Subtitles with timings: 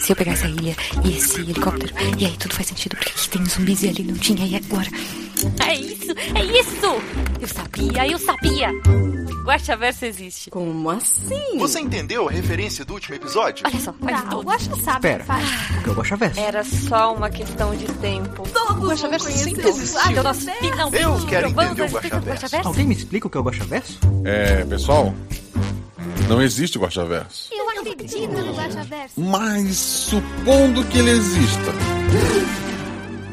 [0.00, 3.28] Se eu pegar essa ilha e esse helicóptero, e aí tudo faz sentido, porque aqui
[3.28, 4.88] tem zumbis e ali não tinha, e agora?
[5.66, 6.86] É isso, é isso!
[7.40, 8.70] Eu sabia, eu sabia!
[9.44, 10.50] Guaxaverso existe.
[10.50, 11.58] Como assim?
[11.58, 13.64] Você entendeu a referência do último episódio?
[13.66, 14.42] Olha só, olha Tá, o.
[14.42, 15.22] Guaxa sabe Pera.
[15.22, 15.88] o que.
[15.88, 16.40] O é o Guaxaverso?
[16.40, 18.42] Era só uma questão de tempo.
[18.48, 20.00] Todos vão Guaxaverso sempre o existiu.
[20.00, 20.50] Ah, Guaxaverso.
[20.60, 22.68] finalmente Eu quero entender o Guaxaverso.
[22.68, 23.98] Alguém me explica o que é o Guaxaverso?
[24.24, 25.14] É, pessoal,
[26.28, 27.50] não existe Guaxaverso.
[28.06, 29.20] Guaxaverso.
[29.20, 31.72] Mas supondo que ele exista.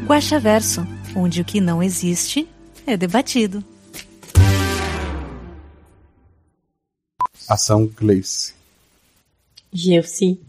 [0.08, 2.48] Guaxaverso, onde o que não existe
[2.88, 3.64] é debatido.
[7.48, 8.55] Ação Gleice.
[9.72, 10.40] Gelsi.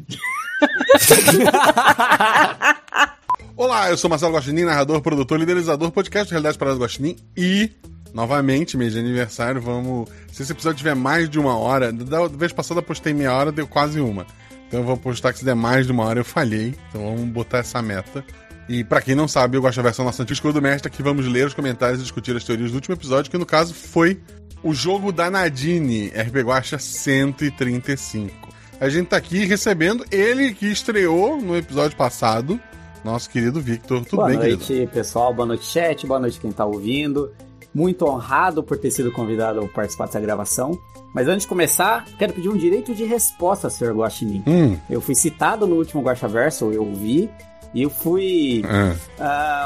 [3.56, 7.70] Olá, eu sou Marcelo Guaxinim, narrador, produtor, liderizador, podcast Realidade Parada do Guaxinim e,
[8.14, 10.09] novamente, mês de aniversário, vamos...
[10.32, 13.50] Se esse episódio tiver mais de uma hora, da vez passada eu postei meia hora,
[13.50, 14.24] deu quase uma.
[14.68, 17.29] Então eu vou postar que se der mais de uma hora eu falhei, então vamos
[17.30, 18.24] botar essa meta.
[18.68, 21.26] E pra quem não sabe, eu gosto da versão nossa antiga do mestre, aqui vamos
[21.26, 24.20] ler os comentários e discutir as teorias do último episódio, que no caso foi
[24.62, 28.48] o jogo da Nadine, RP Guacha 135.
[28.80, 32.59] A gente tá aqui recebendo ele que estreou no episódio passado,
[33.04, 34.04] nosso querido Victor.
[34.04, 34.90] Tudo Boa bem, noite, querido?
[34.90, 35.32] pessoal.
[35.35, 36.07] Boa noite, chat.
[36.07, 37.30] Boa noite, quem tá ouvindo.
[37.74, 40.78] Muito honrado por ter sido convidado a participar dessa gravação.
[41.12, 43.92] Mas antes de começar, quero pedir um direito de resposta, Sr.
[43.94, 44.42] Guaxinim.
[44.46, 47.28] Hum, Eu fui citado no último Guaxaverso, eu vi.
[47.74, 48.62] E eu fui.
[48.64, 48.95] ah,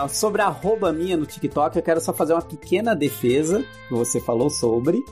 [0.05, 3.95] ah, sobre a arroba minha no TikTok, eu quero só fazer uma pequena defesa que
[3.95, 5.05] você falou sobre.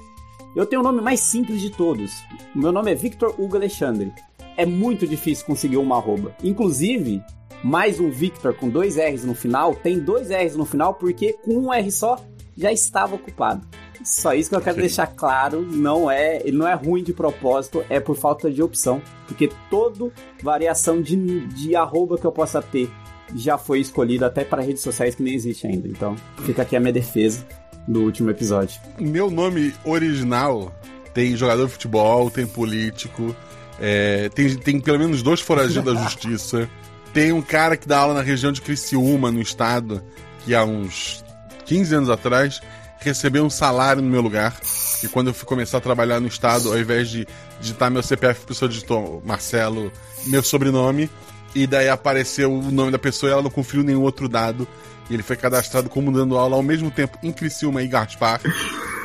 [0.54, 2.22] Eu tenho o nome mais simples de todos.
[2.54, 4.10] Meu nome é Victor Hugo Alexandre.
[4.56, 6.34] É muito difícil conseguir uma arroba.
[6.42, 7.22] Inclusive,
[7.62, 11.52] mais um Victor com dois R's no final, tem dois R's no final porque com
[11.58, 12.18] um R só
[12.56, 13.62] já estava ocupado.
[14.04, 14.82] Só isso que eu quero Ok.
[14.86, 19.02] deixar claro, não é, ele não é ruim de propósito, é por falta de opção,
[19.26, 20.10] porque toda
[20.42, 22.90] variação de, de arroba que eu possa ter
[23.34, 25.88] já foi escolhida até para redes sociais que nem existe ainda.
[25.88, 26.14] Então,
[26.44, 27.44] fica aqui a minha defesa
[27.88, 28.80] do último episódio.
[29.00, 30.72] meu nome original
[31.12, 33.34] tem jogador de futebol, tem político,
[33.80, 36.68] é, tem, tem pelo menos dois foragidos da justiça,
[37.12, 40.02] tem um cara que dá aula na região de Criciúma, no estado,
[40.44, 41.24] que há uns
[41.66, 42.60] 15 anos atrás
[42.98, 44.56] recebeu um salário no meu lugar.
[45.02, 47.26] E quando eu fui começar a trabalhar no estado, ao invés de
[47.60, 49.92] digitar meu CPF, a pessoa digitou Marcelo,
[50.26, 51.10] meu sobrenome,
[51.54, 54.66] e daí apareceu o nome da pessoa e ela não conferiu nenhum outro dado.
[55.08, 58.40] E ele foi cadastrado como dando aula ao mesmo tempo em Criciúma e Gaspar.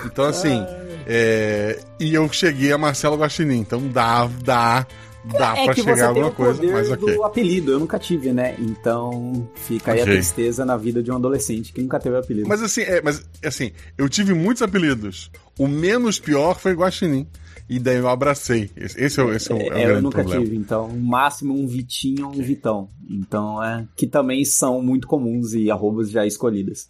[0.06, 0.66] Então, assim,
[1.06, 4.86] é, e eu cheguei a Marcelo Guaxinim, então dá, dá,
[5.26, 7.16] dá é pra chegar a alguma o coisa, mas ok.
[7.16, 8.56] do apelido, eu nunca tive, né?
[8.60, 10.12] Então fica aí Ok.
[10.12, 12.48] a tristeza na vida de um adolescente que nunca teve apelido.
[12.48, 15.32] Mas assim, é, mas assim, eu tive muitos apelidos.
[15.60, 17.28] O menos pior foi Guaxinim.
[17.70, 18.70] E daí eu abracei.
[18.76, 20.44] Esse, é, o- esse é, o, é o É, eu nunca problema.
[20.44, 22.90] tive, então, no máximo um Vitinho ou um Vitão.
[23.10, 23.88] Então, é.
[23.96, 26.90] Que também são muito comuns e arrobas já escolhidas.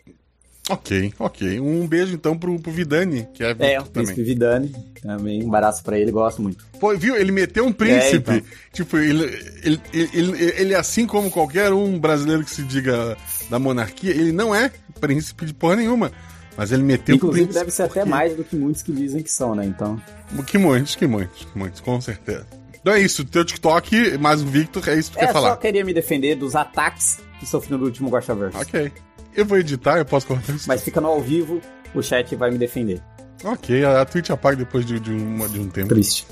[0.71, 1.59] Ok, ok.
[1.59, 4.25] Um beijo então pro, pro Vidani, que é, É, o Príncipe também.
[4.33, 4.75] Vidani.
[5.01, 6.65] Também um embaraço pra ele, gosto muito.
[6.79, 7.15] Pô, viu?
[7.15, 8.31] Ele meteu um príncipe.
[8.31, 8.41] É, então.
[8.71, 9.23] Tipo, ele,
[9.63, 13.17] ele, ele, ele, ele, assim como qualquer um brasileiro que se diga
[13.49, 16.11] da monarquia, ele não é príncipe de porra nenhuma.
[16.55, 17.59] Mas ele meteu um Inclusive, príncipe.
[17.65, 19.65] deve ser até mais do que muitos que dizem que são, né?
[19.65, 19.99] Então.
[20.45, 22.45] Que muitos, que muitos, que muitos, com certeza.
[22.79, 25.41] Então é isso, teu TikTok, mais o Victor, é isso que tu É, quer só
[25.41, 25.57] falar.
[25.57, 28.57] queria me defender dos ataques que sofri no último Guaxaverso.
[28.59, 28.91] Ok.
[29.35, 30.67] Eu vou editar, eu posso cortar isso.
[30.67, 31.61] Mas fica no ao vivo,
[31.95, 33.01] o chat vai me defender.
[33.43, 35.89] Ok, a, a Twitch apaga depois de, de, uma- de um tempo.
[35.89, 36.27] Triste.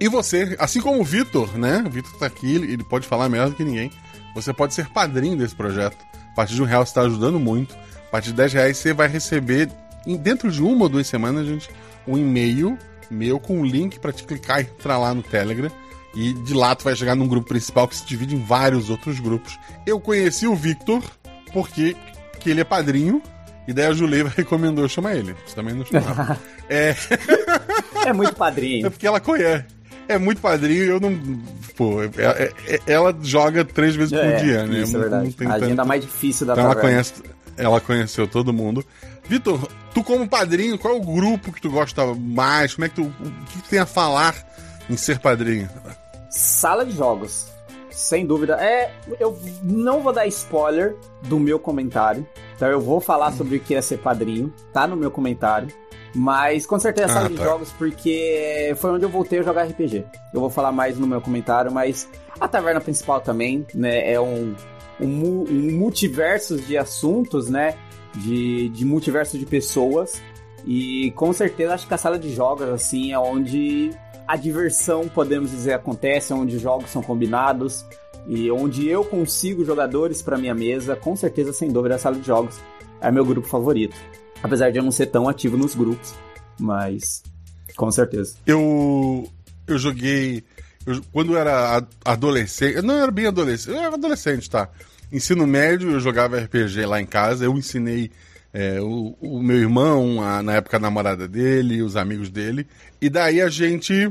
[0.00, 1.82] E você, assim como o Vitor, né?
[1.86, 3.90] O Vitor tá aqui, ele, ele pode falar melhor do que ninguém.
[4.34, 5.96] Você pode ser padrinho desse projeto.
[6.32, 7.74] A partir de um real você está ajudando muito.
[8.08, 9.70] A partir de 10 reais você vai receber,
[10.06, 11.68] em- dentro de uma ou duas semanas, gente,
[12.06, 12.76] um e-mail
[13.10, 15.70] meu com um link para te clicar e entrar lá no Telegram.
[16.14, 19.18] E de lá tu vai chegar num grupo principal que se divide em vários outros
[19.20, 19.58] grupos.
[19.86, 21.02] Eu conheci o Victor
[21.54, 21.96] porque
[22.40, 23.22] que ele é padrinho.
[23.66, 25.34] E daí a Juleiva recomendou eu chamar ele.
[25.46, 26.38] Você também não chamava.
[26.68, 26.94] é,
[28.04, 28.90] É muito é padrinho.
[28.90, 29.64] porque ela conhece.
[30.06, 31.18] É muito padrinho e eu não.
[31.74, 34.80] Pô, é- é- é- ela joga três vezes por É, dia, né?
[34.80, 35.34] Isso é verdade.
[35.40, 37.14] não a agenda tanto- mais difícil da Então ela conhece.
[37.56, 38.84] Ela conheceu todo mundo.
[39.26, 42.74] Vitor, tu como padrinho, qual é o grupo que tu gosta mais?
[42.74, 43.04] Como é que tu.
[43.04, 44.34] O que tu tem a falar
[44.90, 45.70] em ser padrinho?
[46.28, 47.46] Sala de jogos.
[47.94, 48.54] Sem dúvida.
[48.60, 52.26] É, eu não vou dar spoiler do meu comentário.
[52.56, 54.52] Então eu vou falar sobre o que é ser padrinho.
[54.72, 55.68] Tá no meu comentário.
[56.14, 57.44] Mas com certeza Ah, sala de tá.
[57.44, 60.04] jogos, porque foi onde eu voltei a jogar RPG.
[60.32, 62.08] Eu vou falar mais no meu comentário, mas
[62.38, 64.12] a taverna principal também, né?
[64.12, 64.54] É um,
[65.00, 67.74] um, um multiversos de assuntos, né?
[68.14, 70.20] De, de multiverso de pessoas.
[70.64, 73.90] E com certeza acho que a sala de jogos, assim, é onde
[74.26, 77.84] a diversão, podemos dizer, acontece, onde os jogos são combinados
[78.26, 82.26] e onde eu consigo jogadores para minha mesa, com certeza, sem dúvida, a sala de
[82.26, 82.58] jogos
[83.00, 83.96] é meu grupo favorito.
[84.42, 86.14] Apesar de eu não ser tão ativo nos grupos,
[86.58, 87.22] mas
[87.76, 88.36] com certeza.
[88.46, 89.28] Eu
[89.66, 90.44] eu joguei
[90.86, 94.68] eu, quando era adolescente, eu não era bem adolescente, eu era adolescente, tá?
[95.12, 98.10] Ensino médio, eu jogava RPG lá em casa, eu ensinei
[98.54, 102.68] é, o, o, meu irmão, a, na época a namorada dele, os amigos dele,
[103.02, 104.08] e daí a gente,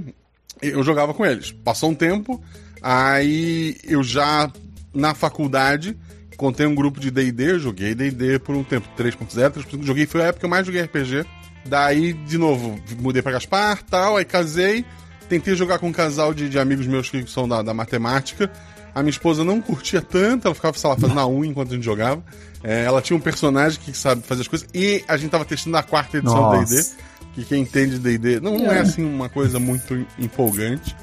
[0.61, 1.53] eu jogava com eles.
[1.53, 2.43] Passou um tempo,
[2.81, 4.51] aí eu já
[4.93, 5.97] na faculdade
[6.35, 10.25] contei um grupo de D&D, joguei D&D por um tempo, 3.0, 3.5, joguei, foi a
[10.25, 11.25] época que eu mais joguei RPG.
[11.65, 14.83] Daí, de novo, mudei pra Gaspar, tal, aí casei,
[15.29, 18.51] tentei jogar com um casal de, de amigos meus que são da, da matemática,
[18.95, 21.75] a minha esposa não curtia tanto, ela ficava, sei lá, fazendo a unha enquanto a
[21.75, 22.23] gente jogava.
[22.63, 24.67] É, ela tinha um personagem que sabe fazer as coisas.
[24.73, 26.85] E a gente tava testando a quarta edição do D&D.
[27.33, 30.95] Que quem entende D&D não, não é assim uma coisa muito empolgante.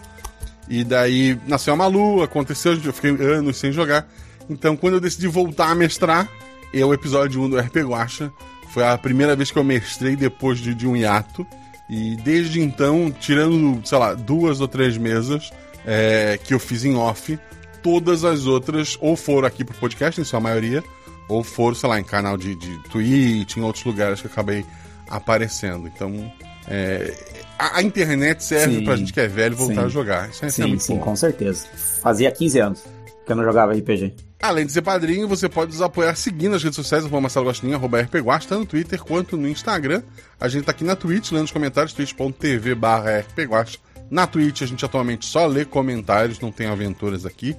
[0.68, 4.08] E daí nasceu a Malu, aconteceu, eu fiquei anos sem jogar.
[4.48, 6.28] Então quando eu decidi voltar a mestrar,
[6.72, 8.32] é o episódio 1 do RP Guacha.
[8.72, 11.44] Foi a primeira vez que eu mestrei depois de, de um hiato.
[11.88, 15.50] E desde então, tirando, sei lá, duas ou três mesas
[15.84, 17.36] é, que eu fiz em off,
[17.82, 20.82] todas as outras ou foram aqui pro podcast, em sua maioria,
[21.28, 24.64] ou foram, sei lá, em canal de, de Twitch, em outros lugares que eu acabei
[25.08, 25.86] aparecendo.
[25.86, 26.32] Então,
[26.68, 27.14] é,
[27.58, 29.86] a, a, internet serve sim, pra gente que é velho voltar sim.
[29.86, 30.30] a jogar.
[30.30, 31.00] Isso é, sim, muito sim, bom.
[31.00, 31.66] com certeza.
[32.02, 32.84] Fazia 15 anos
[33.24, 34.14] que eu não jogava RPG.
[34.42, 37.74] Além de ser padrinho, você pode nos apoiar seguindo as redes sociais, arroba Marcelo Gostinho,
[37.74, 40.02] arroba rpguast, tanto no Twitter quanto no Instagram.
[40.40, 43.78] A gente tá aqui na Twitch, lendo os comentários, twitch.tv barra rpguast.
[44.10, 47.56] Na Twitch a gente atualmente só lê comentários, não tem aventuras aqui.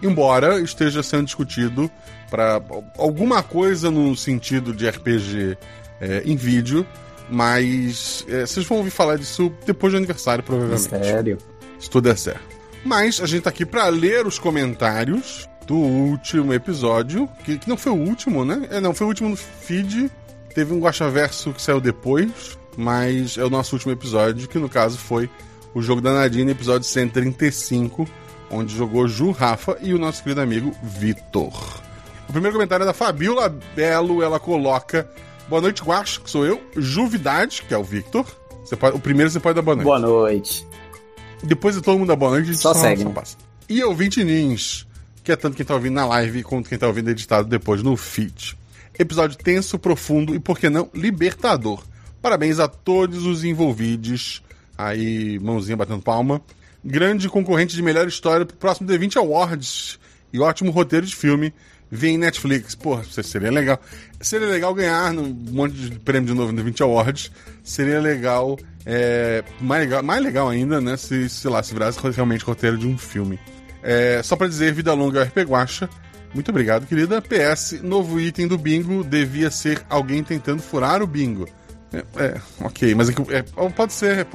[0.00, 1.90] Embora esteja sendo discutido
[2.30, 2.62] para
[2.96, 5.58] alguma coisa no sentido de RPG
[6.00, 6.86] é, em vídeo,
[7.28, 10.88] mas é, vocês vão ouvir falar disso depois do aniversário, provavelmente.
[10.88, 11.38] Sério?
[11.80, 12.58] Se tudo der certo.
[12.84, 17.76] Mas a gente tá aqui para ler os comentários do último episódio, que, que, não
[17.76, 18.68] foi o último, né?
[18.70, 20.10] É, não, foi o último no feed.
[20.54, 24.96] Teve um Guaxaverso que saiu depois, mas é o nosso último episódio, que no caso
[24.96, 25.28] foi
[25.78, 28.08] o jogo da Nadine, episódio 135,
[28.50, 31.80] onde jogou Ju, Rafa e o nosso querido amigo Vitor.
[32.28, 35.08] O primeiro comentário é da Fabiola Belo, ela coloca
[35.48, 38.26] Boa noite, Guax, que sou eu, Juvidade, que é o Victor.
[38.64, 39.86] Você pode, o primeiro você pode dar boa noite.
[39.86, 40.66] Boa noite.
[41.44, 43.04] Depois de todo mundo dar boa noite, a gente só, só segue.
[43.04, 43.36] Só passa.
[43.68, 44.84] E ouvinte Nins,
[45.22, 47.96] que é tanto quem tá ouvindo na live quanto quem tá ouvindo editado depois no
[47.96, 48.58] feed.
[48.98, 51.84] Episódio tenso, profundo e, por que não, libertador.
[52.20, 54.42] Parabéns a todos os envolvidos
[54.78, 56.40] Aí, mãozinha batendo palma.
[56.84, 59.98] Grande concorrente de melhor história pro próximo D20 Awards.
[60.32, 61.52] E ótimo roteiro de filme.
[61.90, 62.76] Vem Netflix.
[62.76, 63.80] Pô, seria legal.
[64.20, 67.32] Seria legal ganhar um monte de prêmio de novo no D20 Awards.
[67.64, 68.56] Seria legal.
[68.86, 70.96] É, mais legal, mais legal ainda, né?
[70.96, 73.38] Se, sei lá, se virasse realmente roteiro de um filme.
[73.82, 75.88] É, só para dizer, vida longa RP Guacha.
[76.32, 77.22] Muito obrigado, querida.
[77.22, 81.48] PS, novo item do bingo devia ser alguém tentando furar o bingo.
[81.92, 84.26] É, é, ok, mas é, é, pode ser.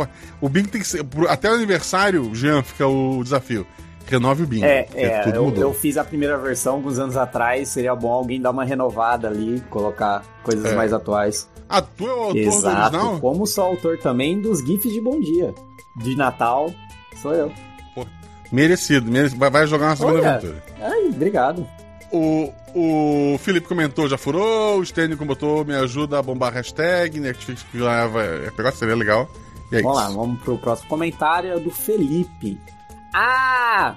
[0.41, 1.05] O bingo tem que ser.
[1.29, 3.65] Até o aniversário, Jean, fica o desafio.
[4.07, 4.65] Renove o bingo.
[4.65, 7.69] É, é tudo eu, eu fiz a primeira versão alguns anos atrás.
[7.69, 10.75] Seria bom alguém dar uma renovada ali, colocar coisas é.
[10.75, 11.47] mais atuais.
[11.69, 13.19] Ah, tu é o autor Exato, do original?
[13.19, 15.53] Como sou autor também dos GIFs de Bom Dia.
[15.97, 16.73] De Natal,
[17.21, 17.51] sou eu.
[17.95, 18.05] Pô,
[18.51, 19.39] merecido, merecido.
[19.39, 20.63] Vai, vai jogar uma segunda Olha, aventura.
[20.81, 21.67] Ai, obrigado.
[22.13, 24.77] O, o Felipe comentou, já furou.
[24.77, 27.19] O Stênico botou, me ajuda a bombar a hashtag.
[27.19, 29.27] Netflix que já vai pegar, seria legal.
[29.71, 30.09] É vamos isso.
[30.09, 32.59] lá, vamos pro próximo comentário é do Felipe.
[33.15, 33.95] Ah!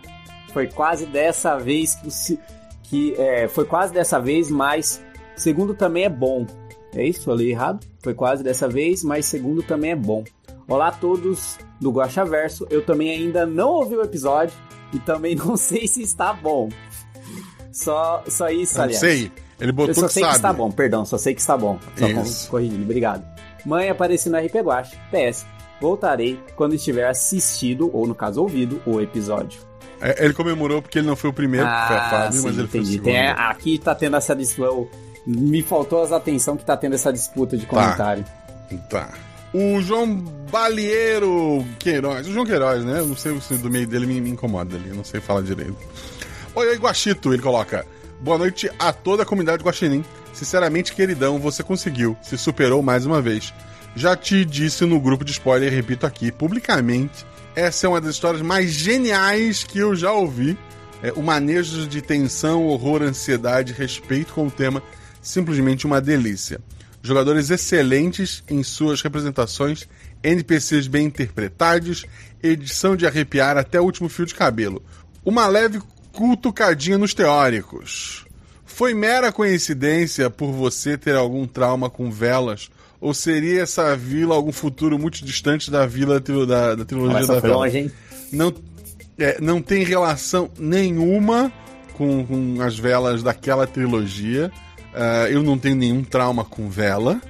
[0.54, 2.38] Foi quase dessa vez que,
[2.84, 5.04] que é, foi quase dessa vez, mas
[5.36, 6.46] segundo também é bom.
[6.94, 7.30] É isso?
[7.34, 7.86] Li errado?
[8.02, 10.24] Foi quase dessa vez, mas segundo também é bom.
[10.66, 12.66] Olá a todos do Guacha Verso.
[12.70, 14.56] Eu também ainda não ouvi o episódio
[14.94, 16.70] e também não sei se está bom.
[17.76, 18.98] Só, só isso, aliás.
[18.98, 19.30] sei.
[19.60, 20.32] Ele botou Eu só que sei sabe.
[20.32, 21.78] que está bom, perdão, só sei que está bom.
[21.96, 22.50] Só isso.
[22.50, 23.22] corrigindo, obrigado.
[23.66, 24.96] Mãe apareci no RP Guache.
[25.10, 25.44] PS.
[25.80, 29.60] Voltarei quando estiver assistido, ou no caso ouvido, o episódio.
[30.00, 32.58] É, ele comemorou porque ele não foi o primeiro, ah, foi a Fábio, sim, mas
[32.58, 32.70] ele entendi.
[32.70, 33.04] foi o segundo.
[33.04, 34.96] Tem, aqui tá tendo essa disputa.
[35.26, 38.24] Me faltou as atenção que tá tendo essa disputa de comentário.
[38.88, 39.06] Tá.
[39.06, 39.14] tá.
[39.52, 40.16] O João
[40.50, 42.26] Balieiro Queiroz.
[42.26, 43.00] O João Queiroz, né?
[43.00, 44.88] Eu não sei se do meio dele me, me incomoda ali.
[44.88, 45.76] Eu não sei falar direito.
[46.58, 47.86] Oi, oi, Guaxito, ele coloca.
[48.18, 50.02] Boa noite a toda a comunidade Guaxinim.
[50.32, 52.16] Sinceramente, queridão, você conseguiu.
[52.22, 53.52] Se superou mais uma vez.
[53.94, 57.26] Já te disse no grupo de spoiler, repito aqui publicamente.
[57.54, 60.56] Essa é uma das histórias mais geniais que eu já ouvi.
[61.02, 64.82] É, o manejo de tensão, horror, ansiedade, respeito com o tema,
[65.20, 66.58] simplesmente uma delícia.
[67.02, 69.86] jogadores excelentes em suas representações,
[70.22, 72.06] NPCs bem interpretados,
[72.42, 74.82] edição de arrepiar até o último fio de cabelo.
[75.22, 75.80] Uma leve
[76.16, 78.24] cutucadinha nos teóricos.
[78.64, 82.70] Foi mera coincidência por você ter algum trauma com velas?
[83.00, 87.40] Ou seria essa vila algum futuro muito distante da vila da, da trilogia Começa da
[87.40, 87.56] vela?
[87.56, 87.92] longe?
[88.32, 88.52] Não,
[89.18, 91.52] é, não tem relação nenhuma
[91.92, 94.50] com, com as velas daquela trilogia.
[94.94, 97.20] Ah, eu não tenho nenhum trauma com vela.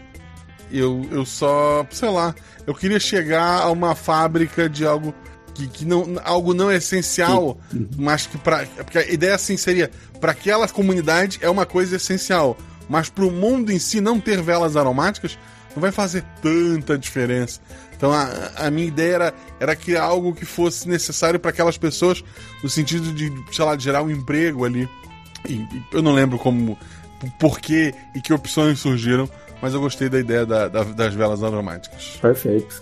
[0.71, 2.35] Eu, eu só, sei lá,
[2.67, 5.13] eu queria chegar a uma fábrica de algo
[5.57, 7.59] que, que não, algo não essencial,
[7.97, 12.57] mas que para porque a ideia assim seria para aquela comunidade é uma coisa essencial,
[12.89, 15.39] mas para o mundo em si não ter velas aromáticas
[15.75, 17.61] não vai fazer tanta diferença.
[17.97, 22.23] Então a, a minha ideia era, era criar algo que fosse necessário para aquelas pessoas
[22.63, 24.89] no sentido de, sei lá, de gerar um emprego ali.
[25.49, 26.79] E, e eu não lembro como,
[27.39, 29.29] por que e que opções surgiram,
[29.63, 32.19] mas eu gostei da ideia da- da- das velas aromáticas.
[32.21, 32.81] Perfeito.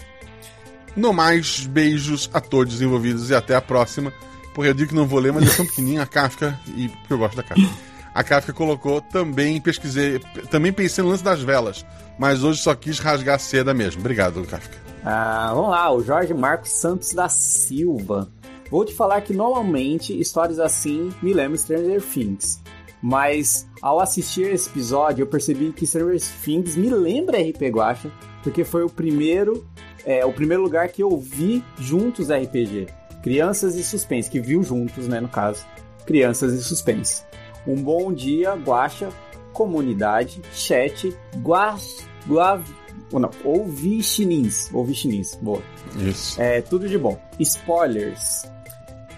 [0.96, 4.12] No mais, beijos a todos envolvidos e até a próxima.
[4.54, 7.12] Porque eu digo que não vou ler, mas é tão pequenininho a Kafka, e porque
[7.12, 7.68] eu gosto da Kafka.
[8.14, 11.84] A Kafka colocou também, pesquisei, também pensei no lance das velas,
[12.16, 14.00] mas hoje só quis rasgar a seda mesmo.
[14.00, 14.76] Obrigado, Kafka.
[15.04, 18.30] Ah, vamos lá, o Jorge Marcos Santos da Silva.
[18.70, 22.60] Vou te falar que normalmente histórias assim me lembram Stranger Things.
[23.02, 28.10] Mas ao assistir esse episódio, eu percebi que Stranger Things me lembra RP Guacha,
[28.42, 29.66] porque foi o primeiro,
[30.04, 32.88] é, o primeiro lugar que eu vi juntos RPG.
[33.22, 35.64] Crianças e Suspense, que viu juntos, né, no caso.
[36.04, 37.24] Crianças e Suspense.
[37.66, 39.08] Um bom dia, Guacha,
[39.52, 42.62] comunidade, chat, guax, guav,
[43.10, 45.62] ou não, ouvi chinins, ouvi chinins, boa.
[45.96, 46.40] Isso.
[46.40, 47.18] É, tudo de bom.
[47.38, 48.44] Spoilers.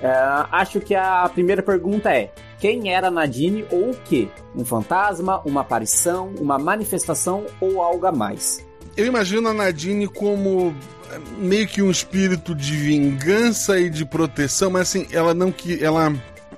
[0.00, 0.12] É,
[0.52, 4.28] acho que a primeira pergunta é: quem era Nadine ou o quê?
[4.55, 8.65] Um fantasma, uma aparição, uma manifestação ou algo a mais?
[8.97, 10.75] Eu imagino a Nadine como
[11.11, 15.83] é, meio que um espírito de vingança e de proteção, mas assim, ela não que
[15.83, 16.12] ela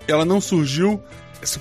[0.07, 1.03] ela não surgiu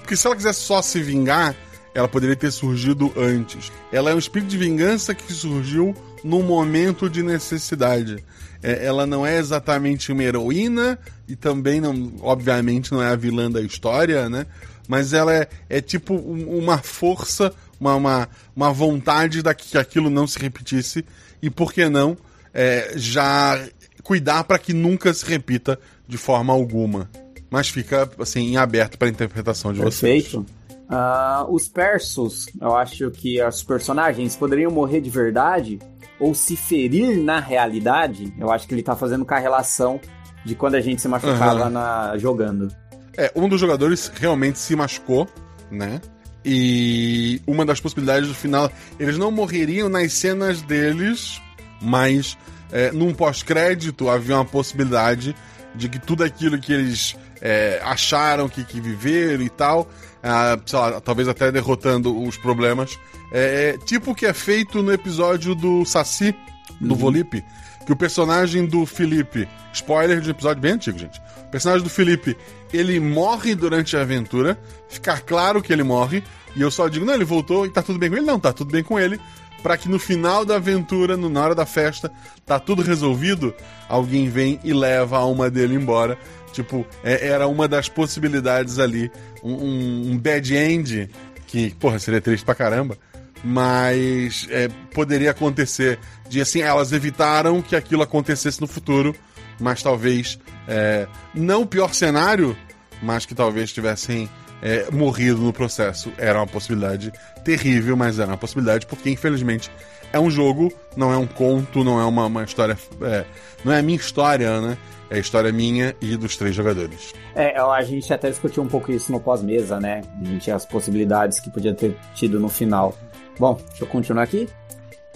[0.02, 1.56] porque se ela quisesse só se vingar,
[1.94, 3.72] ela poderia ter surgido antes.
[3.92, 8.24] Ela é um espírito de vingança que surgiu num momento de necessidade.
[8.64, 13.52] É, ela não é exatamente uma heroína e também não, obviamente, não é a vilã
[13.52, 14.48] da história, né?
[14.88, 20.10] Mas ela é, é tipo um- uma força, uma, uma, uma vontade da que aquilo
[20.10, 21.06] não se repetisse
[21.42, 22.18] e por que não
[22.54, 23.60] é, já
[24.04, 27.10] cuidar para que nunca se repita de forma alguma.
[27.50, 30.24] Mas fica assim em aberto para interpretação de vocês.
[30.24, 30.46] Perfeito.
[30.90, 35.80] Ah, os persos, eu acho que os personagens poderiam morrer de verdade
[36.20, 38.34] ou se ferir na realidade.
[38.40, 40.00] Eu acho que ele tá fazendo com a relação
[40.46, 41.70] de quando a gente se machucava Aham.
[41.70, 42.74] na, jogando.
[43.18, 45.28] É, um dos jogadores realmente se machucou,
[45.70, 46.00] né?
[46.50, 51.42] E uma das possibilidades do final, eles não morreriam nas cenas deles,
[51.82, 52.38] mas
[52.72, 55.36] é, num pós-crédito havia uma possibilidade
[55.76, 59.90] de que tudo aquilo que eles é, acharam que, que viveram e tal,
[60.24, 62.98] ah, lá, talvez até derrotando os problemas,
[63.30, 66.34] é, é tipo o que é feito no episódio do Saci,
[66.80, 67.44] do Volipe,
[67.86, 71.22] que o personagem do Felipe, spoiler de um episódio bem antigo, gente.
[71.42, 72.38] O personagem do Felipe,
[72.74, 74.58] ele morre durante a aventura,
[74.90, 76.24] ficar claro que ele morre,
[76.56, 78.26] e eu só digo, não, ele voltou e tá tudo bem com ele.
[78.26, 79.20] Não, tá tudo bem com ele,
[79.64, 82.12] Pra que no final da aventura, no- na hora da festa,
[82.46, 83.56] tá tudo resolvido,
[83.90, 86.16] alguém vem e leva a alma dele embora.
[86.54, 89.12] Tipo, é- era uma das possibilidades ali,
[89.44, 91.10] um, um- um bad end,
[91.48, 92.98] que, porra, seria triste pra caramba,
[93.44, 95.98] mas é, poderia acontecer
[96.30, 99.16] de assim, elas evitaram que aquilo acontecesse no futuro,
[99.60, 102.56] mas talvez é, não o pior cenário,
[103.02, 104.30] mas que talvez tivessem
[104.62, 106.12] é, morrido no processo.
[106.18, 107.12] Era uma possibilidade
[107.44, 109.72] terrível, mas era uma possibilidade porque infelizmente
[110.12, 113.26] é um jogo, não é um conto, não é uma, uma história, é,
[113.64, 114.78] não é a minha história, né?
[115.10, 117.14] É a história minha e dos três jogadores.
[117.34, 120.02] É, a gente até discutiu um pouco isso no pós-mesa, né?
[120.22, 122.94] A gente as possibilidades que podia ter tido no final.
[123.40, 124.50] Bom, deixa eu continuar aqui.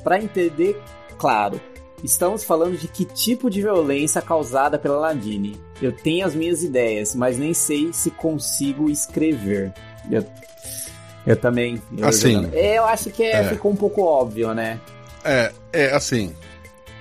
[0.01, 0.81] Pra entender,
[1.17, 1.59] claro,
[2.03, 5.59] estamos falando de que tipo de violência causada pela Nadine.
[5.81, 9.73] Eu tenho as minhas ideias, mas nem sei se consigo escrever.
[10.09, 10.25] Eu,
[11.25, 11.81] eu também.
[11.97, 13.43] Eu, Assim, É, eu acho que é- é.
[13.49, 14.79] ficou um pouco óbvio, né?
[15.23, 16.33] É, é assim,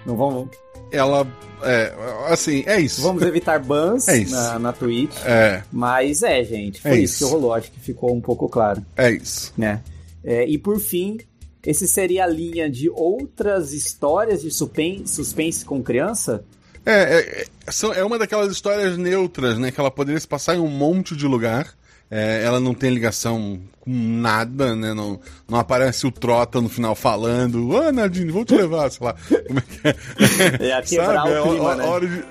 [0.05, 0.49] Não vamos,
[0.93, 1.27] ela,
[1.63, 1.93] é,
[2.29, 3.01] assim, é isso.
[3.01, 5.15] vamos evitar bans É na, na Twitch.
[5.25, 7.27] É, Mas é, gente, foi É isso isso.
[7.27, 7.55] que rolou.
[7.55, 8.85] Acho que ficou um pouco claro.
[8.97, 9.53] é isso.
[9.57, 9.81] né?
[10.23, 11.17] É, e por fim,
[11.65, 16.43] esse seria a linha de outras histórias de suspense, suspense com criança?
[16.87, 19.71] É, é, é, são- é uma daquelas histórias neutras, né?
[19.71, 21.69] Que ela poderia se passar em um monte de lugar.
[22.11, 24.93] É, ela não tem ligação com nada, né?
[24.95, 29.15] Não, não aparece o Trota no final falando, ah, Nadine, vou te levar, sei lá.
[29.47, 30.71] Como é que é?
[30.79, 31.39] É, quebrar Sabe?
[31.39, 31.85] o clima, é, né?
[31.85, 32.25] hora de,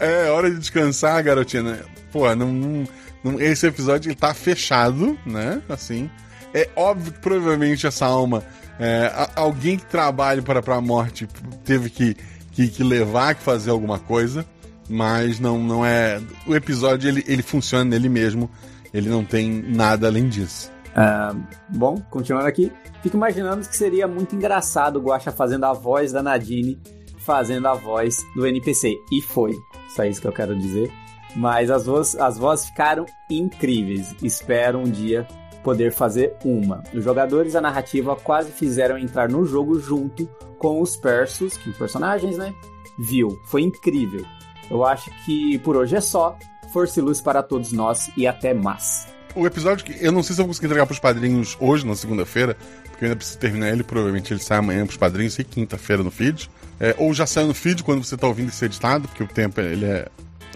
[0.00, 1.62] é hora de descansar, garotinha.
[1.62, 1.80] né?
[2.12, 2.84] Pô, não, não-
[3.22, 5.62] não- esse episódio ele tá fechado, né?
[5.70, 6.10] Assim.
[6.52, 8.44] É óbvio que provavelmente essa alma,
[8.78, 11.28] é, alguém que trabalha para, a morte
[11.64, 12.16] teve que,
[12.52, 14.44] que, que levar, que fazer alguma coisa,
[14.88, 16.20] mas não, não é.
[16.46, 18.50] O episódio ele, ele funciona nele mesmo,
[18.92, 20.72] ele não tem nada além disso.
[20.96, 21.34] Ah,
[21.68, 26.22] bom, continuando aqui, fico imaginando que seria muito engraçado o Guaxa fazendo a voz da
[26.22, 26.80] Nadine,
[27.18, 28.94] fazendo a voz do NPC.
[29.12, 29.52] E foi.
[29.94, 30.92] Só isso que eu quero dizer.
[31.34, 34.14] Mas as vozes, as vozes ficaram incríveis.
[34.22, 35.26] Espero um dia
[35.64, 36.84] poder fazer uma.
[36.92, 40.26] Os jogadores da narrativa quase fizeram entrar no jogo junto
[40.58, 42.54] com os persos, que personagens, né?
[42.98, 43.40] Viu.
[43.46, 44.24] Foi incrível.
[44.70, 46.38] Eu acho que por hoje é só.
[46.72, 49.08] Força e luz para todos nós e até mais.
[49.34, 51.96] O episódio que eu não sei se eu vou conseguir entregar pros padrinhos hoje, na
[51.96, 52.56] segunda-feira,
[52.88, 56.10] porque eu ainda preciso terminar ele, provavelmente ele sai amanhã pros padrinhos e quinta-feira no
[56.10, 56.48] feed.
[56.78, 59.60] É, ou já saiu no feed quando você tá ouvindo esse editado, porque o tempo
[59.60, 60.08] ele é,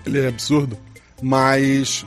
[0.06, 0.76] ele é absurdo.
[1.20, 2.06] Mas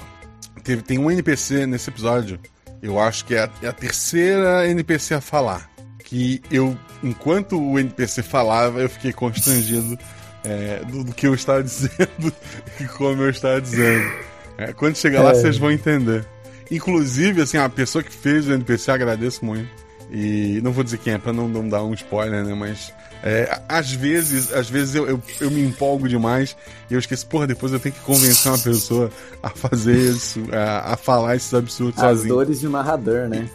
[0.64, 2.40] teve, tem um NPC nesse episódio,
[2.82, 5.70] eu acho que é a, é a terceira NPC a falar.
[6.04, 9.98] Que eu, enquanto o NPC falava, eu fiquei constrangido
[10.44, 12.34] é, do, do que eu estava dizendo
[12.80, 14.12] e como eu estava dizendo.
[14.58, 15.36] É, quando chegar lá, É.
[15.36, 16.26] vocês vão entender.
[16.70, 19.70] Inclusive, assim, a pessoa que fez o NPC, agradeço muito.
[20.12, 22.54] E não vou dizer quem é pra não, não dar um spoiler, né?
[22.54, 26.56] Mas é, às vezes, às vezes eu, eu, eu me empolgo demais
[26.90, 29.12] e eu esqueço, porra, depois eu tenho que convencer uma pessoa
[29.44, 32.36] a fazer isso, a, a falar esses absurdos As sozinho.
[32.36, 33.48] dores de narrador, né?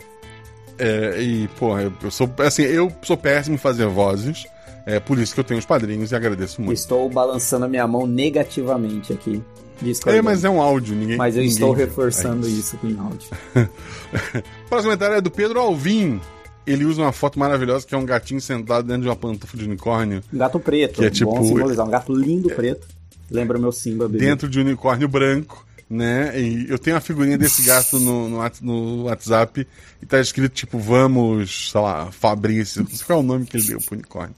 [0.79, 4.47] É, e, porra, eu, eu sou assim, eu sou péssimo em fazer vozes.
[4.85, 6.79] É por isso que eu tenho os padrinhos e agradeço muito.
[6.79, 9.43] Estou balançando a minha mão negativamente aqui.
[9.83, 10.23] É, discordando.
[10.23, 11.17] mas é um áudio, ninguém.
[11.17, 13.29] Mas eu ninguém estou reforçando É isso com áudio.
[14.69, 16.21] Próximo comentário é do Pedro Alvim.
[16.67, 19.65] Ele usa uma foto maravilhosa que é um gatinho sentado dentro de uma pantufa de
[19.65, 20.23] unicórnio.
[20.33, 21.87] Um gato preto, Que é tipo- bom simbolizar.
[21.87, 22.87] Um gato lindo preto.
[23.31, 24.25] Lembra meu Simba, bebê.
[24.27, 26.39] dentro de um unicórnio branco, né?
[26.41, 29.67] E eu tenho uma figurinha desse gato no, no, no WhatsApp
[30.03, 33.57] e tá escrito tipo, vamos, sei lá, Fabrício, não sei qual é o nome que
[33.57, 34.35] ele deu pro unicórnio.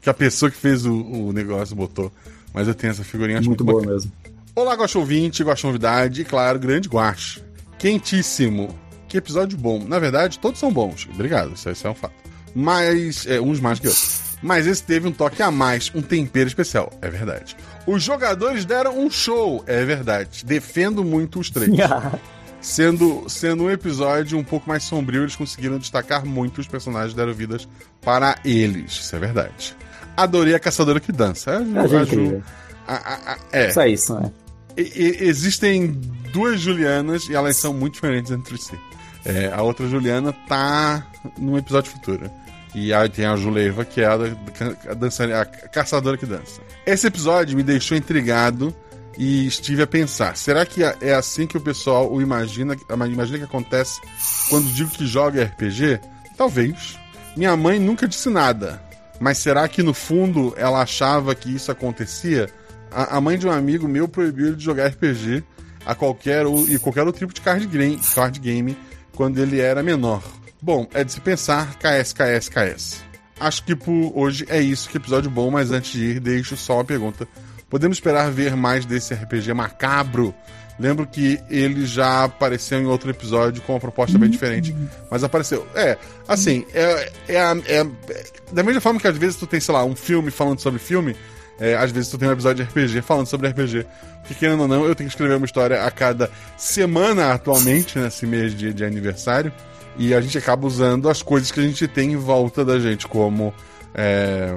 [0.00, 2.10] Que a pessoa que fez o, o negócio botou.
[2.54, 3.94] Mas eu tenho essa figurinha, acho Muito muito, boa bacana.
[3.96, 4.12] mesmo.
[4.54, 7.40] Olá, Guaxa ouvinte, Guaxa novidade e, claro, grande Guaxa.
[7.78, 8.74] Quentíssimo.
[9.12, 9.84] Que episódio bom.
[9.86, 11.06] Na verdade, todos são bons.
[11.12, 12.14] Obrigado, isso, isso é um fato.
[12.54, 14.38] Mas, é, uns mais que outros.
[14.42, 16.90] Mas esse teve um toque a mais, um tempero especial.
[17.02, 17.54] É verdade.
[17.86, 19.62] Os jogadores deram um show.
[19.66, 20.46] É verdade.
[20.46, 21.70] Defendo muito os três.
[22.62, 27.34] Sendo, sendo um episódio um pouco mais sombrio, eles conseguiram destacar muito os personagens deram
[27.34, 27.68] vidas
[28.00, 28.92] para eles.
[28.92, 29.76] Isso é verdade.
[30.16, 31.50] Adorei a caçadora que dança.
[31.50, 32.42] É, achei a Ju-
[32.86, 33.70] a- a- a- é.
[33.72, 34.30] Só isso, né?
[34.76, 35.88] E- e- existem
[36.32, 38.78] duas Julianas e elas são muito diferentes entre si.
[39.24, 41.06] É, a outra Juliana tá
[41.38, 42.30] num episódio futuro.
[42.74, 46.60] E aí tem a Juleiva, que é a, a, a caçadora que dança.
[46.86, 48.74] Esse episódio me deixou intrigado
[49.18, 53.44] e estive a pensar: será que é assim que o pessoal o imagina, imagina que
[53.44, 54.00] acontece
[54.48, 56.00] quando digo que joga RPG?
[56.36, 56.98] Talvez.
[57.36, 58.82] Minha mãe nunca disse nada.
[59.20, 62.50] Mas será que no fundo ela achava que isso acontecia?
[62.90, 65.44] A, a mãe de um amigo meu proibiu ele de jogar RPG
[65.86, 68.76] a qualquer e qualquer outro tipo de card game, card game
[69.14, 70.22] quando ele era menor.
[70.60, 73.02] Bom, é de se pensar KS, KS, KS.
[73.40, 76.74] Acho que por hoje é isso, que episódio bom, mas antes de ir, deixo só
[76.76, 77.26] uma pergunta.
[77.68, 80.34] Podemos esperar ver mais desse RPG macabro?
[80.78, 84.74] Lembro que ele já apareceu em outro episódio com uma proposta bem diferente,
[85.10, 85.66] mas apareceu.
[85.74, 89.74] É, assim, é, é, é- é- da mesma forma que às vezes tu tem, sei
[89.74, 91.14] lá, um filme falando sobre filme,
[91.60, 93.86] é, às vezes tu tem um episódio de RPG falando sobre RPG.
[94.24, 98.26] Que querendo ou não, eu tenho que escrever uma história a cada semana atualmente, nesse
[98.26, 99.52] mês de, de aniversário.
[99.96, 103.06] E a gente acaba usando as coisas que a gente tem em volta da gente,
[103.06, 103.52] como
[103.94, 104.56] é,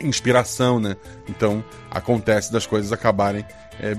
[0.00, 0.96] inspiração, né?
[1.28, 3.44] Então acontece das coisas acabarem.
[3.80, 3.94] É,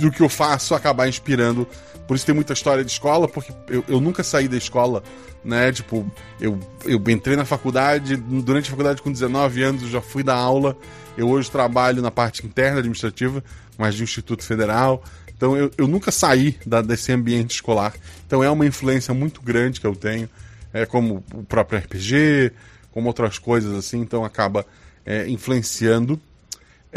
[0.00, 1.66] do que eu faço acabar inspirando.
[2.06, 5.02] Por isso tem muita história de escola, porque eu, eu nunca saí da escola,
[5.44, 5.72] né?
[5.72, 6.08] Tipo,
[6.40, 10.36] eu, eu entrei na faculdade, durante a faculdade com 19 anos eu já fui dar
[10.36, 10.76] aula.
[11.16, 13.42] Eu hoje trabalho na parte interna administrativa,
[13.78, 15.02] mas de Instituto Federal.
[15.36, 17.94] Então eu, eu nunca saí da- desse ambiente escolar.
[18.26, 20.28] Então é uma influência muito grande que eu tenho,
[20.72, 22.52] é como o próprio RPG,
[22.92, 24.00] como outras coisas assim.
[24.00, 24.64] Então acaba
[25.04, 26.20] é, influenciando.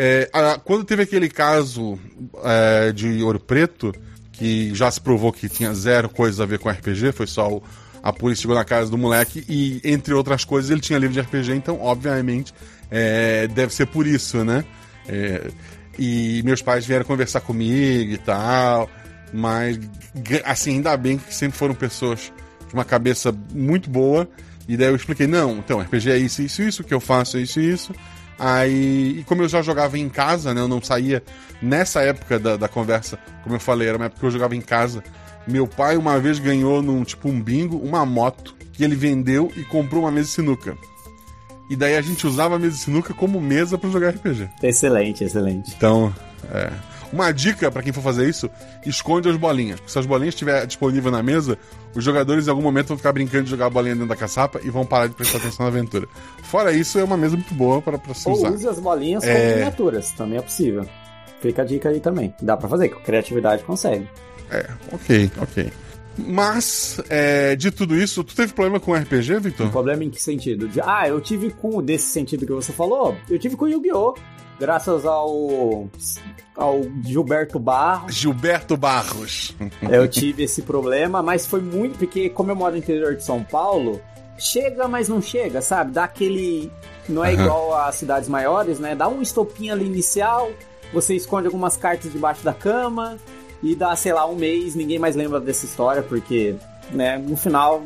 [0.01, 1.99] É, a- quando teve aquele caso
[2.43, 3.93] é, de Ouro Preto,
[4.31, 7.63] que já se provou que tinha zero coisa a ver com RPG, foi só o-
[8.01, 11.19] a polícia chegou na casa do moleque e, entre outras coisas, ele tinha livro de
[11.19, 12.53] RPG, então, obviamente,
[12.89, 14.63] é, deve ser por isso, né?
[15.05, 15.49] É,
[15.97, 18.89] e meus pais vieram conversar comigo e tal.
[19.33, 19.77] Mas,
[20.45, 22.31] assim, ainda bem que sempre foram pessoas
[22.69, 24.25] de uma cabeça muito boa.
[24.65, 27.41] E daí eu expliquei, não, então, RPG é isso, isso, isso, que eu faço é
[27.41, 27.93] isso, isso.
[28.39, 31.21] Aí, e como eu já jogava em casa, né, eu não saía
[31.61, 34.61] nessa época da, da conversa, como eu falei, era uma época que eu jogava em
[34.61, 35.03] casa.
[35.45, 39.63] Meu pai uma vez ganhou num tipo um bingo uma moto que ele vendeu e
[39.63, 40.77] comprou uma mesa de sinuca.
[41.69, 44.49] E daí a gente usava a mesa de sinuca como mesa pra jogar RPG.
[44.63, 45.73] Excelente, excelente.
[45.75, 46.13] Então,
[46.51, 46.71] é.
[47.11, 48.49] Uma dica pra quem for fazer isso:
[48.85, 49.79] esconde as bolinhas.
[49.79, 51.57] Porque se as bolinhas estiver disponível na mesa,
[51.95, 54.59] os jogadores em algum momento vão ficar brincando de jogar a bolinha dentro da caçapa
[54.63, 56.07] e vão parar de prestar atenção na aventura.
[56.43, 58.51] Fora isso, é uma mesa muito boa pra se Ou usar.
[58.51, 59.53] use as bolinhas como É.
[59.55, 60.85] miniaturas, também é possível.
[61.41, 62.33] Fica a dica aí também.
[62.41, 64.07] Dá pra fazer, com criatividade consegue.
[64.51, 65.71] É, ok, ok.
[66.17, 69.69] Mas, é, de tudo isso, tu teve problema com RPG, Um Victor?
[69.71, 70.67] problema em que sentido?
[70.67, 74.15] De- ah, eu tive com, desse sentido que você falou, eu tive com o Yu-Gi-Oh!
[74.59, 75.87] Graças ao,
[76.55, 79.55] ao Gilberto Barros, Gilberto Barros.
[79.89, 83.41] eu tive esse problema, mas foi muito porque, como eu moro no interior de São
[83.43, 84.01] Paulo,
[84.37, 85.91] chega, mas não chega, sabe?
[85.93, 86.69] Dá aquele.
[87.07, 87.43] Não é Aham.
[87.43, 88.95] igual às cidades maiores, né?
[88.95, 90.51] Dá um estopinho ali inicial,
[90.93, 93.17] você esconde algumas cartas debaixo da cama,
[93.63, 96.55] e dá, sei lá, um mês, ninguém mais lembra dessa história, porque,
[96.91, 97.81] né, no final,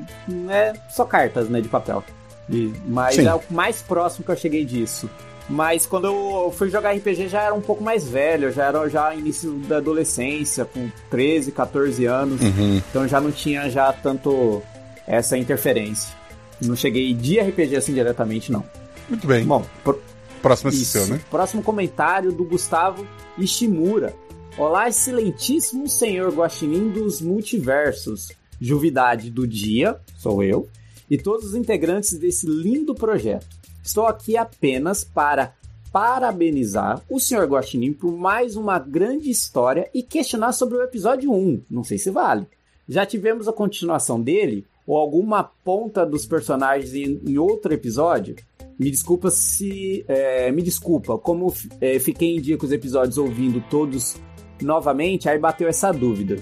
[0.50, 2.04] é só cartas, né, de papel.
[2.50, 3.28] E- mas Sim.
[3.28, 5.10] é o mais próximo que eu cheguei disso.
[5.50, 9.14] Mas quando eu fui jogar RPG já era um pouco mais velho, já era já
[9.14, 12.42] início da adolescência, com 13, 14 anos.
[12.42, 12.78] Uhum.
[12.90, 14.62] Então já não tinha já tanto
[15.06, 16.16] essa interferência.
[16.62, 18.64] Não cheguei de RPG assim diretamente, não.
[19.10, 19.44] Muito bem.
[19.46, 20.02] Bom, pro-
[20.42, 21.20] Próximo é seu, né?
[21.30, 23.06] Próximo comentário do Gustavo
[23.38, 24.14] Ishimura.
[24.58, 28.32] Olá, excelentíssimo senhor Guaxinim dos multiversos.
[28.62, 30.70] Juvidade do dia, sou eu,
[31.10, 33.46] e todos os integrantes desse lindo projeto.
[33.84, 35.54] Estou aqui apenas para
[35.92, 41.64] parabenizar o senhor Guaxinim por mais uma grande história e questionar sobre o episódio 1.
[41.70, 42.48] Não sei se vale.
[42.88, 48.36] Já tivemos a continuação dele ou alguma ponta dos personagens em, em outro episódio?
[48.80, 50.04] Me desculpa se.
[50.08, 54.16] é, me desculpa, como é, fiquei em dia com os episódios ouvindo todos
[54.62, 56.38] novamente, aí bateu essa dúvida.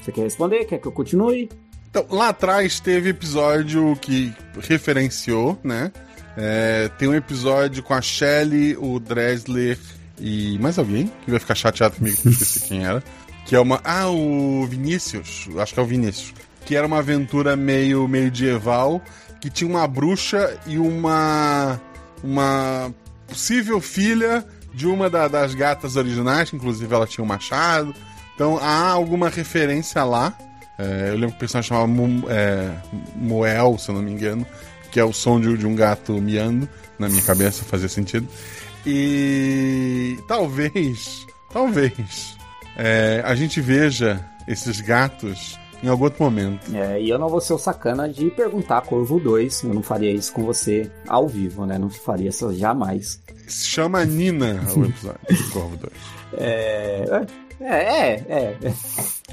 [0.00, 0.64] Você quer responder?
[0.64, 1.48] Quer que eu continue?
[1.90, 5.92] Então, lá atrás teve episódio que referenciou, né?
[6.36, 9.78] É, tem um episódio com a Shelley, o Dresler
[10.20, 13.02] e mais alguém que vai ficar chateado comigo que eu esqueci quem era.
[13.46, 13.80] Que é uma.
[13.84, 15.48] Ah, o Vinícius.
[15.58, 16.34] Acho que é o Vinícius.
[16.64, 19.00] Que era uma aventura meio medieval
[19.40, 21.80] que tinha uma bruxa e uma.
[22.24, 22.92] Uma
[23.28, 24.44] possível filha
[24.74, 27.94] de uma da- das gatas originais, que inclusive ela tinha um machado.
[28.34, 30.36] Então há alguma referência lá.
[30.78, 32.70] É, eu lembro que o personagem chamava Mu- é,
[33.14, 34.44] Moel, se eu não me engano,
[34.90, 36.68] que é o som de, de um gato miando.
[36.98, 38.26] Na minha cabeça fazia sentido.
[38.86, 42.36] E talvez, talvez,
[42.76, 46.74] é, a gente veja esses gatos em algum outro momento.
[46.74, 49.64] É, e eu não vou ser o sacana de perguntar Corvo 2.
[49.64, 51.78] Eu não faria isso com você ao vivo, né?
[51.78, 53.20] Não faria isso jamais.
[53.46, 55.92] Se chama Nina o episódio do Corvo 2.
[56.38, 57.26] É.
[57.60, 58.58] É, é, é.
[58.62, 58.74] é.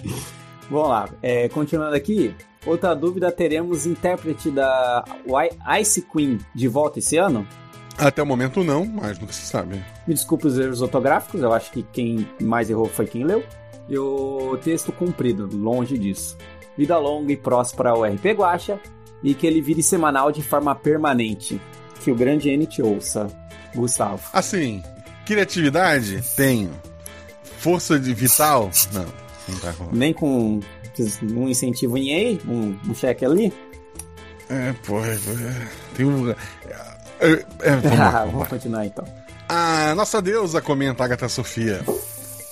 [0.69, 1.09] Vamos lá.
[1.21, 2.33] É, continuando aqui.
[2.65, 5.03] Outra dúvida: teremos intérprete da
[5.79, 7.47] Ice Queen de volta esse ano?
[7.97, 9.83] Até o momento não, mas nunca se sabe.
[10.07, 13.43] Me desculpe os erros ortográficos, eu acho que quem mais errou foi quem leu.
[13.87, 16.37] E o texto cumprido, longe disso.
[16.77, 18.79] Vida longa e próspera ao RP Guacha
[19.21, 21.61] e que ele vire semanal de forma permanente.
[22.01, 23.27] Que o grande N te ouça,
[23.75, 24.21] Gustavo.
[24.33, 24.81] Assim,
[25.25, 26.21] criatividade?
[26.35, 26.71] Tenho.
[27.59, 28.71] Força de vital?
[28.91, 29.05] Não,
[29.47, 29.95] não tá rolando.
[29.95, 30.59] Nem com
[31.23, 33.53] um incentivo em EI, um, um cheque ali.
[34.49, 36.29] É, pô, é, é, tem um.
[36.29, 36.35] É,
[37.61, 38.33] é, vamos lá, vamos.
[38.33, 39.05] Vamos continuar então.
[39.47, 41.83] A nossa deusa comenta, Agatha Sofia.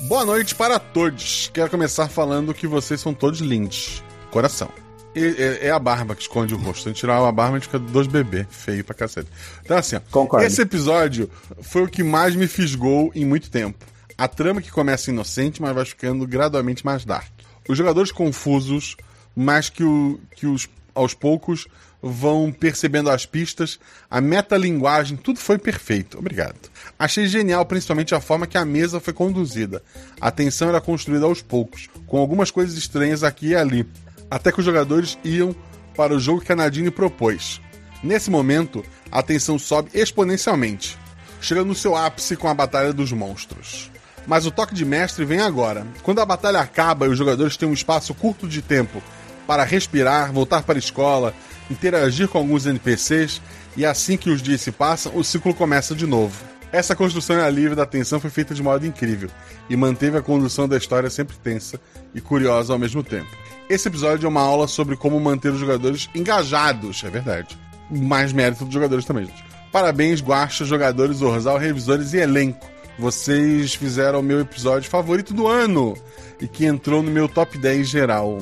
[0.01, 1.49] Boa noite para todos.
[1.53, 4.03] Quero começar falando que vocês são todos lindos.
[4.31, 4.69] Coração.
[5.13, 6.89] É, é a barba que esconde o rosto.
[6.89, 8.47] Se tirar a barba, a gente fica dois bebês.
[8.49, 9.29] Feio pra cacete.
[9.63, 10.45] Então, assim, ó, Concordo.
[10.45, 11.29] esse episódio
[11.61, 13.77] foi o que mais me fisgou em muito tempo.
[14.17, 17.40] A trama que começa inocente, mas vai ficando gradualmente mais dark.
[17.71, 18.97] Os jogadores confusos,
[19.33, 21.67] mas que, o, que os, aos poucos
[22.01, 23.79] vão percebendo as pistas,
[24.09, 26.17] a metalinguagem, tudo foi perfeito.
[26.17, 26.69] Obrigado.
[26.99, 29.81] Achei genial, principalmente a forma que a mesa foi conduzida.
[30.19, 33.87] A tensão era construída aos poucos, com algumas coisas estranhas aqui e ali,
[34.29, 35.55] até que os jogadores iam
[35.95, 37.61] para o jogo que a Nadine propôs.
[38.03, 40.97] Nesse momento, a tensão sobe exponencialmente,
[41.39, 43.89] chegando no seu ápice com a Batalha dos Monstros.
[44.27, 45.85] Mas o toque de mestre vem agora.
[46.03, 49.01] Quando a batalha acaba e os jogadores têm um espaço curto de tempo
[49.47, 51.33] para respirar, voltar para a escola,
[51.69, 53.41] interagir com alguns NPCs,
[53.75, 56.35] e assim que os dias se passam, o ciclo começa de novo.
[56.71, 59.29] Essa construção e alívio da tensão foi feita de modo incrível
[59.69, 61.79] e manteve a condução da história sempre tensa
[62.15, 63.29] e curiosa ao mesmo tempo.
[63.69, 67.57] Esse episódio é uma aula sobre como manter os jogadores engajados, é verdade.
[67.89, 69.43] Mais mérito dos jogadores também, gente.
[69.71, 72.65] Parabéns, Guaxa, jogadores, Orzal, revisores e elenco.
[73.01, 75.97] Vocês fizeram o meu episódio favorito do ano
[76.39, 78.37] e que entrou no meu top 10 geral.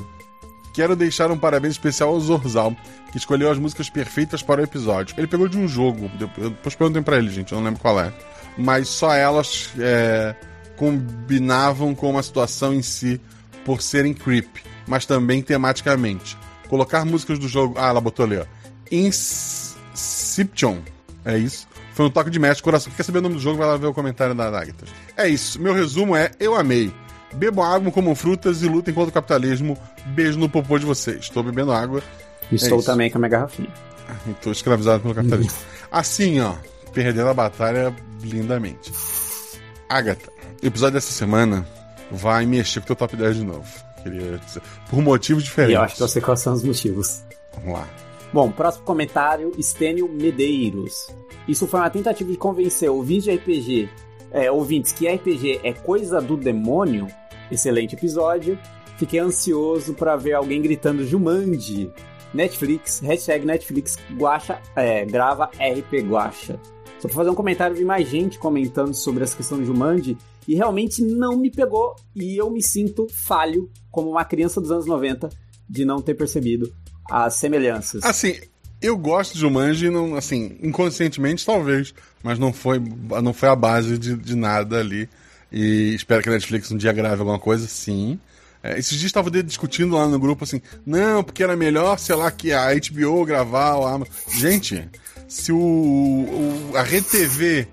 [0.74, 2.76] Quero deixar um parabéns especial ao Zorzal,
[3.10, 5.16] que escolheu as músicas perfeitas para o episódio.
[5.18, 8.12] Ele pegou de um jogo, depois perguntem pra ele, gente, eu não lembro qual é.
[8.58, 10.36] Mas só elas é,
[10.76, 13.22] combinavam com a situação em si
[13.64, 16.38] por serem creep, mas também tematicamente.
[16.68, 17.76] Colocar músicas do jogo.
[17.78, 18.46] Ah, ela botou ali, ó.
[18.92, 20.80] Inception.
[21.24, 21.66] É isso.
[22.00, 22.94] Foi um toque de mestre, coração.
[22.96, 23.58] Quer saber o nome do jogo?
[23.58, 24.86] Vai lá ver o comentário da Agatha.
[25.18, 25.62] É isso.
[25.62, 26.94] Meu resumo é: eu amei.
[27.34, 29.78] Bebam água, comam frutas e lutem contra o capitalismo.
[30.06, 31.18] Beijo no popô de vocês.
[31.20, 32.02] Estou bebendo água.
[32.50, 32.86] Estou isso.
[32.86, 33.68] também com a minha garrafinha.
[34.32, 35.60] Estou escravizado pelo capitalismo.
[35.92, 36.54] assim, ó.
[36.94, 38.94] Perdendo a batalha lindamente.
[39.90, 40.32] Agatha,
[40.64, 41.68] o episódio dessa semana
[42.10, 43.68] vai mexer com o teu top 10 de novo.
[44.02, 44.62] Queria dizer.
[44.90, 45.76] Por motivos E diferentes.
[45.76, 47.26] eu acho que eu sei quais são os motivos.
[47.56, 47.86] Vamos lá.
[48.32, 51.08] Bom, próximo comentário, Stênio Medeiros.
[51.48, 53.90] Isso foi uma tentativa de convencer ouvintes de RPG,
[54.32, 57.08] é, ouvintes que RPG é coisa do demônio.
[57.52, 58.60] Excelente episódio.
[58.98, 61.92] Fiquei ansioso para ver alguém gritando Jumanji.
[62.32, 66.60] Netflix, hashtag Netflix guacha, é, grava RP Guacha.
[67.00, 70.16] Só pra fazer um comentário, vi mais gente comentando sobre essa questão de Jumanji
[70.48, 74.86] e realmente não me pegou e eu me sinto falho como uma criança dos anos
[74.86, 75.30] 90
[75.68, 76.72] de não ter percebido
[77.10, 78.04] as semelhanças.
[78.04, 78.36] Assim,
[78.82, 81.94] eu gosto de Jumanji, não, assim, inconscientemente talvez,
[82.24, 82.80] mas não foi,
[83.22, 85.10] não foi a base de, de nada ali.
[85.52, 88.20] E espero que a Netflix um dia grave alguma coisa, sim.
[88.62, 92.30] É, esses dias estavam discutindo lá no grupo assim, não, porque era melhor, sei lá,
[92.30, 94.14] que a HBO gravar o Amazon.
[94.34, 94.88] Gente,
[95.28, 97.68] se o, o- a Rede TV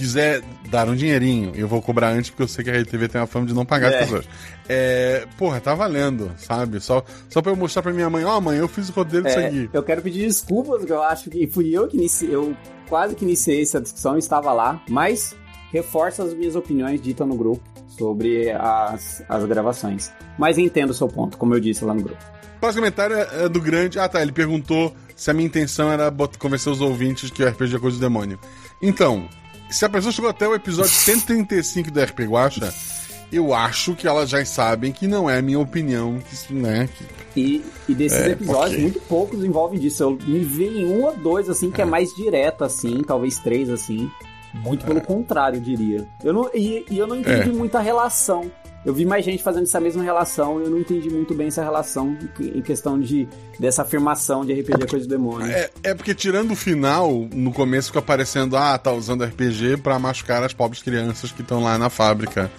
[0.00, 3.06] quiser dar um dinheirinho, eu vou cobrar antes porque eu sei que a Rede TV
[3.08, 3.94] tem a fama de não pagar É.
[3.96, 4.28] as pessoas.
[4.68, 6.80] É, porra, tá valendo, sabe?
[6.80, 9.38] Só, só pra eu mostrar pra minha mãe, ó, mãe, eu fiz o roteiro disso
[9.38, 9.70] É, aqui.
[9.72, 12.56] eu quero pedir desculpas, porque eu acho que fui eu que iniciei, eu
[12.88, 15.36] quase que iniciei essa discussão, estava lá, mas
[15.72, 20.10] reforça as minhas opiniões ditas no grupo sobre as, as gravações.
[20.38, 22.22] Mas entendo o seu ponto, como eu disse lá no grupo.
[22.56, 23.98] O próximo comentário é do grande.
[23.98, 24.20] Ah, tá.
[24.20, 27.96] Ele perguntou se a minha intenção era convencer os ouvintes que o RPG é coisa
[27.96, 28.38] do demônio.
[28.82, 29.28] Então,
[29.70, 32.72] se a pessoa chegou até o episódio 135 do RP Guacha,
[33.32, 36.88] eu acho que elas já sabem que não é a minha opinião, que, né?
[37.34, 38.82] que- E, e desses É, episódios, ok.
[38.82, 40.02] muito poucos envolvem disso.
[40.02, 43.70] Eu me vi em um ou dois, assim, que é, mais direto, assim, talvez três,
[43.70, 44.10] assim.
[44.52, 46.08] Muito pelo contrário, eu diria.
[46.24, 47.52] Eu não, e, e eu não entendi É.
[47.52, 48.50] muita relação.
[48.84, 51.62] Eu vi mais gente fazendo essa mesma relação e eu não entendi muito bem essa
[51.62, 55.46] relação em- questão de dessa afirmação de RPG é coisa do demônio.
[55.50, 59.98] É, é porque tirando o final, no começo fica aparecendo, ah, tá usando RPG pra
[59.98, 62.50] machucar as pobres crianças que estão lá na fábrica.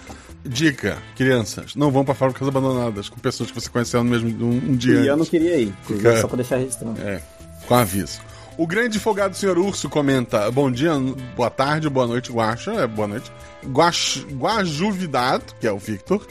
[0.44, 4.50] Dica, crianças, não vão pra fábricas abandonadas com pessoas que você conheceu no mesmo um,
[4.72, 5.28] um dia e eu não antes.
[5.28, 7.00] queria ir, Fica- só pra deixar registrado.
[7.00, 7.20] É,
[7.66, 8.20] com aviso.
[8.58, 10.92] O grande folgado senhor Urso comenta: Bom dia,
[11.34, 12.72] boa tarde, boa noite, Guaxa.
[12.72, 13.32] É, boa noite.
[13.66, 16.26] Guax, Guajuvidade, que é o Victor.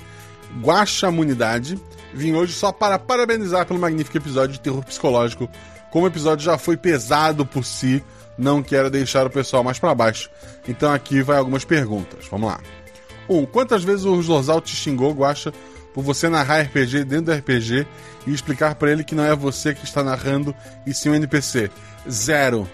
[0.62, 1.80] Guaxamunidade.
[2.14, 5.50] Vim hoje só para parabenizar pelo magnífico episódio de terror psicológico.
[5.90, 8.04] Como o episódio já foi pesado por si,
[8.38, 10.30] não quero deixar o pessoal mais para baixo.
[10.68, 12.28] Então aqui vai algumas perguntas.
[12.30, 12.60] Vamos lá.
[13.28, 13.38] 1.
[13.38, 15.54] Um, quantas vezes o Zorzal te xingou, Guaxa,
[15.94, 17.86] por você narrar RPG dentro do RPG
[18.26, 21.70] e explicar pra ele que não é você que está narrando e sim um NPC?
[22.10, 22.68] Zero.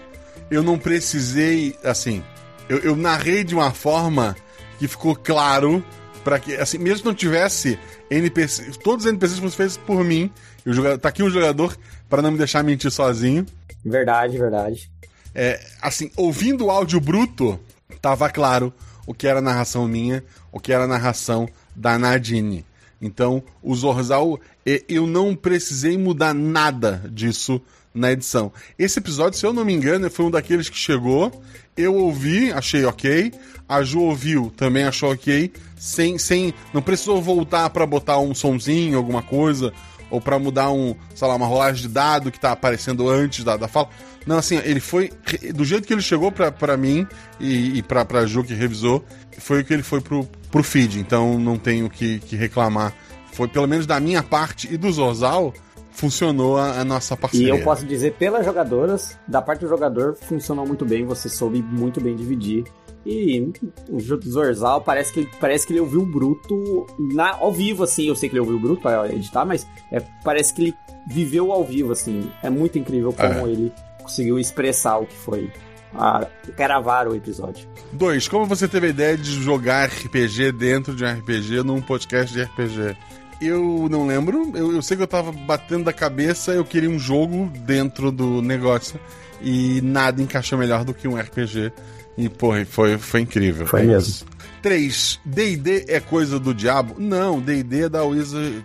[0.50, 2.22] Eu não precisei, assim,
[2.68, 4.36] eu, eu narrei de uma forma
[4.78, 5.84] que ficou claro
[6.22, 7.78] para que, assim, mesmo que não tivesse
[8.10, 10.30] NPC, todos os NPCs foram feitos por mim,
[10.64, 11.76] e o jogador, tá aqui um jogador
[12.08, 13.46] para não me deixar mentir sozinho.
[13.84, 14.90] Verdade, verdade.
[15.34, 17.58] É, assim, ouvindo o áudio bruto,
[18.00, 18.72] tava claro
[19.06, 22.64] o que era narração minha, o que era narração da Nadine.
[23.00, 24.40] Então, o Zorzal,
[24.88, 27.60] eu não precisei mudar nada disso
[27.94, 28.52] na edição.
[28.78, 31.42] Esse episódio, se eu não me engano, foi um daqueles que chegou,
[31.76, 33.32] eu ouvi, achei ok,
[33.68, 38.98] a Ju ouviu, também achou ok, sem, sem, não precisou voltar pra botar um sonzinho,
[38.98, 39.72] alguma coisa,
[40.10, 43.56] ou pra mudar um, sei lá, uma rolagem de dado que tá aparecendo antes da,
[43.56, 43.88] da fala.
[44.26, 45.10] Não, assim, ele foi.
[45.54, 47.06] Do jeito que ele chegou pra mim
[47.40, 49.04] e, e pra Ju que revisou,
[49.38, 50.98] foi o que ele foi pro, pro feed.
[50.98, 52.92] Então não tenho o que, que reclamar.
[53.32, 55.52] Foi, pelo menos da minha parte e do Zorzal,
[55.92, 57.48] funcionou a, a nossa E parceria.
[57.50, 62.00] eu posso dizer, pelas jogadoras, da parte do jogador, funcionou muito bem, você soube muito
[62.00, 62.64] bem dividir.
[63.06, 63.50] E
[63.88, 68.06] o Zorzal parece que, parece que ele ouviu o Bruto na, ao vivo, assim.
[68.08, 70.74] Eu sei que ele ouviu o Bruto para editar, mas é, parece que ele
[71.08, 72.30] viveu ao vivo, assim.
[72.42, 73.50] É muito incrível como É.
[73.50, 73.72] ele
[74.02, 75.50] conseguiu expressar o que foi.
[75.94, 77.66] A gravar o episódio.
[77.92, 82.32] Dois, como você teve a ideia de jogar RPG dentro de um RPG num podcast
[82.32, 82.96] de RPG?
[83.40, 86.98] Eu não lembro, eu, eu sei que eu tava batendo da cabeça, eu queria um
[86.98, 88.98] jogo dentro do negócio
[89.40, 91.72] e nada encaixou melhor do que um RPG.
[92.16, 93.66] E, porra, foi, foi incrível.
[93.66, 94.00] Foi É mesmo.
[94.00, 94.26] isso.
[94.60, 96.96] Três, D&D é coisa do diabo?
[96.98, 98.64] Não, D&D é da Wizard...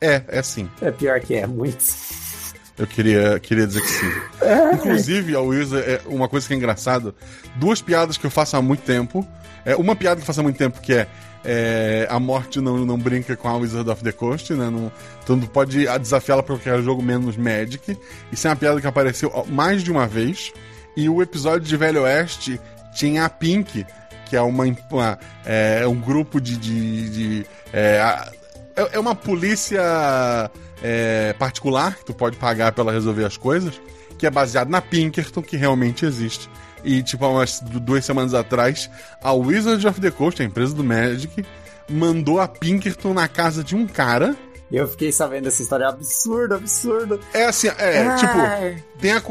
[0.00, 0.68] É, é sim.
[0.80, 1.82] É pior que é, muito.
[2.78, 4.10] Eu queria, queria dizer que sim.
[4.74, 7.14] Inclusive, a Wizard é uma coisa que é engraçada.
[7.56, 9.26] Duas piadas que eu faço há muito tempo.
[9.64, 11.06] É, uma piada que eu faço há muito tempo que é,
[11.44, 14.68] é, a morte não, não brinca com a Wizard of the Coast, né?
[14.70, 14.92] Não,
[15.24, 17.96] então tu pode desafiá-la pra qualquer jogo menos Magic.
[18.30, 20.52] Isso é uma piada que apareceu mais de uma vez.
[20.96, 22.60] E o episódio de Velho Oeste
[22.94, 23.86] tinha a Pink,
[24.26, 26.56] que é uma, uma- é, um grupo de.
[26.56, 27.98] de, de- é,
[28.76, 29.80] é é uma polícia
[30.82, 33.80] é, particular que tu pode pagar pra ela resolver as coisas,
[34.18, 36.48] que é baseado na Pinkerton, que realmente existe.
[36.84, 38.88] E, tipo, há umas du- duas semanas atrás,
[39.22, 41.44] a Wizard of the Coast, a empresa do Magic,
[41.88, 44.36] mandou a Pinkerton na casa de um cara.
[44.70, 47.18] E eu fiquei sabendo dessa história absurda, absurda.
[47.32, 48.34] É assim, é, tipo,
[49.00, 49.22] tem a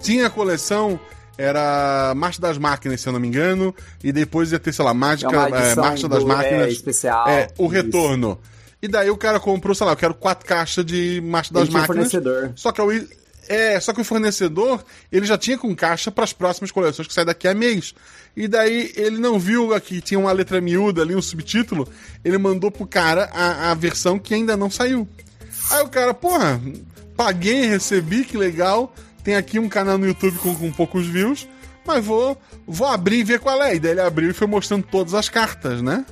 [0.00, 0.98] tinha a coleção,
[1.36, 4.92] era Marcha das Máquinas, se eu não me engano, e depois ia ter, sei lá,
[4.94, 6.66] Mágica, É é, Marcha das do- Máquinas.
[6.66, 8.38] é, especial, É, o isso.
[8.80, 11.86] E daí o cara comprou, sei lá, eu quero quatro caixas de das Máquinas.
[11.86, 12.52] fornecedor.
[12.54, 13.08] Só que, o,
[13.48, 17.14] é, só que o fornecedor, ele já tinha com caixa para as próximas coleções que
[17.14, 17.92] sai daqui a mês.
[18.36, 21.88] E daí ele não viu que tinha uma letra miúda ali, um subtítulo,
[22.24, 25.08] ele mandou pro cara a, a versão que ainda não saiu.
[25.72, 26.60] Aí o cara, porra,
[27.16, 28.94] paguei, recebi, que legal.
[29.24, 31.48] Tem aqui um canal no YouTube com, com poucos views,
[31.84, 33.74] mas vou, vou abrir e ver qual é.
[33.74, 36.06] E daí ele abriu e foi mostrando todas as cartas, né?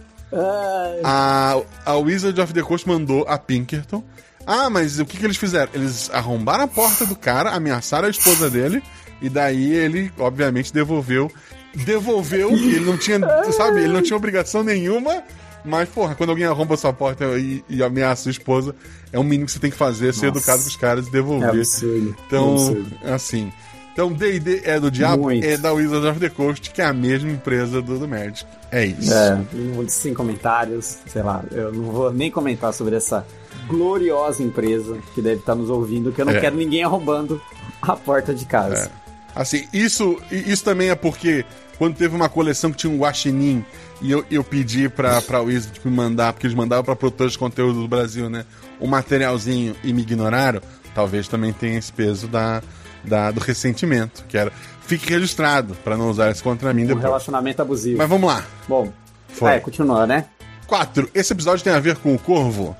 [1.04, 4.02] A, a Wizard of the Coast mandou a Pinkerton.
[4.46, 5.70] Ah, mas o que, que eles fizeram?
[5.74, 8.82] Eles arrombaram a porta do cara, ameaçaram a esposa dele,
[9.20, 11.30] e daí ele, obviamente, devolveu.
[11.74, 13.18] Devolveu, ele não tinha,
[13.52, 15.22] sabe, ele não tinha obrigação nenhuma,
[15.64, 18.74] mas, porra, quando alguém arromba sua porta e, e ameaça sua esposa,
[19.12, 20.38] é o mínimo que você tem que fazer, ser Nossa.
[20.38, 21.48] educado com os caras e É devolver.
[21.50, 22.16] absurdo.
[22.26, 22.98] Então, é absurdo.
[23.12, 23.52] assim.
[23.92, 25.44] Então, D&D é do diabo, Muito.
[25.44, 28.44] é da Wizard of the Coast, que é a mesma empresa do, do Magic.
[28.70, 29.12] É isso.
[29.14, 33.24] É, muitos sem comentários, sei lá, eu não vou nem comentar sobre essa
[33.68, 36.40] gloriosa empresa que deve estar nos ouvindo, que eu não É.
[36.40, 37.40] quero ninguém arrombando
[37.82, 38.90] a porta de casa.
[39.34, 41.44] Assim, isso, isso também é porque
[41.78, 43.64] quando teve uma coleção que tinha um guaxinim
[44.00, 47.38] e eu, eu pedi pra, pra Wizard me mandar, porque eles mandavam pra produtores de
[47.38, 48.44] conteúdo do Brasil, né?
[48.80, 50.60] Um materialzinho e me ignoraram,
[50.94, 52.62] talvez também tenha esse peso da,
[53.04, 54.50] da- do ressentimento, que era
[54.86, 57.04] fique registrado pra não usar isso contra mim Um depois.
[57.04, 57.98] relacionamento abusivo.
[57.98, 58.44] Mas vamos lá.
[58.68, 58.92] Bom,
[59.28, 59.52] Foi.
[59.52, 60.26] é, continua, né?
[60.66, 61.08] 4.
[61.14, 62.76] Esse episódio tem a ver com o corvo?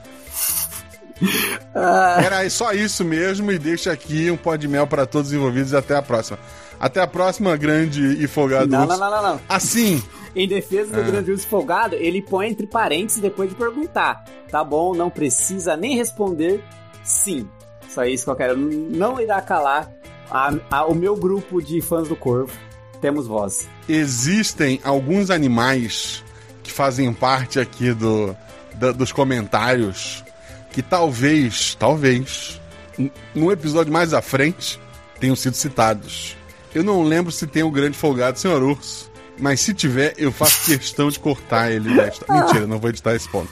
[1.75, 2.21] Ah.
[2.23, 5.73] Era só isso mesmo e deixa aqui um pó de mel para todos os envolvidos
[5.73, 6.39] e até a próxima.
[6.79, 8.67] Até a próxima, grande e folgado.
[8.69, 9.41] Não, não, não, não, não.
[9.49, 10.03] Assim,
[10.35, 11.05] Em defesa do Ah.
[11.05, 14.23] grande urso folgado, ele põe entre parênteses depois de perguntar.
[14.51, 16.63] Tá bom, não precisa nem responder
[17.03, 17.49] sim.
[17.89, 18.57] Só isso que eu quero.
[18.59, 19.91] Não irá calar
[20.31, 22.53] a- a- o meu grupo de fãs do Corvo.
[23.01, 23.69] Temos voz.
[23.89, 26.25] existem alguns animais
[26.63, 28.35] que fazem parte aqui do,
[28.75, 30.25] da- dos comentários
[30.73, 32.61] que talvez, talvez,
[33.35, 34.81] num episódio mais à frente,
[35.21, 36.37] tenham sido citados.
[36.75, 40.67] Eu não lembro se tem o grande folgado senhor urso, mas se tiver, eu faço
[40.67, 42.25] questão de cortar ele desta.
[42.33, 43.51] Mentira, não vou editar esse ponto.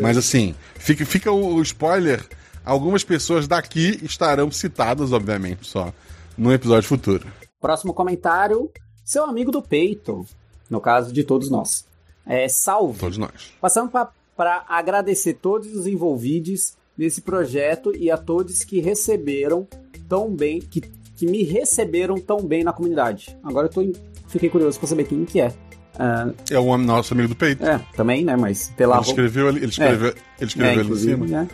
[0.00, 2.24] Mas assim, fica, fica o, o spoiler.
[2.68, 5.90] Algumas pessoas daqui estarão citadas, obviamente, só
[6.36, 7.26] no episódio futuro.
[7.60, 8.70] Próximo comentário.
[9.04, 10.26] Seu amigo do peito.
[10.68, 11.86] No caso de todos nós.
[12.26, 12.98] É, salve.
[12.98, 13.52] Todos nós.
[13.58, 19.66] Passando para agradecer todos os envolvidos nesse projeto e a todos que receberam
[20.06, 20.82] tão bem, que,
[21.16, 23.34] que me receberam tão bem na comunidade.
[23.42, 23.92] Agora eu tô,
[24.26, 25.54] fiquei curioso para saber quem que é.
[25.98, 27.64] Ah, É o nosso amigo do peito.
[27.64, 28.36] é, também, né?
[28.36, 31.26] Mas pela Ele escreveu ele escreveu, ele É, escreveu ali em cima.
[31.26, 31.48] né?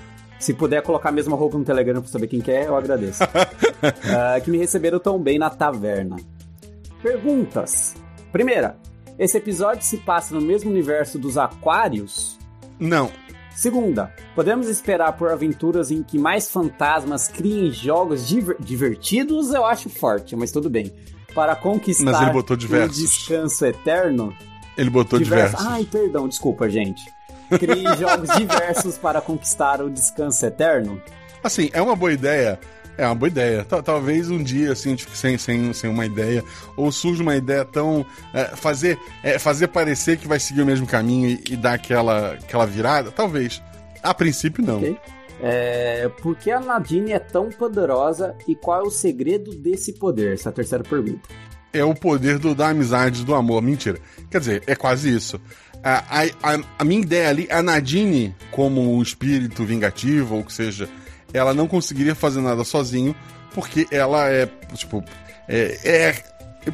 [0.44, 3.20] Se puder colocar a mesma roupa no Telegram pra saber quem que é, eu agradeço.
[4.14, 6.16] Ah, que me receberam tão bem na taverna.
[7.02, 7.94] Perguntas.
[8.32, 8.76] Primeira,
[9.18, 12.38] esse episódio se passa no mesmo universo dos Aquários?
[12.78, 13.10] Não,
[13.54, 19.52] Segunda, podemos esperar por aventuras em que mais fantasmas criem jogos diver- divertidos?
[19.54, 20.92] Eu acho forte, mas tudo bem.
[21.34, 22.96] Para conquistar Mas ele botou o diversos.
[22.98, 24.34] descanso eterno?
[24.76, 25.50] ele botou Diversos.
[25.60, 25.66] diversos.
[25.72, 27.00] Ai, perdão, desculpa, gente.
[27.58, 31.00] Crie jogos diversos para conquistar o descanso eterno?
[31.42, 32.58] Assim, é uma boa ideia.
[32.96, 33.64] É uma boa ideia.
[33.64, 36.44] Tal- Talvez um dia, assim, fique sem, sem, sem uma ideia,
[36.76, 38.06] ou surge uma ideia tão.
[38.32, 42.34] é, fazer, é, fazer parecer que vai seguir o mesmo caminho e, e dar aquela,
[42.34, 43.10] aquela virada?
[43.10, 43.60] Talvez.
[44.02, 44.76] A princípio, não.
[44.78, 44.96] Ok.
[45.42, 50.34] É, por que a Nadine é tão poderosa e qual é o segredo desse poder?
[50.34, 51.28] Essa é a terceira pergunta.
[51.72, 53.60] é o poder do, da amizade, do amor.
[53.60, 53.98] Mentira.
[54.30, 55.40] Quer dizer, é quase isso.
[55.84, 60.88] A, a, a, minha ideia ali, a Nadine, como um espírito vingativo, ou que seja,
[61.32, 63.14] ela não conseguiria fazer nada sozinho,
[63.52, 65.04] porque ela é, tipo,
[65.46, 66.24] é, é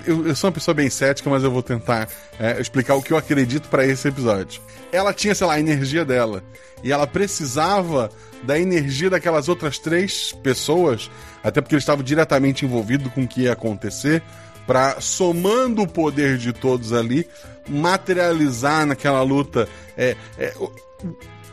[0.07, 2.09] eu, eu, sou uma pessoa bem cética, mas eu vou tentar
[2.39, 4.63] é, explicar o que eu acredito para esse episódio.
[4.93, 6.43] Ela tinha, sei lá, a energia dela.
[6.83, 8.11] E ela precisava
[8.43, 11.11] da energia daquelas outras três pessoas,
[11.43, 14.23] até porque eles estavam diretamente envolvidos com o que ia acontecer,
[14.67, 17.27] para somando o poder de todos ali,
[17.71, 19.69] materializar naquela luta.
[19.97, 20.55] É, é,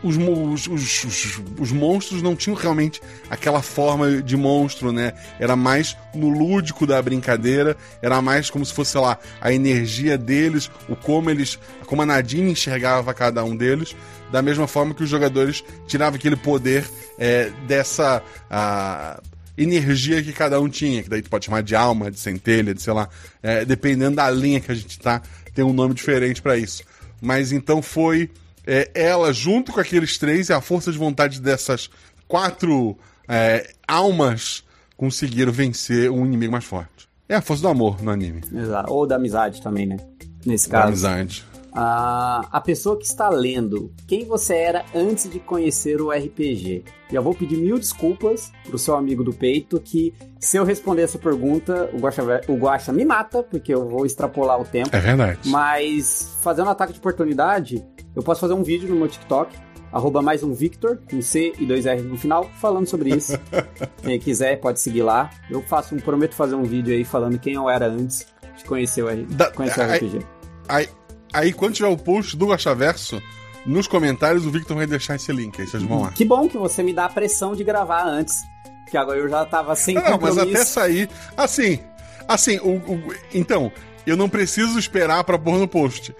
[0.03, 5.13] os, os, os, os, monstros não tinham realmente aquela forma de monstro, né?
[5.39, 10.18] Era mais no lúdico da brincadeira, era mais como se fosse, sei lá, a energia
[10.18, 13.95] deles, o como eles, como a Nadine enxergava cada um deles,
[14.32, 16.88] da mesma forma que os jogadores tiravam aquele poder
[17.18, 19.20] é, dessa a,
[19.57, 22.82] energia que cada um tinha, que daí tu pode chamar de alma, de centelha, de
[22.82, 23.09] sei lá,
[23.41, 25.22] é, dependendo da linha que a gente tá,
[25.58, 26.84] tem um nome diferente para isso.
[27.20, 28.30] Mas então foi
[28.64, 31.89] é, ela, junto com aqueles três, e a força de vontade dessas
[32.28, 32.95] quatro
[33.28, 34.64] é, almas
[34.95, 37.10] conseguiram vencer um inimigo mais forte.
[37.28, 38.41] É a força do amor no anime.
[38.53, 38.93] Exato.
[38.93, 39.97] Ou da amizade também, né?
[40.45, 40.84] Nesse caso.
[40.84, 41.43] Da amizade.
[41.80, 46.84] A, a pessoa que está lendo, quem você era antes de conhecer o RPG?
[47.11, 51.19] Já vou pedir mil desculpas pro seu amigo do peito, que se eu responder essa
[51.19, 54.89] pergunta, o Guaxa, o Guaxa me mata, porque eu vou extrapolar o tempo.
[54.91, 55.38] É verdade.
[55.45, 59.55] Mas, fazendo um ataque de oportunidade, eu posso fazer um vídeo no meu TikTok,
[59.91, 63.34] arroba mais um Victor, com C e dois R no final, falando sobre isso.
[64.01, 65.30] quem quiser pode seguir lá.
[65.47, 68.25] Eu faço um, prometo fazer um vídeo aí falando quem eu era antes
[68.57, 70.25] de conhecer o, da, conhecer o RPG.
[70.67, 70.89] Aí,
[71.34, 73.21] aí, quando tiver o post do Gachaverso,
[73.65, 76.11] nos comentários o Victor vai deixar esse link, aí vocês vão lá.
[76.11, 78.43] Que bom que você me dá a pressão de gravar antes,
[78.89, 80.38] que agora eu já tava sem Não, compromisso.
[80.38, 81.09] mas até sair...
[81.36, 81.80] Assim,
[82.28, 83.71] assim, o, o, então,
[84.05, 86.15] eu não preciso esperar para pôr no post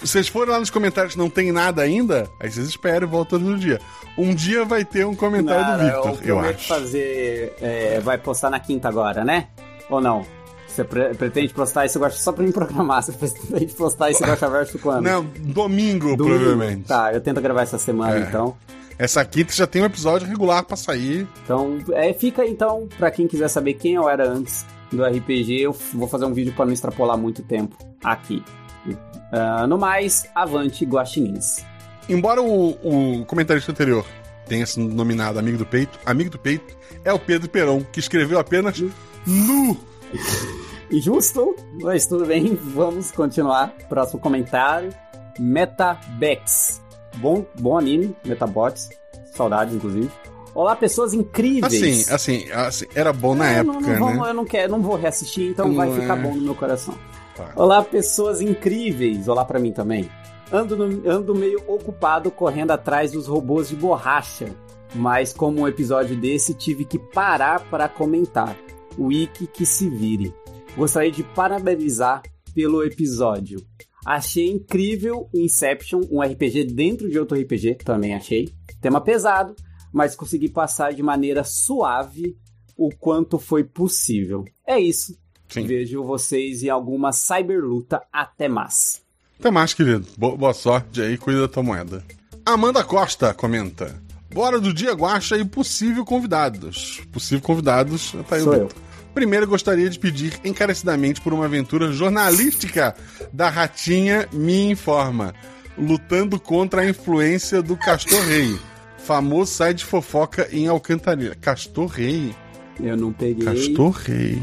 [0.00, 3.58] vocês forem lá nos comentários não tem nada ainda, aí vocês esperam e voltam no
[3.58, 3.80] dia.
[4.16, 6.68] Um dia vai ter um comentário não, do Victor, eu, eu acho.
[6.68, 7.54] fazer.
[7.60, 9.48] É, vai postar na quinta agora, né?
[9.88, 10.24] Ou não?
[10.72, 13.02] Você pre pretende postar esse gosta só pra me programar?
[13.02, 15.04] Você pretende postar esse gosta verso quando?
[15.04, 16.84] Não, domingo, domingo, provavelmente.
[16.84, 18.20] Tá, eu tento gravar essa semana é.
[18.20, 18.56] então.
[18.98, 21.26] Essa quinta já tem um episódio regular para sair.
[21.44, 25.72] Então, é, fica então, para quem quiser saber quem eu era antes do RPG, eu
[25.94, 28.42] vou fazer um vídeo para não extrapolar muito tempo aqui.
[28.86, 31.64] Uh, no mais, avante guaxinins.
[32.08, 34.06] Embora o, o comentarista anterior
[34.46, 38.38] tenha se nominado Amigo do Peito, Amigo do Peito é o Pedro Peron, que escreveu
[38.38, 38.82] apenas
[39.26, 39.91] nu.
[40.90, 43.74] Justo, mas tudo bem, vamos continuar.
[43.88, 44.92] Próximo comentário:
[45.38, 46.82] Metabex.
[47.16, 48.90] Bom, bom anime, Metabots.
[49.34, 50.10] Saudades, inclusive.
[50.54, 52.10] Olá, pessoas incríveis.
[52.12, 54.30] Assim, assim, assim era bom na é, época, não, não vamos, né?
[54.30, 56.00] Eu não quero, não vou reassistir, então não vai é...
[56.00, 56.94] ficar bom no meu coração.
[57.34, 57.50] Tá.
[57.56, 59.28] Olá, pessoas incríveis.
[59.28, 60.10] Olá para mim também.
[60.52, 64.50] Ando, no, ando meio ocupado correndo atrás dos robôs de borracha,
[64.94, 68.54] mas como um episódio desse tive que parar para comentar.
[68.98, 70.34] Wiki que se vire.
[70.76, 72.22] Gostaria de parabenizar
[72.54, 73.64] pelo episódio.
[74.04, 78.52] Achei incrível o Inception, um RPG dentro de outro RPG, também achei.
[78.80, 79.54] Tema pesado,
[79.92, 82.36] mas consegui passar de maneira suave
[82.76, 84.44] o quanto foi possível.
[84.66, 85.16] É isso.
[85.48, 85.66] Sim.
[85.66, 88.02] Vejo vocês em alguma cyberluta.
[88.12, 89.02] Até mais.
[89.38, 90.06] Até mais, querido.
[90.16, 92.04] Boa sorte aí, cuida da tua moeda.
[92.44, 94.00] Amanda Costa comenta.
[94.32, 97.00] Bora do dia guacha e possível convidados.
[97.12, 98.68] Possível convidados, tá aí Sou eu.
[99.14, 102.94] Primeiro, gostaria de pedir encarecidamente por uma aventura jornalística
[103.32, 105.34] da Ratinha Me Informa,
[105.76, 108.58] lutando contra a influência do Castor Rei,
[108.98, 111.34] famoso site de fofoca em Alcantarilha.
[111.34, 112.34] Castor Rei?
[112.80, 113.44] Eu não peguei.
[113.44, 114.42] Castor Rei.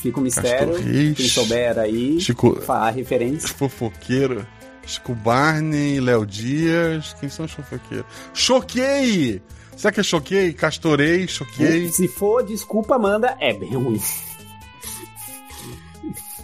[0.00, 0.74] Fica o um mistério.
[0.74, 3.48] Reis, Quem souber aí, Chico, a referência.
[3.48, 4.46] Fofoqueiro.
[4.88, 7.14] Chico Barney, Léo Dias.
[7.20, 8.06] Quem são os fofoqueiros?
[8.32, 9.42] Choquei!
[9.76, 10.52] Será que é choquei?
[10.52, 11.88] Castorei, choquei.
[11.90, 14.00] Se for, desculpa, Amanda, é bem ruim.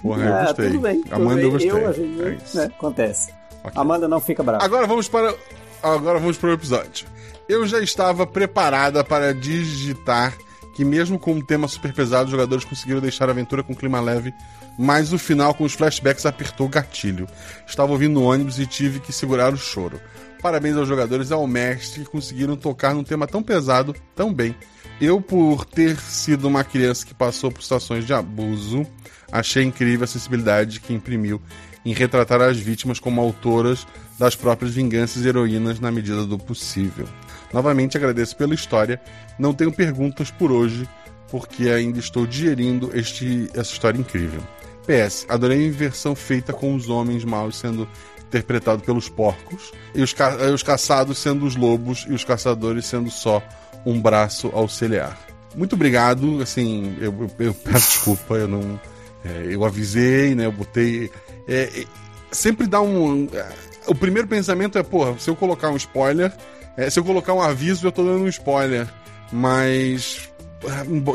[0.00, 0.66] Porra, eu ah, gostei.
[0.66, 1.02] Tudo bem.
[1.02, 1.44] Tudo Amanda, bem.
[1.44, 1.70] eu gostei.
[1.70, 3.32] Eu, gente, é né, acontece.
[3.64, 3.80] Okay.
[3.80, 4.62] Amanda não fica brava.
[4.62, 5.34] Agora vamos para.
[5.82, 7.08] Agora vamos para o episódio.
[7.48, 10.36] Eu já estava preparada para digitar
[10.74, 14.00] que mesmo com um tema super pesado, os jogadores conseguiram deixar a aventura com clima
[14.00, 14.34] leve,
[14.78, 17.28] mas o final com os flashbacks apertou o gatilho.
[17.66, 20.00] Estava ouvindo no ônibus e tive que segurar o choro.
[20.42, 24.54] Parabéns aos jogadores e ao mestre que conseguiram tocar num tema tão pesado tão bem.
[25.00, 28.86] Eu, por ter sido uma criança que passou por situações de abuso,
[29.32, 31.40] achei incrível a sensibilidade que imprimiu
[31.84, 33.86] em retratar as vítimas como autoras
[34.18, 37.06] das próprias vinganças e heroínas na medida do possível.
[37.52, 39.00] Novamente agradeço pela história.
[39.38, 40.88] Não tenho perguntas por hoje,
[41.30, 44.42] porque ainda estou digerindo este, essa história incrível.
[44.86, 47.88] PS, adorei a versão feita com os homens maus sendo
[48.26, 53.10] interpretado pelos porcos, e os, ca os caçados sendo os lobos e os caçadores sendo
[53.10, 53.42] só
[53.86, 55.18] um braço auxiliar.
[55.54, 58.80] Muito obrigado, assim, eu, eu, eu peço desculpa, eu não.
[59.24, 60.46] É, eu avisei, né?
[60.46, 61.10] Eu botei.
[61.46, 61.84] É,
[62.30, 63.28] sempre dá um.
[63.32, 63.48] É,
[63.86, 66.32] o primeiro pensamento é, porra, se eu colocar um spoiler,
[66.76, 68.88] é, se eu colocar um aviso, eu tô dando um spoiler.
[69.32, 70.28] Mas.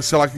[0.02, 0.30] Sei lá,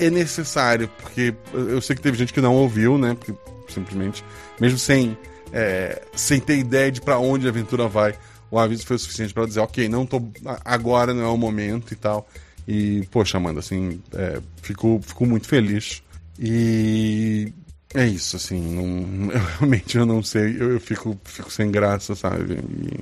[0.00, 3.14] é necessário, porque eu sei que teve gente que não ouviu, né?
[3.14, 3.34] Porque
[3.68, 4.24] simplesmente,
[4.60, 5.16] mesmo sem,
[5.52, 8.14] é, sem ter ideia de para onde a aventura vai,
[8.50, 10.20] o aviso foi o suficiente para dizer, ok, não tô.
[10.64, 12.28] Agora não é o momento e tal.
[12.66, 16.02] E, poxa, Amanda, assim, é, fico, fico muito feliz.
[16.38, 17.52] E
[17.94, 22.14] é isso, assim, não, eu, realmente eu não sei, eu, eu, fico, fico sem graça,
[22.14, 22.54] sabe?
[22.54, 23.00] E,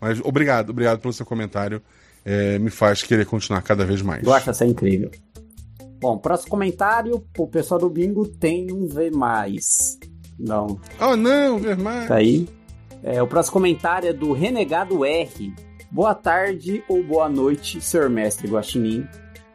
[0.00, 1.82] mas obrigado, obrigado pelo seu comentário.
[2.24, 4.22] É, me faz querer continuar cada vez mais.
[4.22, 5.10] Eu acho essa incrível.
[6.00, 9.98] Bom, próximo comentário, o pessoal do Bingo tem um V mais.
[10.38, 10.80] Não.
[11.00, 12.08] Oh, não, V mais.
[12.08, 12.48] Tá aí.
[13.02, 15.54] É, o próximo comentário é do Renegado R.
[15.90, 19.08] Boa tarde ou boa noite, senhor mestre Guaxinim.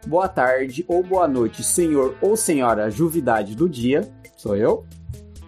[0.07, 4.11] Boa tarde ou boa noite, senhor ou senhora Juvidade do dia.
[4.35, 4.85] Sou eu.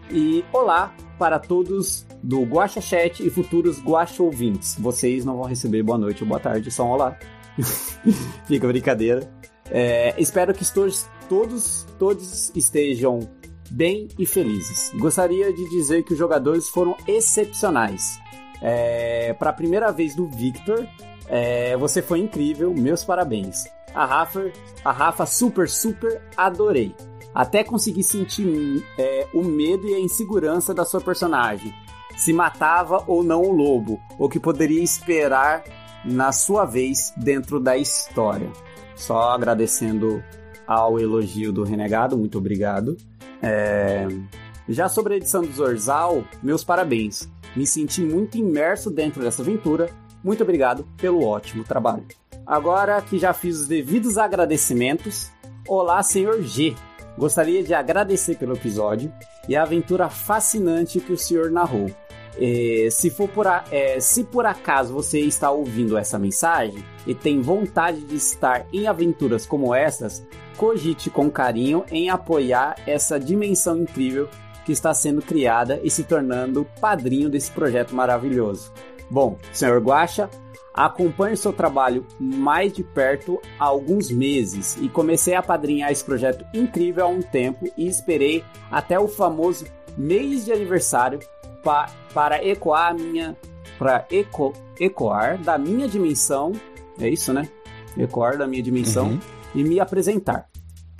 [0.10, 4.76] E olá para todos do Guaxa Chat e futuros Guaxa ouvintes.
[4.80, 7.18] Vocês não vão receber boa noite ou boa tarde, só um olá.
[8.46, 9.30] Fica brincadeira.
[9.70, 13.20] É, espero que todos, todos, todos estejam
[13.70, 14.92] bem e felizes.
[14.96, 18.20] Gostaria de dizer que os jogadores foram excepcionais.
[18.62, 20.88] É, Para a primeira vez do Victor,
[21.28, 23.66] é, você foi incrível, meus parabéns.
[23.94, 24.52] A Rafa,
[24.84, 26.96] a Rafa super, super adorei.
[27.34, 31.74] Até consegui sentir é, o medo e a insegurança da sua personagem.
[32.16, 35.64] Se matava ou não o lobo, o que poderia esperar
[36.06, 38.50] na sua vez dentro da história.
[38.96, 40.24] Só agradecendo
[40.66, 42.98] ao elogio do Renegado, muito obrigado.
[43.42, 44.08] É...
[44.68, 47.30] Já sobre a edição do Zorzal, meus parabéns.
[47.56, 49.90] Me senti muito imerso dentro dessa aventura.
[50.24, 52.06] Muito obrigado pelo ótimo trabalho.
[52.46, 55.32] Agora que já fiz os devidos agradecimentos,
[55.68, 56.76] olá, senhor G.
[57.18, 59.12] Gostaria de agradecer pelo episódio
[59.48, 61.90] e a aventura fascinante que o senhor narrou.
[62.40, 67.14] É, se, for por a, é, se por acaso você está ouvindo essa mensagem e
[67.14, 70.26] tem vontade de estar em aventuras como essas,
[70.58, 74.28] cogite com carinho em apoiar essa dimensão incrível
[74.66, 78.72] que está sendo criada e se tornando padrinho desse projeto maravilhoso.
[79.10, 80.30] Bom, senhor Guacha,
[80.74, 86.46] acompanho seu trabalho mais de perto há alguns meses e comecei a padrinhar esse projeto
[86.54, 89.66] incrível há um tempo e esperei até o famoso
[89.96, 91.20] mês de aniversário
[91.66, 93.36] pa para ecoar a minha
[93.80, 96.54] para eco ecoar da minha dimensão,
[97.00, 97.50] é isso, né?
[97.98, 99.20] Ecoar da minha dimensão uhum.
[99.56, 100.48] e me apresentar.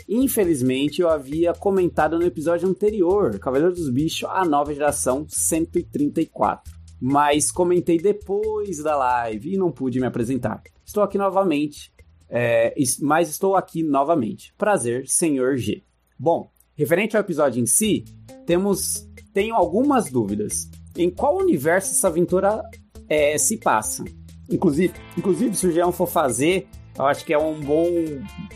[0.10, 6.74] Infelizmente, eu havia comentado no episódio anterior, Cavaleiro dos Bichos, a nova geração 134.
[7.00, 10.62] Mas comentei depois da live e não pude me apresentar.
[10.86, 11.92] Estou aqui novamente,
[12.30, 14.54] é, mas estou aqui novamente.
[14.58, 15.84] Prazer, Senhor G.
[16.18, 18.06] Bom, referente ao episódio em si,
[18.46, 20.68] temos tenho algumas dúvidas.
[20.98, 22.64] Em qual universo essa aventura
[23.08, 24.04] é, se passa?
[24.50, 26.68] Inclusive, inclusive, se o Jean for fazer
[26.98, 27.86] eu acho que é um bom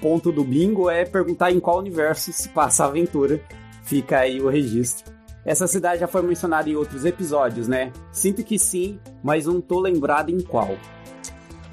[0.01, 3.41] ponto do bingo é perguntar em qual universo se passa a aventura.
[3.83, 5.13] Fica aí o registro.
[5.45, 7.91] Essa cidade já foi mencionada em outros episódios, né?
[8.13, 10.77] Sinto que sim, mas não tô lembrado em qual.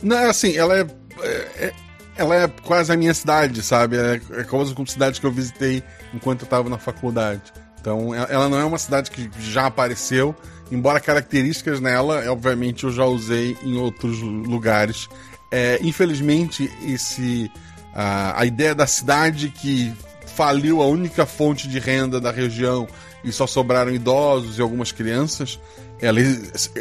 [0.02, 0.86] Não, é assim, ela é,
[1.20, 1.72] é, é
[2.16, 3.96] ela é quase a minha cidade, sabe?
[3.96, 5.82] É, é como cidade que eu visitei
[6.12, 7.52] enquanto eu tava na faculdade.
[7.86, 10.34] Então, ela não é uma cidade que já apareceu,
[10.72, 15.08] embora características nela, obviamente, eu já usei em outros lugares.
[15.52, 17.48] É, infelizmente, esse
[17.94, 19.94] a, a ideia da cidade que
[20.26, 22.88] faliu a única fonte de renda da região
[23.22, 25.60] e só sobraram idosos e algumas crianças.
[26.00, 26.18] Ela,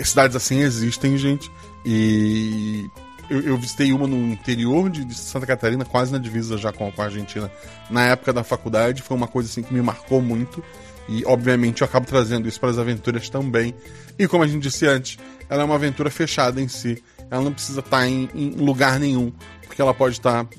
[0.03, 1.51] cidades assim existem, gente.
[1.86, 2.89] E
[3.30, 6.91] eu, eu, visitei uma no interior de, de, Santa Catarina, quase na divisa já com,
[6.91, 7.51] com, a Argentina,
[7.91, 9.03] na época da faculdade.
[9.03, 10.64] Foi uma coisa assim que me marcou muito.
[11.08, 13.76] E obviamente eu acabo trazendo isso para as aventuras também.
[14.18, 15.18] E como a gente disse antes,
[15.49, 18.99] ela é uma aventura fechada em si ela não precisa estar tá em, em lugar
[18.99, 19.32] nenhum,
[19.66, 20.56] porque ela pode estar tá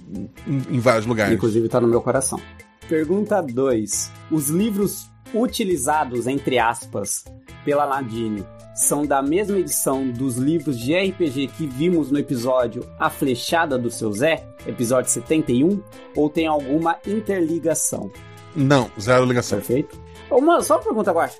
[0.46, 1.34] em, em vários lugares.
[1.34, 2.40] Inclusive está no meu coração.
[2.88, 4.12] Pergunta 2.
[4.30, 7.24] Os livros utilizados, entre aspas,
[7.64, 8.44] pela Nadine
[8.74, 13.90] são da mesma edição dos livros de RPG que vimos no episódio A Flechada do
[13.90, 15.82] Seu Zé, episódio 71,
[16.14, 18.10] ou tem alguma interligação?
[18.54, 19.58] Não, zero ligação.
[19.58, 19.98] Perfeito.
[20.30, 21.30] Uma, só uma pergunta, agora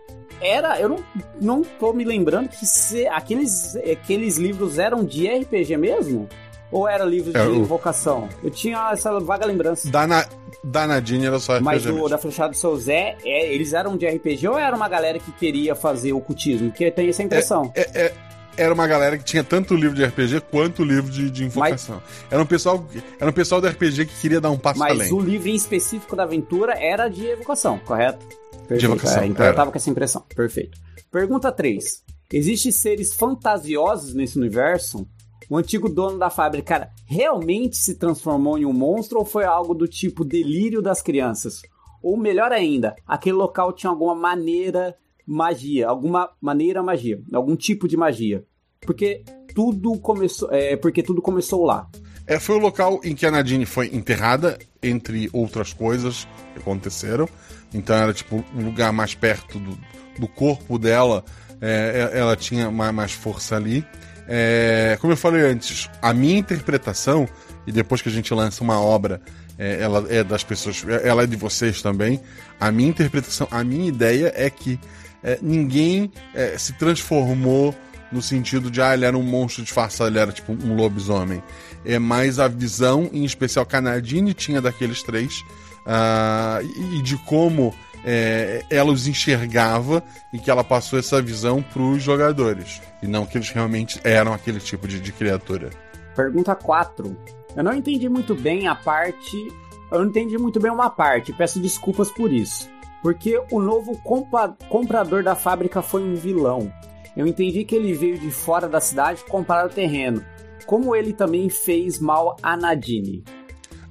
[0.40, 0.78] era.
[0.80, 1.04] Eu não,
[1.40, 6.28] não tô me lembrando que se, aqueles, aqueles livros eram de RPG mesmo?
[6.70, 8.28] Ou era livro de É, o- invocação?
[8.42, 9.88] Eu tinha essa vaga lembrança.
[9.90, 10.26] Da, Na,
[10.64, 13.96] da Nadine era só RPG Mas o da Flechada do Seu Zé, é, eles eram
[13.96, 16.68] de RPG ou era uma galera que queria fazer ocultismo?
[16.70, 17.70] Porque tem essa impressão.
[17.74, 18.14] É- é-
[18.58, 22.02] era uma galera que tinha tanto livro de RPG quanto o livro de, de invocação.
[22.30, 22.84] Era, um pessoal,
[23.20, 25.12] era um pessoal do RPG que queria dar um passo Mas além.
[25.12, 28.26] o livro em específico da aventura era de evocação, correto?
[28.66, 28.84] Perfeito.
[28.92, 29.52] evocação, É, então era.
[29.52, 30.22] eu tava com essa impressão.
[30.34, 30.78] Perfeito.
[31.10, 32.02] Pergunta 3.
[32.32, 35.06] Existem seres fantasiosos nesse universo?
[35.48, 39.86] O antigo dono da fábrica realmente se transformou em um monstro ou foi algo do
[39.86, 41.62] tipo delírio das crianças?
[42.02, 47.96] Ou melhor ainda, aquele local tinha alguma maneira magia, alguma maneira magia, algum tipo de
[47.96, 48.44] magia?
[48.80, 49.22] Porque
[49.54, 51.88] tudo começou, é, porque tudo começou lá.
[52.26, 57.28] É, foi o local em que a Nadine foi enterrada, entre outras coisas que aconteceram.
[57.76, 59.78] Então era tipo um lugar mais perto do,
[60.18, 61.24] do corpo dela.
[61.60, 63.84] É, é- ela tinha ma- mais força ali.
[64.28, 67.28] É, como eu falei antes, a minha interpretação,
[67.66, 69.20] e depois que a gente lança uma obra,
[69.58, 72.20] é, ela é das pessoas, é- ela é de vocês também.
[72.58, 74.78] A minha interpretação, a minha ideia é que
[75.22, 76.10] é, ninguém
[76.58, 77.74] se transformou
[78.12, 81.42] no sentido de, ah, ele era um monstro disfarçado, ele era tipo um lobisomem.
[81.84, 85.42] É mais a visão, em especial Nadine tinha daqueles três,
[85.86, 87.74] e, e de como
[88.04, 92.80] é, ela os enxergava e que ela passou essa visão para os jogadores.
[93.02, 95.70] E não que eles realmente eram aquele tipo de, de criatura.
[96.14, 97.16] Pergunta 4.
[97.56, 99.48] Eu não entendi muito bem a parte.
[99.90, 102.68] Eu não entendi muito bem uma parte, peço desculpas por isso.
[103.02, 106.72] Porque o novo compa- comprador da fábrica foi um vilão.
[107.16, 110.24] Eu entendi que ele veio de fora da cidade comprar o terreno.
[110.66, 113.22] Como ele também fez mal a Nadine.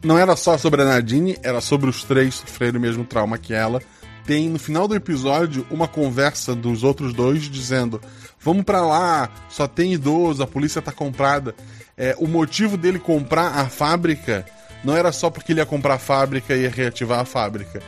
[0.05, 3.53] Não era só sobre a Nadine, era sobre os três sofrerem o mesmo trauma que
[3.53, 3.81] ela.
[4.23, 7.99] Tem no final do episódio uma conversa dos outros dois dizendo:
[8.39, 11.55] Vamos pra lá, só tem idoso, a polícia tá comprada.
[11.97, 14.45] É, o motivo dele comprar a fábrica
[14.83, 17.81] não era só porque ele ia comprar a fábrica e ia reativar a fábrica.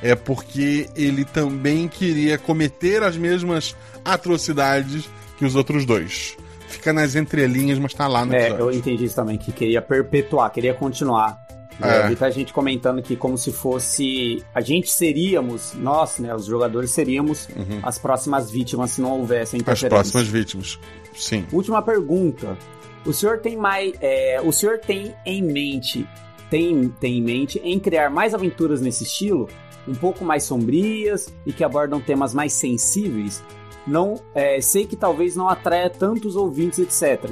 [0.00, 5.08] É porque ele também queria cometer as mesmas atrocidades
[5.38, 6.36] que os outros dois.
[6.68, 8.64] Fica nas entrelinhas, mas tá lá no É, episódio.
[8.64, 11.43] eu entendi isso também, que queria perpetuar, queria continuar.
[11.80, 12.08] É.
[12.08, 14.44] Vi tá gente comentando que como se fosse.
[14.54, 17.48] A gente seríamos, nós, né, os jogadores seríamos
[17.82, 19.88] as próximas vítimas se não houvesse a As interferência.
[19.88, 20.78] próximas vítimas.
[21.14, 21.44] Sim.
[21.52, 22.56] Última pergunta.
[23.04, 23.92] O senhor tem mais.
[24.00, 26.06] é, o senhor tem em mente.
[26.48, 29.48] Tem, tem em mente em criar mais aventuras nesse estilo?
[29.88, 33.42] Um pouco mais sombrias e que abordam temas mais sensíveis?
[33.86, 37.30] Não, é, sei que talvez não atraia tantos ouvintes, etc.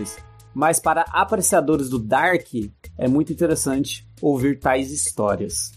[0.52, 2.46] Mas para apreciadores do Dark,
[2.98, 5.72] é muito interessante ouvir tais histórias.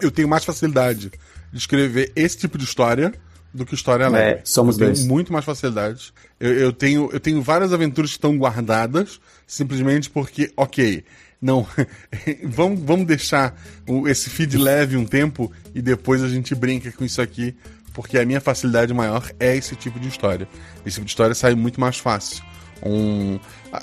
[0.00, 1.10] eu tenho mais facilidade
[1.52, 3.12] de escrever esse tipo de história
[3.52, 4.40] do que história leve.
[4.40, 5.06] É, somos eu tenho dois.
[5.06, 6.12] muito mais facilidade.
[6.38, 11.04] Eu, eu tenho, eu tenho várias aventuras que estão guardadas simplesmente porque, ok,
[11.42, 11.66] não,
[12.44, 17.04] vamos, vamos deixar o- esse feed leve um tempo e depois a gente brinca com
[17.04, 17.56] isso aqui,
[17.92, 20.46] porque a minha facilidade maior é esse tipo de história.
[20.86, 22.44] Esse tipo de história sai muito mais fácil.
[22.84, 23.38] Um,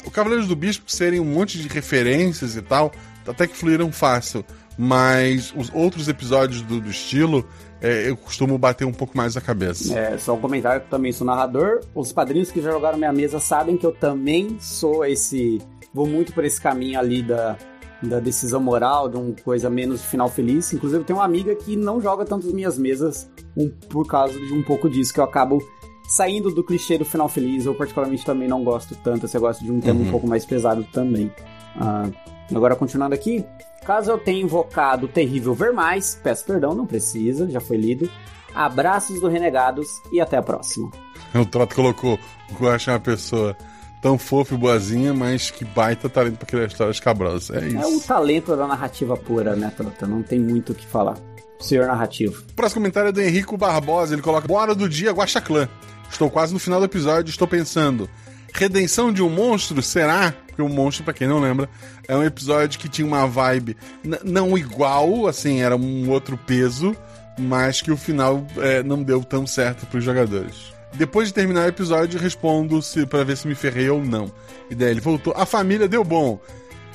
[0.06, 2.92] o Cavaleiros do Bispo serem um monte de referências e tal,
[3.28, 4.44] até que fluíram fácil.
[4.78, 7.48] Mas os outros episódios do, do estilo,
[7.82, 9.98] é, eu costumo bater um pouco mais a cabeça.
[9.98, 11.82] É, só um comentário que eu também sou narrador.
[11.96, 15.60] Os padrinhos que já jogaram minha mesa sabem que eu também sou esse.
[15.94, 17.58] Vou muito por esse caminho ali da,
[18.04, 20.72] da decisão moral, de uma coisa menos final feliz.
[20.72, 24.40] Inclusive, eu tenho uma amiga que não joga tanto as minhas mesas um, por causa
[24.40, 25.60] de um pouco disso, que eu acabo
[26.08, 27.66] saindo do clichê do final feliz.
[27.66, 29.28] Eu, particularmente, também não gosto tanto.
[29.28, 31.32] Você gosta de um tema um pouco mais pesado também.
[31.76, 32.08] Ah,
[32.56, 33.44] agora, continuando aqui.
[33.86, 38.10] Caso eu tenha invocado o terrível Vermais, peço perdão, não precisa, já foi lido.
[38.54, 40.90] Abraços do Renegados e até a próxima.
[41.34, 42.20] O Troto colocou
[42.52, 43.56] o Guaxa é uma pessoa
[44.02, 47.50] tão fofa e boazinha, mas que baita talento pra criar histórias cabrosas.
[47.52, 48.08] É É o isso.
[48.08, 50.08] talento da narrativa pura, né, Trota?
[50.08, 51.18] Não tem muito o que falar.
[51.60, 52.44] Senhor narrativo.
[52.50, 54.14] O próximo comentário é do Henrico Barbosa.
[54.14, 55.68] Ele coloca: Bora do dia, Guaxa Clã.
[56.10, 57.30] Estou quase no final do episódio.
[57.30, 58.10] Estou pensando:
[58.54, 59.82] Redenção de um monstro?
[59.82, 60.34] Será?
[60.58, 61.70] Porque o monstro, pra quem não lembra,
[62.08, 63.78] é um episódio que tinha uma vibe
[64.24, 66.96] não igual, assim, era um outro peso,
[67.38, 70.74] mas que o final é, não deu tão certo pros jogadores.
[70.96, 74.32] Depois de terminar o episódio, respondo se para ver se me ferrei ou não.
[74.68, 76.40] E daí ele voltou: A família deu bom.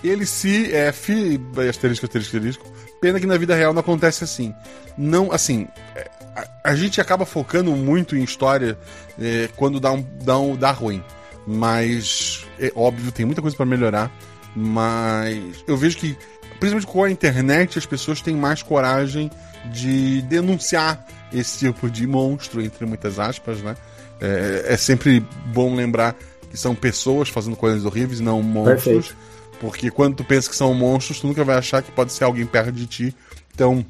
[0.02, 2.72] Ele se F, asterisco, asterisco, asterisco.
[3.00, 4.52] Pena que na vida real não acontece assim.
[4.98, 8.76] Não, assim, é, a, a gente acaba focando muito em história
[9.20, 11.00] é, quando dá, um, dá, um, dá ruim.
[11.46, 14.10] Mas, é óbvio, tem muita coisa pra melhorar.
[14.54, 16.16] Mas eu vejo que,
[16.60, 19.30] principalmente com a internet, as pessoas têm mais coragem
[19.72, 23.76] de denunciar esse tipo de monstro, entre muitas aspas, né?
[24.20, 26.14] É, é sempre bom lembrar
[26.50, 28.84] que são pessoas fazendo coisas horríveis, não monstros.
[28.84, 29.16] Perfeito.
[29.58, 32.44] Porque quando tu pensa que são monstros, tu nunca vai achar que pode ser alguém
[32.44, 33.16] perto de ti.
[33.54, 33.84] Então,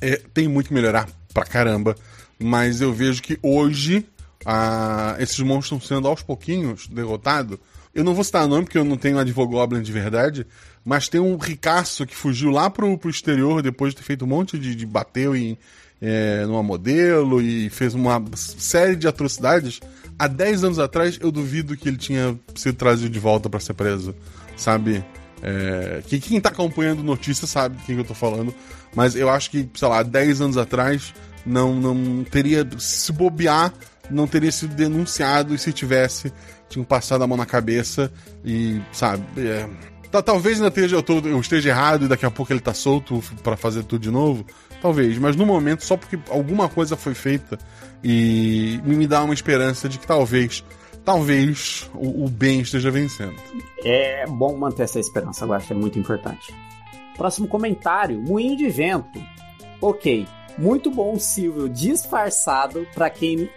[0.00, 1.96] é, tem muito que melhorar pra caramba.
[2.38, 4.06] Mas eu vejo que hoje
[4.48, 7.58] ah, esses monstros estão sendo aos pouquinhos derrotados.
[7.92, 10.46] Eu não vou citar nome porque eu não tenho Advogoblin de verdade,
[10.84, 14.28] mas tem um ricaço que fugiu lá pro, pro exterior depois de ter feito um
[14.28, 15.58] monte de, de bateu em
[16.00, 19.80] é, numa modelo e fez uma série de atrocidades.
[20.16, 23.74] Há 10 anos atrás, eu duvido que ele tinha sido trazido de volta para ser
[23.74, 24.14] preso,
[24.56, 25.04] sabe?
[25.42, 28.54] É, que quem tá acompanhando notícia sabe de quem eu tô falando,
[28.94, 31.12] mas eu acho que, sei lá, 10 anos atrás
[31.44, 33.72] não, não teria, se bobear,
[34.10, 36.32] não teria sido denunciado e se tivesse,
[36.68, 38.10] tinham passado a mão na cabeça
[38.44, 39.68] e, sabe, é,
[40.10, 42.74] tá, talvez ainda esteja, eu, tô, eu esteja errado e daqui a pouco ele tá
[42.74, 44.44] solto para fazer tudo de novo,
[44.80, 47.58] talvez, mas no momento, só porque alguma coisa foi feita
[48.02, 50.64] e me dá uma esperança de que talvez,
[51.04, 53.36] talvez o, o bem esteja vencendo.
[53.84, 56.54] É bom manter essa esperança, eu acho é muito importante.
[57.16, 59.20] Próximo comentário: Moinho de Vento.
[59.80, 60.26] Ok,
[60.58, 63.48] muito bom, Silvio, disfarçado para quem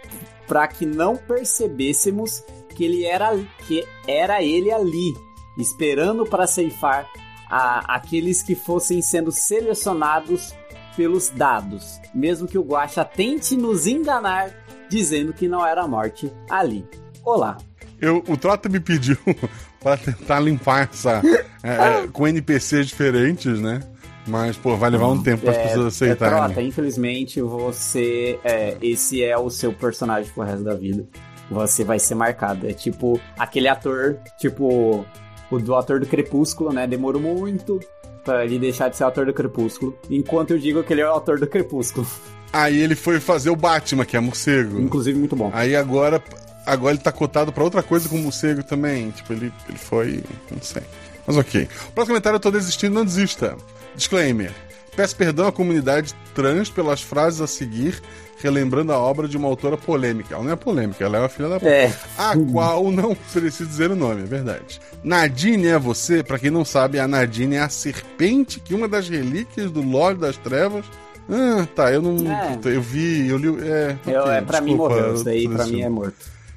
[0.50, 2.42] para que não percebêssemos
[2.74, 3.38] que ele era
[3.68, 5.16] que era ele ali,
[5.56, 7.08] esperando para ceifar
[7.48, 10.52] a, aqueles que fossem sendo selecionados
[10.96, 14.50] pelos dados, mesmo que o Guaxa tente nos enganar
[14.88, 16.84] dizendo que não era a morte ali.
[17.24, 17.56] Olá.
[18.00, 19.16] Eu, o Trota me pediu
[19.80, 21.22] para tentar limpar essa
[21.62, 23.80] é, com NPCs diferentes, né?
[24.26, 26.38] Mas, pô, vai levar um tempo para as É, pessoas é, aceitarem.
[26.38, 28.38] Trota, infelizmente você.
[28.44, 31.04] É, esse é o seu personagem pro resto da vida.
[31.50, 32.68] Você vai ser marcado.
[32.68, 35.04] É tipo aquele ator, tipo
[35.50, 36.86] o do ator do Crepúsculo, né?
[36.86, 37.80] Demorou muito
[38.24, 39.98] pra ele deixar de ser o ator do Crepúsculo.
[40.08, 42.06] Enquanto eu digo que ele é o ator do Crepúsculo.
[42.52, 44.78] Aí ele foi fazer o Batman, que é morcego.
[44.80, 45.50] Inclusive, muito bom.
[45.52, 46.22] Aí agora,
[46.66, 49.10] agora ele tá cotado pra outra coisa com o morcego também.
[49.10, 50.22] Tipo, ele, ele foi.
[50.50, 50.82] Não sei.
[51.26, 51.66] Mas ok.
[51.94, 53.56] Próximo comentário, eu tô desistindo, não desista.
[53.94, 54.52] Disclaimer.
[54.96, 58.00] Peço perdão à comunidade trans pelas frases a seguir,
[58.38, 60.34] relembrando a obra de uma autora polêmica.
[60.34, 61.70] Ela não é polêmica, ela é uma filha da puta.
[61.70, 61.92] É.
[62.18, 64.80] A qual não preciso dizer o nome, é verdade.
[65.04, 69.08] Nadine é você, pra quem não sabe, a Nadine é a serpente que uma das
[69.08, 70.84] relíquias do Lorde das Trevas.
[71.28, 72.30] Ah, tá, eu não.
[72.30, 72.58] É.
[72.64, 73.48] Eu vi, eu li.
[73.62, 75.14] É, Eu, é pra mim desculpa, morreu.
[75.14, 76.16] Isso daí pra mim é morto.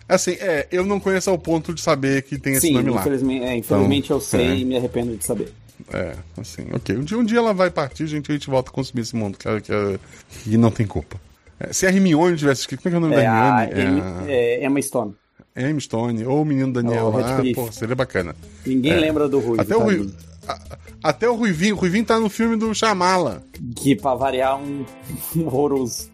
[0.10, 3.02] Assim, é, eu não conheço ao ponto de saber que tem esse Sim, nome lá.
[3.02, 4.56] infelizmente, é, infelizmente Então, eu sei é.
[4.56, 5.54] e me arrependo de saber.
[5.94, 6.98] É, assim, ok.
[6.98, 9.38] Um dia, um dia ela vai partir, gente, a gente volta a consumir esse mundo,
[9.38, 10.00] que, que,
[10.44, 11.18] que não tem culpa.
[11.60, 13.64] É, se a Hermione tivesse escrito, como é que é o nome É da a
[13.66, 14.02] Hermione?
[14.28, 15.14] Em- é Emma Stone.
[15.56, 18.36] É a Emma Stone, ou o menino Daniel Oh, lá, pô, seria bacana.
[18.66, 19.00] Ninguém É.
[19.00, 19.62] lembra do Ruivo.
[19.62, 20.10] Até o, Rui,
[20.48, 20.60] a-
[21.04, 23.44] até o Ruivinho, o Ruivinho tá no filme do Chamala.
[23.76, 24.84] Que pra variar um
[25.38, 26.10] um horroroso.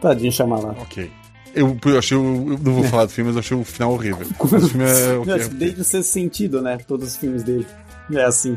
[0.00, 0.70] Tadinho, chama lá.
[0.80, 1.10] Ok.
[1.54, 4.26] Eu, eu achei, eu não vou falar do filme, mas eu achei o final horrível.
[4.40, 5.48] O filme é ok, ok.
[5.50, 6.78] Desde o sexto sentido, né?
[6.78, 7.66] Todos os filmes dele.
[8.12, 8.56] É assim.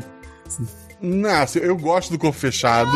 [1.00, 2.90] Não, eu gosto do Corpo Fechado.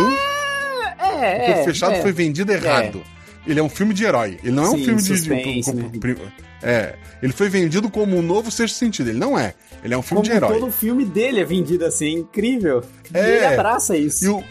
[0.99, 2.03] É, O Corpo Fechado é.
[2.03, 3.03] foi vendido errado.
[3.47, 4.39] Ele é um filme de herói.
[4.43, 5.09] Ele não é um Sim, filme de.
[5.09, 5.77] suspense, de-
[6.15, 6.17] né?
[6.63, 6.95] É.
[7.23, 9.11] Ele foi vendido como um novo sexto sentido.
[9.11, 9.53] Ele não é.
[9.83, 10.59] Ele é um filme Como de herói.
[10.59, 12.83] todo filme dele é vendido assim, é incrível.
[13.13, 13.37] E É.
[13.37, 14.25] ele abraça isso.
[14.25, 14.43] E o.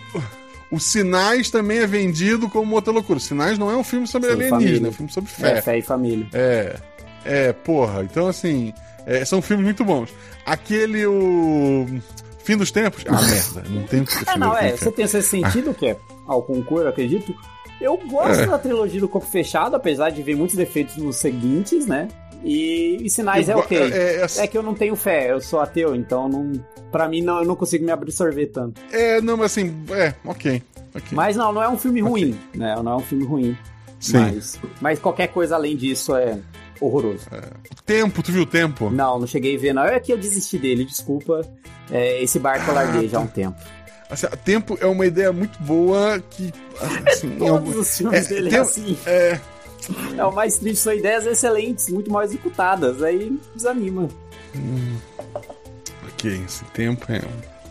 [0.71, 3.17] O Sinais também é vendido como outra loucura.
[3.17, 4.87] O Sinais não é um filme sobre Sobre alienígena, família.
[4.87, 5.61] é um filme sobre É, fé.
[5.61, 6.27] fé e família.
[6.33, 6.75] É.
[7.25, 8.03] É, porra.
[8.03, 8.73] Então, assim.
[9.05, 10.09] é, são filmes muito bons.
[10.45, 11.05] Aquele.
[11.05, 11.85] O.
[12.43, 13.03] Fim dos Tempos.
[13.07, 13.69] Ah, merda.
[13.69, 14.75] Não tem o que É, não, é.
[14.75, 17.33] Você tem esse sentido que é ao concurso, acredito.
[17.81, 18.45] Eu gosto É.
[18.45, 22.07] da trilogia do Corpo Fechado, apesar de ver muitos defeitos nos seguintes, né?
[22.43, 23.77] E, e sinais Eu é ok.
[23.77, 26.51] é, é, É que eu não tenho fé, eu sou ateu, então não.
[26.91, 28.79] Pra mim não, eu não consigo me absorver tanto.
[28.91, 29.73] É, não, mas assim.
[29.91, 30.61] É, ok.
[30.93, 31.03] ok.
[31.11, 32.75] Mas não, não é um filme ruim, né?
[32.83, 33.57] Não é um filme ruim.
[33.99, 34.17] Sim.
[34.17, 36.37] Mas, mas qualquer coisa além disso é
[36.81, 37.25] horroroso.
[37.85, 38.89] Tempo, tu viu o tempo?
[38.89, 39.83] Não, não cheguei a ver, não.
[39.85, 41.41] É que eu desisti dele, desculpa.
[41.91, 43.57] É, esse barco eu larguei já há um tempo.
[44.09, 46.53] Assim, tempo é uma ideia muito boa que.
[47.07, 48.97] Assim, em Todos algum- os filmes é, dele é assim.
[49.05, 49.39] É,
[50.17, 53.01] É o mais triste, são ideias excelentes, muito mal executadas.
[53.03, 54.07] Aí desanima.
[56.13, 57.21] ok, esse tempo é.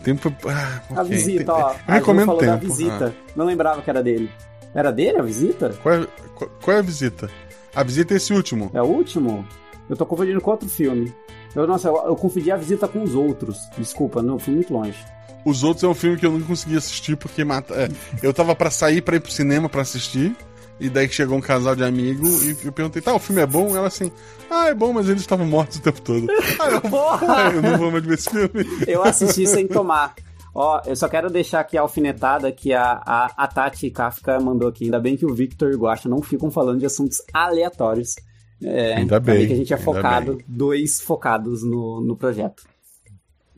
[0.03, 0.33] Tempo.
[0.47, 1.15] Ah, A ok.
[1.15, 1.71] visita, ó.
[1.71, 2.51] Eu a recomendo falou tempo.
[2.51, 3.15] da visita.
[3.17, 3.31] Ah.
[3.35, 4.29] Não lembrava que era dele.
[4.75, 5.69] Era dele a visita?
[5.81, 7.29] Qual, é, qual, qual é a visita?
[7.73, 8.69] A visita é esse último.
[8.73, 9.47] É o último?
[9.89, 11.13] Eu tô confundindo com outro filme.
[11.55, 13.57] Eu, nossa, eu, eu confundi a visita com os outros.
[13.77, 14.97] Desculpa, não, fui muito longe.
[15.45, 17.73] Os outros é um filme que eu nunca consegui assistir porque mata.
[17.75, 17.89] é,
[18.21, 20.35] eu tava pra sair pra ir pro cinema pra assistir.
[20.79, 23.75] E daí chegou um casal de amigo e eu perguntei, tá, o filme é bom?
[23.75, 24.11] Ela assim,
[24.49, 26.27] ah, é bom, mas eles estavam mortos o tempo todo.
[26.59, 27.51] Ah, eu, Porra!
[27.53, 28.65] eu não vou mais ver esse filme.
[28.87, 30.15] Eu assisti sem tomar.
[30.53, 34.67] Ó, eu só quero deixar aqui a alfinetada que a, a, a Tati Kafka mandou
[34.67, 34.85] aqui.
[34.85, 38.15] Ainda bem que o Victor e o Guaxa não ficam falando de assuntos aleatórios.
[38.61, 40.45] É, Ainda bem, que a gente é focado, bem.
[40.47, 42.63] dois focados no, no projeto.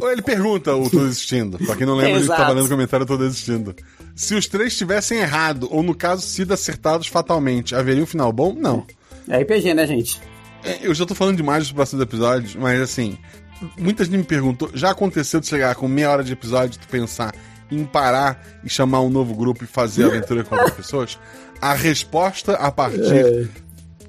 [0.02, 1.58] Ele pergunta o Tô Desistindo.
[1.58, 3.74] Pra quem não lembra, ele tava lendo o comentário Tô Desistindo.
[4.14, 8.54] Se os três tivessem errado, ou no caso, sido acertados fatalmente, haveria um final bom?
[8.54, 8.86] Não.
[9.30, 10.20] É RPG, né, gente?
[10.64, 13.18] É, Eu já tô falando demais dos próximos episódios, mas assim,
[13.78, 17.34] muita gente me perguntou, já aconteceu de chegar com meia hora de episódio, tu pensar
[17.72, 21.18] em parar e chamar um novo grupo e fazer aventura com outras pessoas?
[21.62, 23.50] A resposta a partir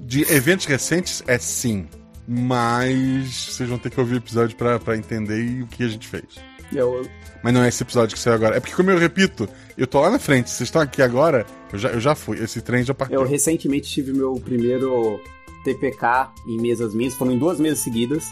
[0.07, 1.87] de eventos recentes é sim.
[2.27, 6.07] Mas vocês vão ter que ouvir o episódio pra, pra entender o que a gente
[6.07, 6.25] fez.
[6.73, 7.07] Eu,
[7.43, 8.57] Mas não é esse episódio que saiu agora.
[8.57, 9.47] É porque, como eu repito,
[9.77, 10.49] eu tô lá na frente.
[10.49, 12.37] Vocês estão aqui agora, eu já, eu já fui.
[12.43, 13.21] Esse trem já partiu.
[13.21, 15.21] eu recentemente tive meu primeiro
[15.63, 18.25] TPK em mesas minhas, foram em duas mesas seguidas.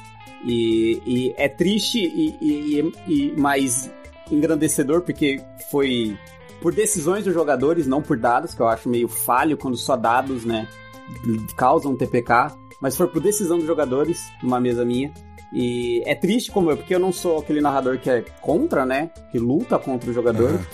[0.45, 3.89] E, e é triste e, e- e mais
[4.29, 6.17] engrandecedor, porque foi
[6.61, 10.43] por decisões dos jogadores, não por dados, que eu acho meio falho quando só dados,
[10.45, 10.67] né,
[11.55, 12.55] causam TPK.
[12.81, 15.11] Mas foi por decisão dos jogadores, numa mesa minha.
[15.53, 19.09] E é triste como eu, porque eu não sou aquele narrador que é contra, né?
[19.31, 20.49] Que luta contra o jogador.
[20.49, 20.65] Aham.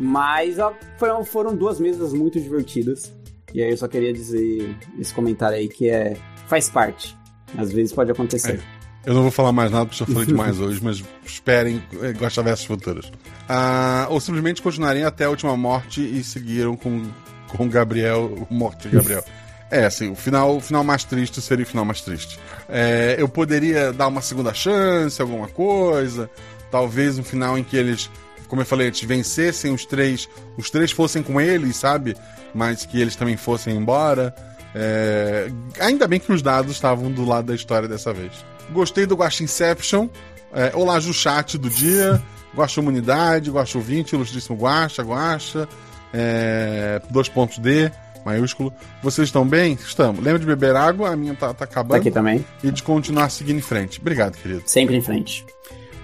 [0.00, 0.56] Mas
[0.98, 3.12] foram, foram duas mesas muito divertidas.
[3.54, 6.16] E aí eu só queria dizer esse comentário aí que é.
[6.46, 7.16] faz parte.
[7.56, 8.62] Às vezes pode acontecer.
[9.04, 12.42] Eu não vou falar mais nada porque já falei demais hoje, mas esperem eh, Gosta
[12.42, 13.12] Versos futuros.
[13.48, 17.02] Ah, ou simplesmente continuarem até a última morte e seguiram com,
[17.48, 19.24] com Gabriel, morte de Gabriel.
[19.72, 22.38] É, assim, o final, o final mais triste seria o final mais triste.
[22.68, 26.28] É, eu poderia dar uma segunda chance, alguma coisa.
[26.70, 28.10] Talvez um final em que eles,
[28.48, 32.14] como eu falei antes, vencessem os três, os três fossem com eles, sabe?
[32.54, 34.34] Mas que eles também fossem embora.
[34.74, 35.50] É,
[35.80, 38.32] ainda bem que os dados estavam do lado da história dessa vez.
[38.72, 40.06] Gostei do Guaxa Inception.
[40.52, 42.22] É, olá, Juchat do dia.
[42.54, 45.66] Guaxa Humanidade, Guaxa Ouvinte, Ilustríssimo Guaxa, Guaxa.
[46.12, 47.90] É, dois pontos D,
[48.24, 48.72] maiúsculo.
[49.02, 49.74] Vocês estão bem?
[49.74, 50.22] Estamos.
[50.22, 51.10] Lembra de beber água?
[51.10, 51.98] A minha tá, tá Tá acabando.
[52.00, 52.44] aqui também.
[52.62, 54.00] E de continuar seguindo em frente.
[54.00, 54.62] Obrigado, querido.
[54.66, 55.44] Sempre em frente.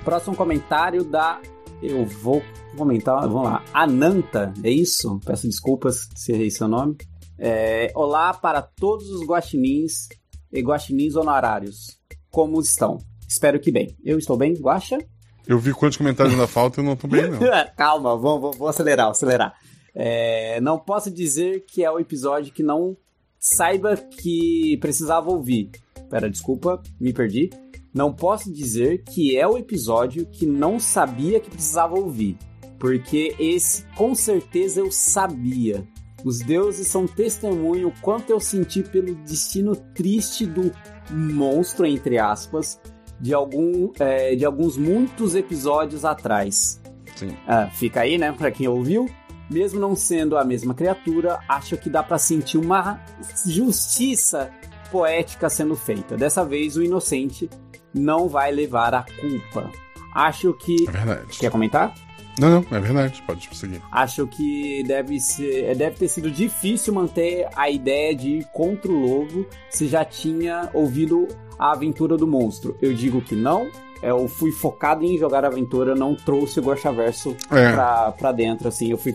[0.05, 1.41] Próximo comentário da.
[1.83, 2.43] Eu vou
[2.77, 3.63] comentar, vamos lá.
[3.73, 5.21] Ananta, é isso?
[5.25, 6.97] Peço desculpas se errei seu nome.
[7.39, 10.09] É, Olá para todos os guaxinins
[10.53, 11.99] e guaxinins honorários.
[12.31, 12.99] Como estão?
[13.29, 13.97] Espero que bem.
[14.05, 14.99] Eu estou bem, Guaxa?
[15.47, 17.39] Eu vi quantos comentários ainda faltam e eu não tô bem, não.
[17.77, 19.55] Calma, vou, vou, vou acelerar, vou acelerar.
[20.01, 22.97] É, não posso dizer que é o episódio que não
[23.37, 25.73] saiba que precisava ouvir.
[26.09, 27.51] Pera, desculpa, me perdi.
[27.93, 32.39] Não posso dizer que é o episódio que não sabia que precisava ouvir.
[32.79, 35.85] Porque esse, com certeza, eu sabia.
[36.25, 40.73] Os deuses são testemunho quanto eu senti pelo destino triste do
[41.11, 42.81] monstro, entre aspas,
[43.21, 46.81] de, algum, é, de alguns muitos episódios atrás.
[47.17, 47.37] Sim.
[47.49, 49.09] Ah, fica aí, né, pra quem ouviu.
[49.51, 53.01] Mesmo não sendo a mesma criatura, acho que dá pra sentir uma
[53.47, 54.51] justiça
[54.91, 56.17] poética sendo feita.
[56.17, 57.49] Dessa vez, o inocente
[57.95, 59.71] não vai levar a culpa.
[60.15, 60.89] Acho que.
[60.89, 61.39] É verdade.
[61.39, 61.95] Quer comentar?
[62.39, 63.23] Não, não, é verdade.
[63.27, 63.83] Pode prosseguir.
[63.91, 68.99] Acho que deve ser, deve ter sido difícil manter a ideia de ir contra o
[68.99, 71.27] lobo se já tinha ouvido
[71.59, 72.77] a aventura do monstro.
[72.81, 73.69] Eu digo que não.
[74.03, 77.73] Eu fui focado em jogar aventura, não trouxe o Guaxaverso É.
[77.73, 78.91] pra, pra dentro, assim.
[78.91, 79.15] Eu fui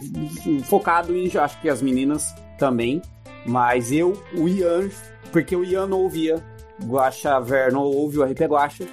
[0.65, 1.29] focado em.
[1.37, 3.01] Acho que as meninas também.
[3.45, 4.89] Mas eu, o Ian,
[5.31, 6.43] porque o Ian não ouvia
[6.85, 8.85] Guaxaver, não ouve o RP Guaxa.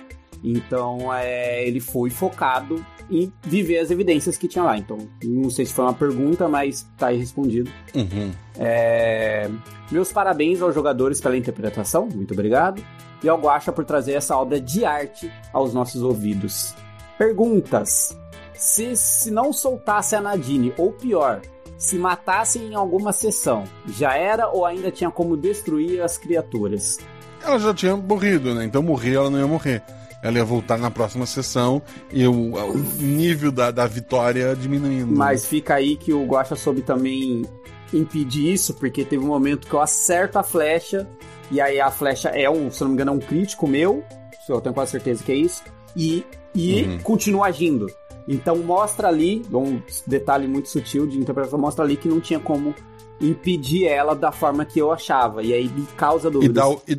[0.43, 4.79] Então é, ele foi focado em viver as evidências que tinha lá.
[4.79, 7.71] Então, não sei se foi uma pergunta, mas tá aí respondido.
[7.95, 8.31] Uhum.
[8.59, 9.51] É,
[9.91, 12.83] Meus parabéns aos jogadores pela interpretação, muito obrigado.
[13.23, 16.75] E ao Guaxa por trazer essa obra de arte aos nossos ouvidos.
[17.19, 18.17] Perguntas.
[18.55, 21.41] Se, se não soltasse a Nadine, ou pior,
[21.79, 26.99] se matassem em alguma sessão, já era ou ainda tinha como destruir as criaturas?
[27.43, 28.65] Ela já tinha morrido, né?
[28.65, 29.83] Então morrer, ela não ia morrer.
[30.23, 31.81] Ela ia voltar na próxima sessão
[32.13, 35.17] e o, o nível da, da vitória diminuindo.
[35.17, 37.47] Mas fica aí que o Guaxa soube também
[37.93, 41.09] impedir isso, porque teve um momento que eu acerto a flecha,
[41.51, 44.05] e aí a flecha é um, se não me engano, é um crítico meu,
[44.49, 45.63] eu tenho quase certeza que é isso,
[45.97, 46.25] e,
[46.55, 46.99] e Uhum.
[47.01, 47.87] continua agindo.
[48.29, 52.75] Então mostra ali, um detalhe muito sutil de interpretação, mostra ali que não tinha como
[53.21, 56.55] impedir ela da forma que eu achava, e aí me causa E, dúvidas.
[56.55, 56.97] dá o- e,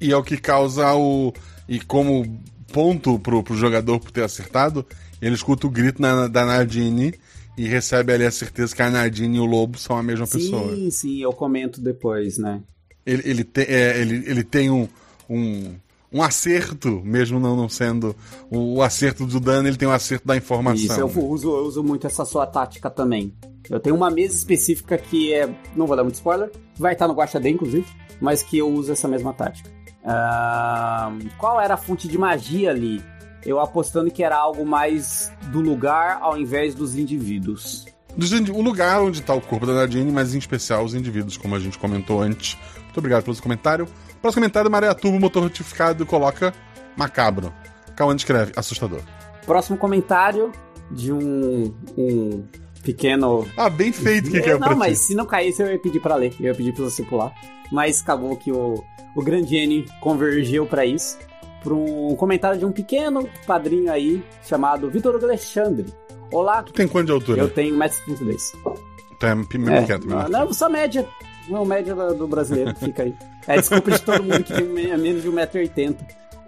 [0.00, 1.32] e é o que causa o.
[1.68, 2.40] E como
[2.72, 4.84] ponto pro, pro jogador por ter acertado,
[5.20, 7.14] ele escuta o grito na- da Nadine
[7.56, 10.74] e recebe ali a certeza que a Nadine e o lobo são a mesma pessoa.
[10.74, 12.60] Sim, sim, eu comento depois, né?
[13.06, 14.88] Ele, ele, te- é, ele, ele tem um,
[15.30, 15.74] um,
[16.12, 18.14] um acerto, mesmo não, não sendo
[18.50, 21.08] o, o acerto do dano, ele tem um acerto da informação.
[21.08, 23.32] Isso, eu uso, eu uso muito essa sua tática também.
[23.70, 25.48] Eu tenho uma mesa específica que é.
[25.74, 27.86] Não vou dar muito spoiler, vai estar no Guaxa D, inclusive,
[28.20, 29.70] mas que eu uso essa mesma tática.
[30.04, 33.02] Ah, qual era a fonte de magia ali?
[33.44, 37.86] eu apostando que era algo mais do lugar ao invés dos indivíduos.
[38.54, 41.58] O lugar onde tá o corpo da Nadine, mas em especial os indivíduos, como a
[41.60, 42.56] gente comentou antes.
[42.84, 43.86] Muito obrigado pelo seu comentário.
[44.22, 46.54] Próximo comentário, Maria Turbo, motor retificado, coloca
[46.96, 47.52] macabro.
[47.94, 49.00] Cauã escreve, assustador.
[49.44, 50.50] Próximo comentário
[50.90, 52.44] de um, um
[52.82, 53.46] pequeno.
[53.56, 55.04] Ah, bem feito que É, caiu não, mas ti.
[55.08, 57.32] se não caísse eu ia pedir pra ler, eu ia pedir pra você pular.
[57.70, 58.82] Mas acabou que o,
[59.14, 61.18] o Grandiene convergeu pra isso.
[61.62, 65.86] Pra um comentário de um pequeno padrinho aí chamado Vitor Alexandre.
[66.32, 67.40] Olá, Tu tem quanto de altura?
[67.42, 68.78] eu tenho 1,32m.
[69.18, 70.28] Tu é menos É, quieto, menor.
[70.28, 71.06] não, só média.
[71.48, 73.14] Não, média do brasileiro, fica aí.
[73.46, 75.96] É desculpa de todo mundo que tem me- menos de 1,80m.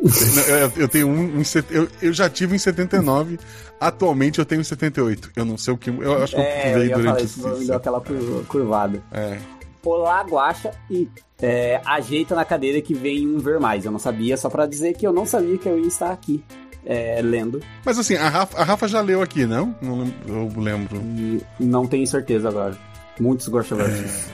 [0.00, 3.38] Não, eu, eu tenho um, um eu, eu já tive em 79,
[3.80, 5.30] atualmente eu tenho em 78.
[5.34, 5.90] Eu não sei o que.
[5.90, 7.66] Eu acho que É, eu falar durante isso, esse.
[7.66, 9.02] deu aquela curva- curvada.
[9.12, 9.38] É.
[9.84, 11.08] Olá, Guaxa, e
[11.40, 13.84] é, ajeita na cadeira que vem um ver mais.
[13.84, 16.44] Eu não sabia, só pra dizer que eu não sabia que eu ia estar aqui
[16.88, 17.60] é, lendo.
[17.84, 19.74] Mas assim, a Rafa, a Rafa já leu aqui, não?
[19.80, 20.96] Não eu lembro.
[21.04, 22.74] E não tenho certeza agora.
[23.20, 24.26] Muitos Guaxaversos.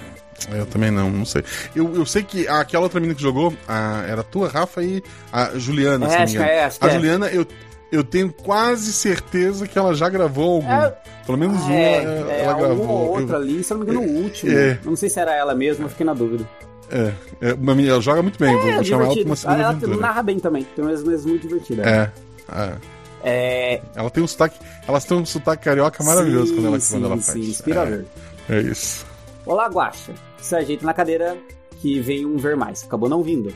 [0.53, 1.43] Eu também não, não sei.
[1.75, 5.03] Eu, eu sei que aquela outra menina que jogou a- era a tua, Rafa, e
[5.33, 6.91] a Juliana, É, acho é, acho a é.
[6.91, 7.47] Juliana, eu,
[7.91, 10.71] eu tenho quase certeza que ela já gravou algum.
[10.71, 10.95] É.
[11.25, 12.87] Pelo menos Ah, uma é, ela, é, ela gravou.
[12.89, 14.53] ou outra ali, se eu não me engano, o último.
[14.53, 14.79] É.
[14.85, 16.47] Não sei se era ela mesma, eu fiquei na dúvida.
[16.91, 19.37] É, é, uma menina, ela joga muito bem, vou, É, vou chamar ela pra uma
[19.37, 19.97] segunda ela aventura.
[19.97, 21.83] narra bem também, tem umas vezes muito divertida.
[21.89, 22.11] É,
[22.53, 22.95] é.
[23.27, 24.59] É, Ela tem um sotaque.
[24.87, 27.37] Ela tem um sotaque carioca maravilhoso sim, quando ela, sim, quando ela sim, faz.
[27.49, 28.07] inspira a é, ver.
[28.51, 29.07] é isso.
[29.47, 30.13] Olá, Guaxa.
[30.39, 31.39] Se ajeita na cadeira
[31.81, 32.85] que vem um ver mais.
[32.85, 33.55] Acabou não vindo.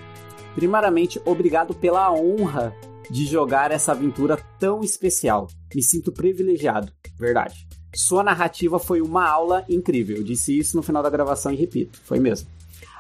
[0.54, 2.74] Primeiramente, obrigado pela honra
[3.10, 5.48] de jogar essa aventura tão especial.
[5.74, 7.66] Me sinto privilegiado, verdade.
[7.94, 10.16] Sua narrativa foi uma aula incrível.
[10.16, 12.48] Eu disse isso no final da gravação e repito, foi mesmo.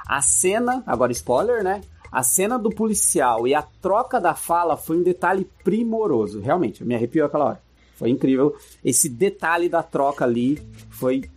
[0.06, 1.82] A cena, agora spoiler, né?
[2.10, 6.40] A cena do policial e a troca da fala foi um detalhe primoroso.
[6.40, 7.62] Realmente, me arrepiou aquela hora.
[7.96, 8.54] Foi incrível.
[8.84, 11.28] Esse detalhe da troca ali foi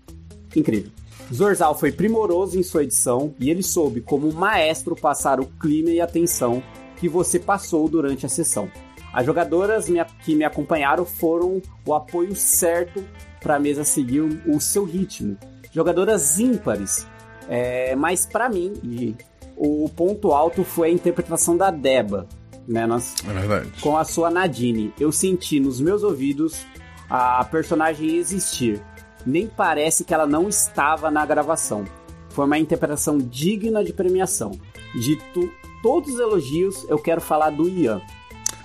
[0.55, 0.91] incrível.
[1.33, 6.01] Zorzal foi primoroso em sua edição e ele soube, como maestro, passar o clima e
[6.01, 6.61] a tensão
[6.97, 8.69] que você passou durante a sessão.
[9.13, 9.87] As jogadoras
[10.23, 13.03] que me acompanharam foram o apoio certo
[13.41, 15.37] para a mesa seguir o, o seu ritmo.
[15.73, 17.07] Jogadoras ímpares,
[17.49, 19.15] é, mas para mim, e
[19.63, 22.27] o ponto alto foi a interpretação da Deba.
[22.67, 22.85] Né?
[22.87, 23.69] Nós É verdade.
[23.81, 24.93] com a sua Nadine.
[24.99, 26.65] Eu senti nos meus ouvidos
[27.09, 28.81] a personagem existir.
[29.25, 31.85] Nem parece que ela não estava na gravação.
[32.29, 34.51] Foi uma interpretação digna de premiação.
[34.99, 35.51] Dito
[35.83, 38.01] todos os elogios, eu quero falar do Ian.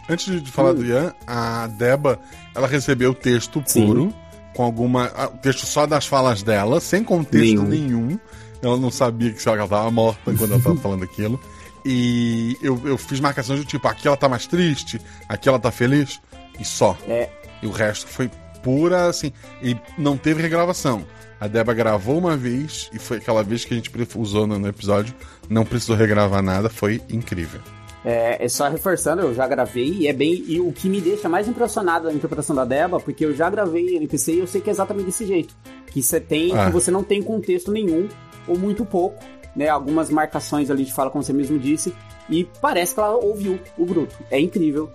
[0.09, 0.75] Antes de falar Hum.
[0.77, 2.19] do Ian, a Deba,
[2.55, 3.87] ela recebeu o texto Sim.
[3.87, 4.15] puro,
[4.55, 5.11] com alguma.
[5.17, 7.65] ah, O texto só das falas dela, sem contexto Nenhum.
[7.65, 8.19] nenhum.
[8.67, 11.41] Ela não sabia que ela tava morta quando ela tava falando aquilo.
[11.85, 15.71] E eu, eu fiz marcações do tipo, aqui ela tá mais triste, aqui ela tá
[15.71, 16.21] feliz,
[16.59, 16.97] e só.
[17.07, 17.29] É.
[17.63, 18.29] E o resto foi
[18.63, 19.33] pura, assim.
[19.63, 21.05] E não teve regravação.
[21.41, 24.67] A Deba gravou uma vez, e foi aquela vez que a gente usou no no
[24.69, 25.15] episódio,
[25.49, 27.61] não precisou regravar nada, foi incrível.
[28.05, 30.45] É, é só reforçando, eu já gravei e é bem.
[30.47, 33.51] E o que me deixa mais impressionado é a interpretação da Deba, porque eu já
[33.51, 35.55] gravei NPC e eu sei que é exatamente desse jeito.
[35.89, 36.67] Que você tem, Ah.
[36.67, 38.09] que você não tem contexto nenhum,
[38.47, 39.23] ou muito pouco,
[39.55, 39.69] né?
[39.69, 41.95] Algumas marcações ali de fala, como você mesmo disse,
[42.29, 44.17] e parece que ela ouviu o Bruto.
[44.31, 44.91] É incrível.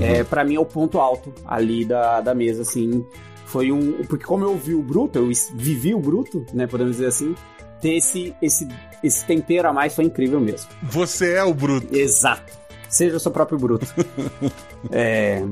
[0.00, 3.04] É, para mim é o ponto alto ali da, da mesa, assim.
[3.44, 4.04] Foi um.
[4.04, 6.66] Porque como eu ouvi o Bruto, eu vivi o Bruto, né?
[6.66, 7.34] Podemos dizer assim.
[7.80, 8.66] Ter esse, esse,
[9.02, 10.70] esse tempero a mais foi incrível mesmo.
[10.82, 11.94] Você é o Bruto.
[11.94, 12.52] Exato.
[12.88, 13.86] Seja o seu próprio bruto.
[14.92, 15.42] É,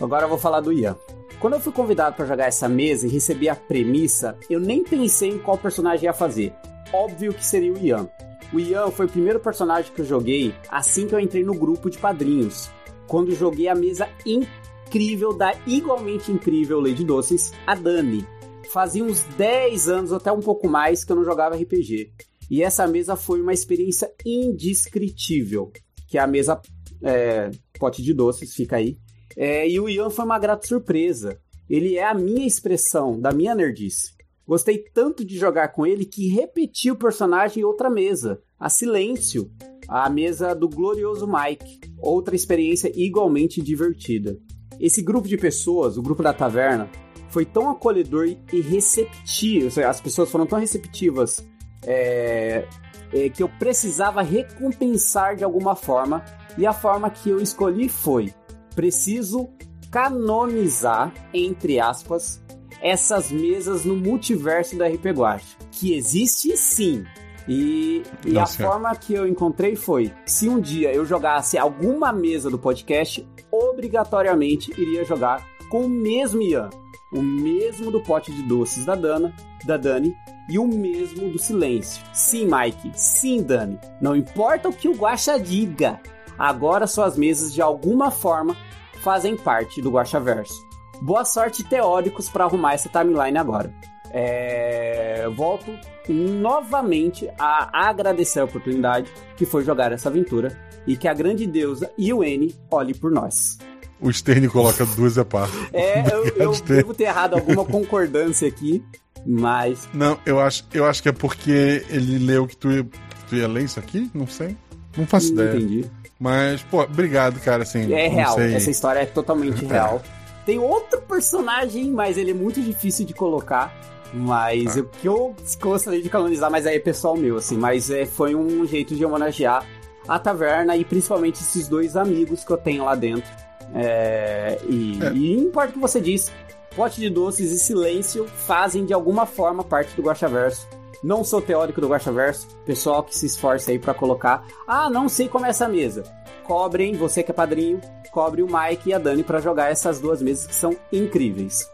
[0.00, 0.96] Agora eu vou falar do Ian.
[1.38, 5.30] Quando eu fui convidado para jogar essa mesa e recebi a premissa, eu nem pensei
[5.30, 6.52] em qual personagem ia fazer.
[6.92, 8.08] Óbvio que seria o Ian.
[8.52, 11.88] O Ian foi o primeiro personagem que eu joguei assim que eu entrei no grupo
[11.88, 12.68] de padrinhos.
[13.06, 18.26] Quando joguei a mesa incrível da igualmente incrível Lady Doces, a Dani.
[18.72, 22.12] Fazia uns 10 anos, até um pouco mais, que eu não jogava RPG.
[22.50, 25.72] E essa mesa foi uma experiência indescritível.
[26.08, 26.60] Que é a mesa
[27.02, 28.98] é, pote de doces, fica aí.
[29.36, 31.40] É, e o Ian foi uma grata surpresa.
[31.68, 34.12] Ele é a minha expressão, da minha nerdice.
[34.50, 39.48] Gostei tanto de jogar com ele que repeti o personagem em outra mesa, a Silêncio,
[39.86, 41.78] a mesa do glorioso Mike.
[42.00, 44.36] Outra experiência igualmente divertida.
[44.80, 46.90] Esse grupo de pessoas, o grupo da taverna,
[47.28, 49.68] foi tão acolhedor e receptivo.
[49.82, 51.46] As pessoas foram tão receptivas
[51.86, 52.66] é,
[53.12, 56.24] é, que eu precisava recompensar de alguma forma.
[56.58, 58.34] E a forma que eu escolhi foi:
[58.74, 59.48] preciso
[59.92, 62.42] canonizar, entre aspas,
[62.82, 65.56] essas mesas no multiverso da RP Guacha.
[65.70, 67.04] Que existe sim.
[67.48, 72.50] E, e a forma que eu encontrei foi: se um dia eu jogasse alguma mesa
[72.50, 76.70] do podcast, obrigatoriamente iria jogar com o mesmo Ian,
[77.12, 80.14] o mesmo do pote de doces da Dana, da Dani
[80.48, 82.02] e o mesmo do silêncio.
[82.12, 83.78] Sim, Mike, sim, Dani.
[84.00, 86.00] Não importa o que o Guaxa diga,
[86.38, 88.56] agora suas mesas de alguma forma
[89.02, 90.69] fazem parte do Guaxaverso.
[91.00, 93.72] Boa sorte, teóricos, para arrumar essa timeline agora.
[94.12, 95.28] É...
[95.34, 95.70] Volto
[96.08, 101.90] novamente a agradecer a oportunidade que foi jogar essa aventura e que a grande deusa
[101.98, 103.58] Iuene olhe por nós.
[104.00, 105.48] O Stern coloca duas a par.
[105.72, 108.82] É, eu, eu devo ter errado alguma concordância aqui,
[109.26, 109.88] mas.
[109.92, 112.86] Não, eu acho, eu acho que é porque ele leu que tu ia,
[113.28, 114.10] tu ia ler isso aqui?
[114.12, 114.56] Não sei.
[114.96, 115.56] Não faço não ideia.
[115.56, 115.90] Entendi.
[116.18, 117.62] Mas, pô, obrigado, cara.
[117.62, 118.54] Assim, É real, sei.
[118.54, 120.02] essa história é totalmente real.
[120.46, 123.74] Tem outro personagem, mas ele é muito difícil de colocar.
[124.12, 124.80] Mas Ah.
[124.80, 127.56] o que eu gostaria de canonizar, mas aí é pessoal meu, assim.
[127.56, 129.64] Mas é, foi um jeito de homenagear
[130.08, 133.30] a taverna e principalmente esses dois amigos que eu tenho lá dentro.
[133.74, 135.12] É, e, É.
[135.12, 136.32] e importa o que você diz,
[136.74, 140.66] Pote de Doces e Silêncio fazem de alguma forma parte do Guaxaverso.
[141.02, 144.46] Não sou teórico do Guaxaverso, pessoal que se esforça aí pra colocar.
[144.66, 146.02] Ah, não sei como é essa mesa.
[146.44, 147.80] Cobrem, você que é padrinho,
[148.10, 151.68] cobre o Mike e a Dani pra jogar essas duas mesas que são incríveis.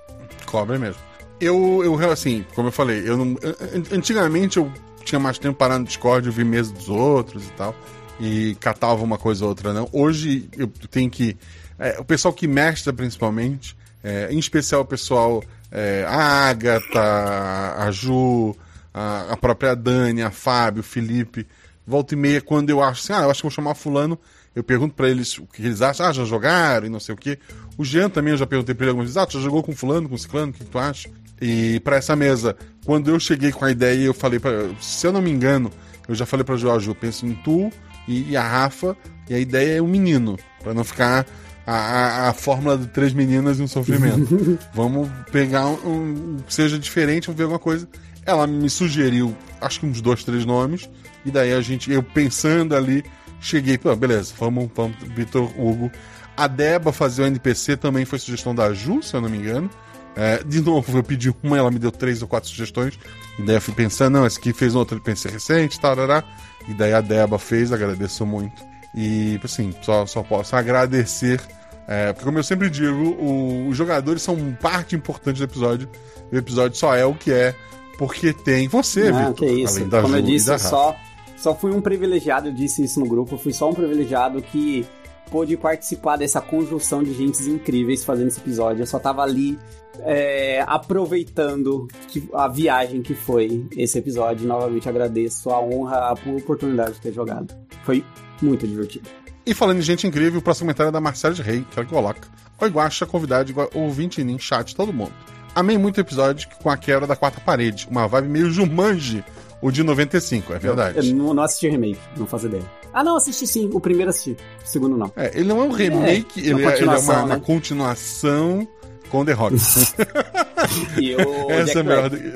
[0.47, 1.01] Cobra mesmo.
[1.41, 3.33] Eu, eu, assim, como eu falei, eu não.
[3.43, 4.71] an- Antigamente eu
[5.05, 7.75] tinha mais tempo parado no Discord, eu vi mesa dos outros e tal.
[8.19, 9.89] E catava uma coisa ou outra, não.
[9.93, 11.37] Hoje eu tenho que.
[11.79, 15.43] é, o pessoal que mestra, principalmente, é, em especial o pessoal.
[15.71, 18.57] é, a Agatha, a Ju,
[18.97, 21.47] a, a própria Dani, a Fábio, o Felipe.
[21.87, 24.19] Volta e meia, quando eu acho assim, ah, eu acho que vou chamar fulano,
[24.55, 27.19] eu pergunto pra eles o que eles acham, ah, já jogaram e não sei o
[27.19, 27.39] quê.
[27.77, 29.77] O Jean também, eu já perguntei pra ele algumas vezes, ah, tu já jogou com
[29.77, 31.11] fulano, com ciclano, o que, que tu acha?
[31.41, 34.51] E pra essa mesa, quando eu cheguei com a ideia, eu falei pra.
[34.81, 35.71] Se eu não me engano,
[36.09, 37.71] eu já falei pra João, eu penso em tu
[38.09, 38.97] e, e a Rafa,
[39.29, 41.27] e a ideia é o menino, pra não ficar
[41.67, 44.59] a, a, a fórmula de três meninas e um sofrimento.
[44.73, 47.87] vamos pegar um, um que seja diferente, vamos ver alguma coisa.
[48.27, 50.91] Ela me sugeriu, acho que uns dois, três nomes,
[51.25, 53.05] e daí a gente, eu pensando ali,
[53.41, 55.91] cheguei, pô, beleza, vamos, vamos, Vitor Hugo.
[56.37, 59.71] A Deba fazer o NPC também foi sugestão da Ju, se eu não me engano.
[60.15, 62.99] É, de novo, eu pedi uma, ela me deu três ou quatro sugestões.
[63.39, 66.25] E daí eu fui pensando, não, esse aqui fez um outro NPC recente, tarará.
[66.69, 68.63] E daí a Deba fez, agradeço muito.
[68.95, 71.41] E, assim, só, só posso agradecer.
[71.89, 75.89] é, porque, como eu sempre digo, o- os jogadores são parte importante do episódio.
[76.33, 77.55] O episódio só é o que é
[77.99, 79.35] porque tem você, Não, Vitor.
[79.35, 79.77] que isso.
[79.79, 80.69] além da Como eu Ju disse, eu Rafa.
[80.69, 80.97] só,
[81.37, 84.87] só fui um privilegiado, eu disse isso no grupo, fui só um privilegiado que
[85.31, 88.83] pôde participar dessa conjunção de gentes incríveis fazendo esse episódio.
[88.83, 89.59] Eu só tava ali
[90.01, 94.47] é, aproveitando que- a viagem que foi esse episódio.
[94.47, 97.55] Novamente agradeço a honra, a oportunidade de ter jogado.
[97.83, 98.05] Foi
[98.43, 99.09] muito divertido.
[99.47, 101.89] E falando em gente incrível, o próximo comentário é da Marcela de Rei, que ela
[101.89, 102.29] coloca.
[102.61, 105.13] Oi, Guaxa, convidado, ouvinte em chat, todo mundo.
[105.57, 107.89] Amei muito o episódio com a quebra da quarta parede.
[107.91, 109.25] Uma vibe meio Jumanji,
[109.61, 110.99] o de 95, é verdade.
[111.09, 112.63] Eu não, não assisti remake, não faço ideia.
[112.93, 113.71] Ah, não, assisti sim.
[113.73, 114.33] O primeiro assisti,
[114.65, 115.11] o segundo não.
[115.17, 117.43] É, ele não é um remake, É, ele, é, ele é uma, continuação, uma né?
[117.45, 118.69] continuação
[119.11, 119.57] com The Rock.
[121.01, 122.11] E o Essa Jack é a melhor.
[122.11, 122.33] Black.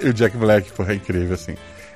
[0.00, 1.54] E o Jack Black, porra, é incrível, assim.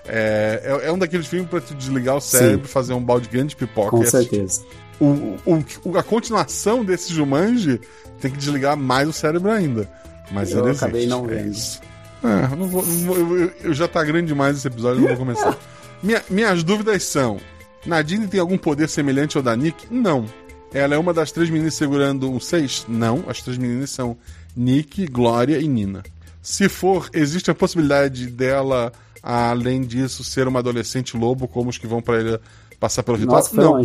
[0.09, 3.49] É, é, é um daqueles filmes pra tu desligar o cérebro, fazer um balde grande
[3.51, 4.63] de pipoca Com certeza.
[5.01, 7.81] o, o, o- a continuação desse Jumanji
[8.21, 9.91] tem que desligar mais o cérebro ainda.
[10.31, 11.53] Mas Eu ele acabei existe, não é vendo.
[11.53, 11.81] isso.
[12.25, 15.09] É, eu não vou- não vou- eu, eu- já tá grande demais esse episódio, não
[15.09, 15.57] vou começar.
[16.03, 17.39] Minha- minhas dúvidas são:
[17.85, 19.87] Nadine tem algum poder semelhante ao da Nick?
[19.91, 20.27] Não.
[20.75, 22.85] Ela é uma das três meninas segurando um seis?
[22.89, 23.25] Não.
[23.29, 24.17] As três meninas são
[24.57, 26.03] Nick, Glória e Nina.
[26.43, 28.93] Se for, existe a possibilidade dela,
[29.23, 32.39] além disso, ser uma adolescente lobo, como os que vão pra ele
[32.79, 33.37] passar pelo ritual?
[33.39, 33.83] Nossa, não.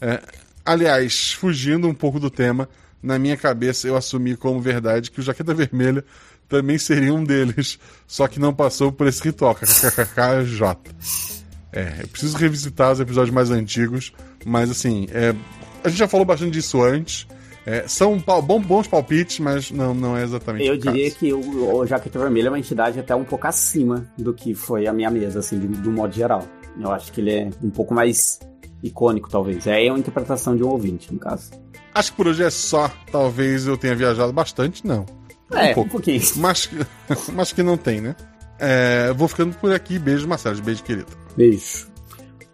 [0.00, 0.20] É,
[0.64, 2.68] aliás, fugindo um pouco do tema,
[3.02, 6.04] na minha cabeça eu assumi como verdade que o Jaqueta Vermelha
[6.48, 9.54] também seria um deles, só que não passou por esse ritual.
[9.54, 10.76] KKKKJ.
[11.72, 14.12] É, eu preciso revisitar os episódios mais antigos,
[14.44, 15.34] mas assim, é,
[15.84, 17.26] a gente já falou bastante disso antes.
[17.66, 21.86] É, são bom- bons palpites, mas não, não é exatamente Eu diria que o, o
[21.86, 25.40] Jaqueta Vermelha é uma entidade até um pouco acima do que foi a minha mesa,
[25.40, 26.48] assim, do, do modo geral.
[26.80, 28.40] Eu acho que ele é um pouco mais
[28.82, 29.66] icônico, talvez.
[29.66, 31.50] É uma interpretação de um ouvinte, no caso.
[31.98, 32.88] Acho que por hoje é só.
[33.10, 35.04] Talvez eu tenha viajado bastante, não.
[35.50, 35.90] É, um pouco.
[35.90, 36.22] pouquinho.
[36.36, 36.70] Mas,
[37.34, 38.14] mas que não tem, né?
[38.56, 39.98] É, vou ficando por aqui.
[39.98, 40.62] Beijo, Marcelo.
[40.62, 41.08] Beijo, querido.
[41.36, 41.88] Beijo.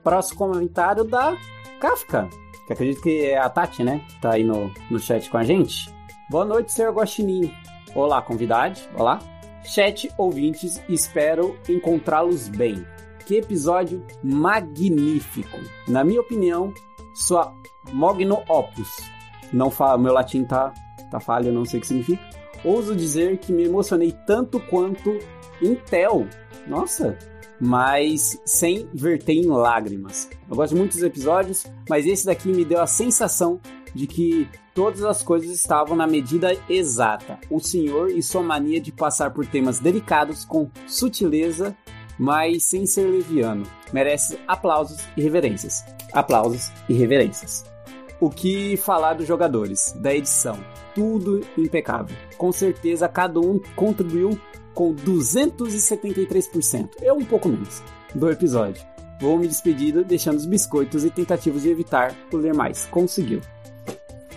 [0.02, 1.36] Próximo comentário da
[1.78, 2.26] Kafka.
[2.66, 4.00] Que acredito que é a Tati, né?
[4.22, 5.92] Tá aí no, no chat com a gente.
[6.30, 7.52] Boa noite, senhor Guaxinim.
[7.94, 8.88] Olá, convidade.
[8.96, 9.18] Olá.
[9.62, 12.86] Chat, ouvintes, espero encontrá-los bem.
[13.26, 15.58] Que episódio magnífico.
[15.86, 16.72] Na minha opinião,
[17.14, 17.54] sua
[17.92, 19.13] Mogno Opus.
[19.52, 19.96] Não fa...
[19.98, 20.72] meu latim tá,
[21.10, 22.22] tá falho, eu não sei o que significa.
[22.64, 25.18] Ouso dizer que me emocionei tanto quanto
[25.60, 26.26] Intel.
[26.66, 27.16] Nossa,
[27.60, 30.28] mas sem verter em lágrimas.
[30.48, 33.60] Eu gosto muito dos episódios, mas esse daqui me deu a sensação
[33.94, 37.38] de que todas as coisas estavam na medida exata.
[37.50, 41.76] O senhor e sua mania de passar por temas delicados com sutileza,
[42.18, 45.84] mas sem ser leviano, merece aplausos e reverências.
[46.12, 47.73] Aplausos e reverências.
[48.20, 50.58] O que falar dos jogadores, da edição,
[50.94, 52.16] tudo impecável.
[52.38, 54.38] Com certeza cada um contribuiu
[54.72, 57.82] com 273%, eu um pouco menos,
[58.14, 58.82] do episódio.
[59.20, 62.86] Vou me despedindo deixando os biscoitos e tentativas de evitar o ler mais.
[62.90, 63.40] Conseguiu.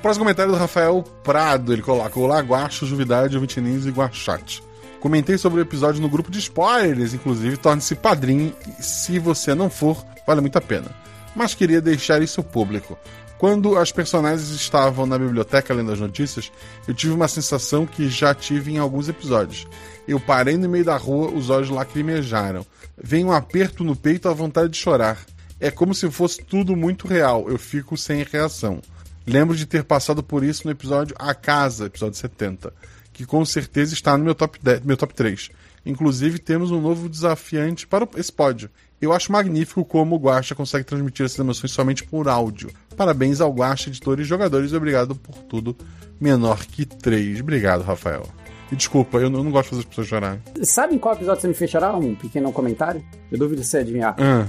[0.01, 1.73] Próximo comentário do Rafael Prado.
[1.73, 4.63] Ele coloca: Olá, Guacho, Juvidade, Vitinins e Guachate.
[4.99, 8.53] Comentei sobre o episódio no grupo de spoilers, inclusive, torne-se padrinho.
[8.79, 10.89] Se você não for, vale muito a pena.
[11.35, 12.97] Mas queria deixar isso público.
[13.37, 16.51] Quando as personagens estavam na biblioteca lendo as notícias,
[16.87, 19.67] eu tive uma sensação que já tive em alguns episódios.
[20.07, 22.65] Eu parei no meio da rua, os olhos lacrimejaram.
[22.97, 25.23] Vem um aperto no peito, a vontade de chorar.
[25.59, 28.81] É como se fosse tudo muito real, eu fico sem reação.
[29.25, 32.73] Lembro de ter passado por isso no episódio A Casa, episódio 70,
[33.13, 35.51] que com certeza está no meu top, 10, meu top 3.
[35.85, 38.69] Inclusive, temos um novo desafiante para esse pódio.
[38.99, 42.71] Eu acho magnífico como o Guacha consegue transmitir essas emoções somente por áudio.
[42.97, 45.77] Parabéns ao Guacha, editores e jogadores, e obrigado por tudo.
[46.19, 47.39] Menor que 3.
[47.41, 48.23] Obrigado, Rafael.
[48.71, 50.41] E desculpa, eu não, eu não gosto de fazer as pessoas chorarem.
[50.63, 51.95] Sabe em qual episódio você me fez chorar?
[51.95, 53.01] Um pequeno comentário?
[53.31, 54.15] Eu duvido se você adivinhar.
[54.19, 54.45] Ah,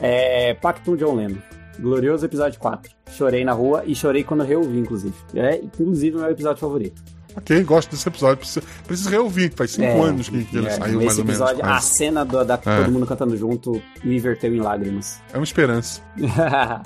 [0.00, 1.38] É Pactum John Lennon.
[1.80, 2.92] Glorioso episódio 4.
[3.12, 5.14] Chorei na rua e chorei quando eu reouvi, inclusive.
[5.34, 7.00] É, inclusive, meu episódio favorito.
[7.34, 8.36] ok, gosto desse episódio.
[8.38, 9.52] Preciso, preciso reouvir.
[9.56, 11.40] Faz 5 É, anos que, que ele é, saiu, mais ou menos.
[11.40, 11.86] episódio, a quase.
[11.86, 12.58] cena do, da É.
[12.58, 15.18] todo mundo cantando junto me inverteu em lágrimas.
[15.32, 16.02] É uma esperança.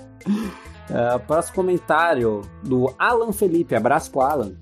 [0.88, 3.74] Uh, próximo comentário do Alan Felipe.
[3.74, 4.54] Abraço pro Alan.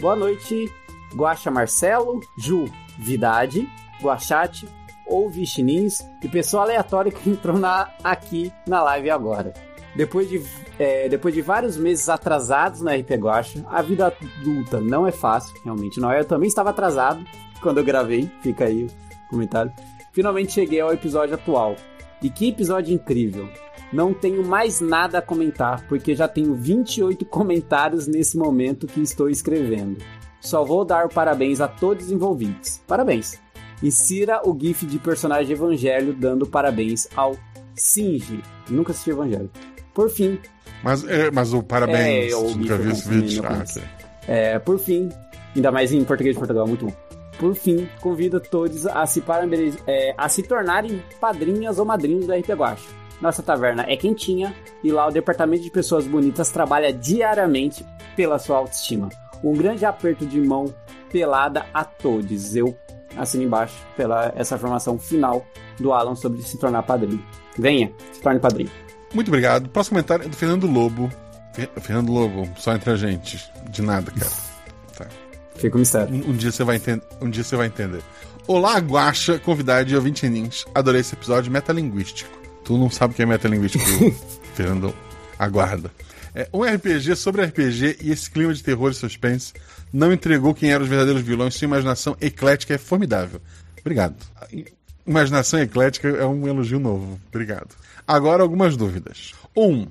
[0.00, 0.72] Boa noite,
[1.14, 2.64] Guaxa Marcelo, Ju
[2.98, 3.68] Vidade,
[4.00, 4.68] Guachate
[5.06, 9.52] ou Vichinins e pessoa aleatória que entrou na, aqui na live agora.
[9.94, 10.42] Depois de,
[10.78, 15.54] é, depois de vários meses atrasados na RP Guacha, a vida adulta não é fácil,
[15.64, 16.20] realmente não é.
[16.20, 17.24] Eu também estava atrasado
[17.62, 19.72] quando eu gravei, fica aí o comentário.
[20.12, 21.76] Finalmente cheguei ao episódio atual.
[22.22, 23.48] E que episódio incrível!
[23.92, 29.28] Não tenho mais nada a comentar, porque já tenho 28 comentários nesse momento que estou
[29.28, 29.98] escrevendo.
[30.40, 32.80] Só vou dar parabéns a todos os envolvidos.
[32.86, 33.40] Parabéns!
[33.82, 37.36] Insira o GIF de personagem Evangelho dando parabéns ao
[37.74, 38.42] Singe.
[38.70, 39.50] Nunca assisti Evangelho.
[39.92, 40.38] Por fim,
[40.82, 42.32] Mas, é, mas o parabéns.
[42.32, 43.42] É, eu nunca vi esse vídeo.
[43.44, 43.78] Ah, conheço.
[43.78, 43.88] ok.
[44.28, 45.08] É, por fim,
[45.54, 46.92] ainda mais em português de Portugal, muito bom.
[47.38, 49.22] Por fim, convido todos a se,
[49.86, 52.88] é, a se tornarem padrinhas ou madrinhos da RP Guacha.
[53.20, 57.84] Nossa taverna é quentinha e lá o departamento de pessoas bonitas trabalha diariamente
[58.14, 59.08] pela sua autoestima.
[59.42, 60.72] Um grande aperto de mão
[61.10, 62.54] pelada a todos.
[62.54, 62.76] Eu
[63.16, 65.46] assino embaixo pela essa formação final
[65.78, 67.22] do Alan sobre se tornar padrinho.
[67.58, 68.70] Venha, se torne padrinho.
[69.14, 69.68] Muito obrigado.
[69.70, 71.10] Próximo comentário é do Fernando Lobo.
[71.54, 73.50] Fer- Fernando Lobo, só entre a gente.
[73.70, 74.30] De nada, cara.
[74.98, 75.06] Tá.
[75.54, 76.14] Fica o mistério.
[76.14, 77.02] Um, um dia você vai entender.
[77.20, 78.02] Um dia você vai entender.
[78.46, 80.66] Olá, Guaxa, convidado e ouvinte Nins.
[80.74, 82.30] Adorei esse episódio metalinguístico.
[82.66, 83.84] Tu não sabe o que é metalinguístico,
[84.54, 84.92] Fernando.
[85.38, 85.88] Aguarda.
[86.34, 89.52] É, um RPG sobre RPG e esse clima de terror e suspense
[89.92, 91.54] não entregou quem eram os verdadeiros vilões.
[91.54, 93.40] Sua imaginação eclética é formidável.
[93.80, 94.16] Obrigado.
[95.06, 97.20] Imaginação eclética é um elogio novo.
[97.28, 97.68] Obrigado.
[98.06, 99.32] Agora algumas dúvidas.
[99.56, 99.86] Um,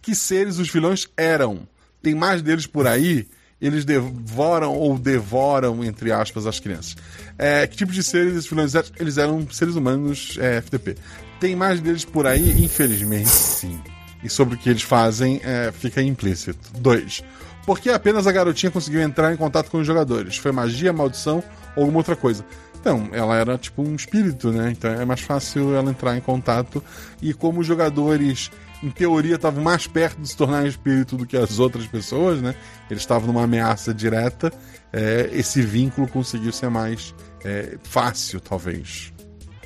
[0.00, 1.66] que seres os vilões eram?
[2.00, 3.26] Tem mais deles por aí?
[3.60, 6.96] Eles devoram ou devoram, entre aspas, as crianças.
[7.36, 8.88] É, que tipo de seres esses vilões eram?
[8.98, 10.96] Eles eram seres humanos é, FTP.
[11.42, 12.64] Tem mais deles por aí?
[12.64, 13.80] Infelizmente, sim.
[14.22, 16.70] E sobre o que eles fazem, é, fica implícito.
[16.78, 17.20] Dois.
[17.66, 20.36] Por que apenas a garotinha conseguiu entrar em contato com os jogadores?
[20.36, 21.42] Foi magia, maldição
[21.74, 22.44] ou alguma outra coisa?
[22.80, 24.70] Então, ela era tipo um espírito, né?
[24.70, 26.80] Então é mais fácil ela entrar em contato.
[27.20, 28.48] E como os jogadores,
[28.80, 32.54] em teoria, estavam mais perto de se tornar espírito do que as outras pessoas, né?
[32.88, 34.52] Eles estavam numa ameaça direta.
[34.92, 37.12] é, esse vínculo conseguiu ser mais
[37.44, 39.11] é, fácil, talvez.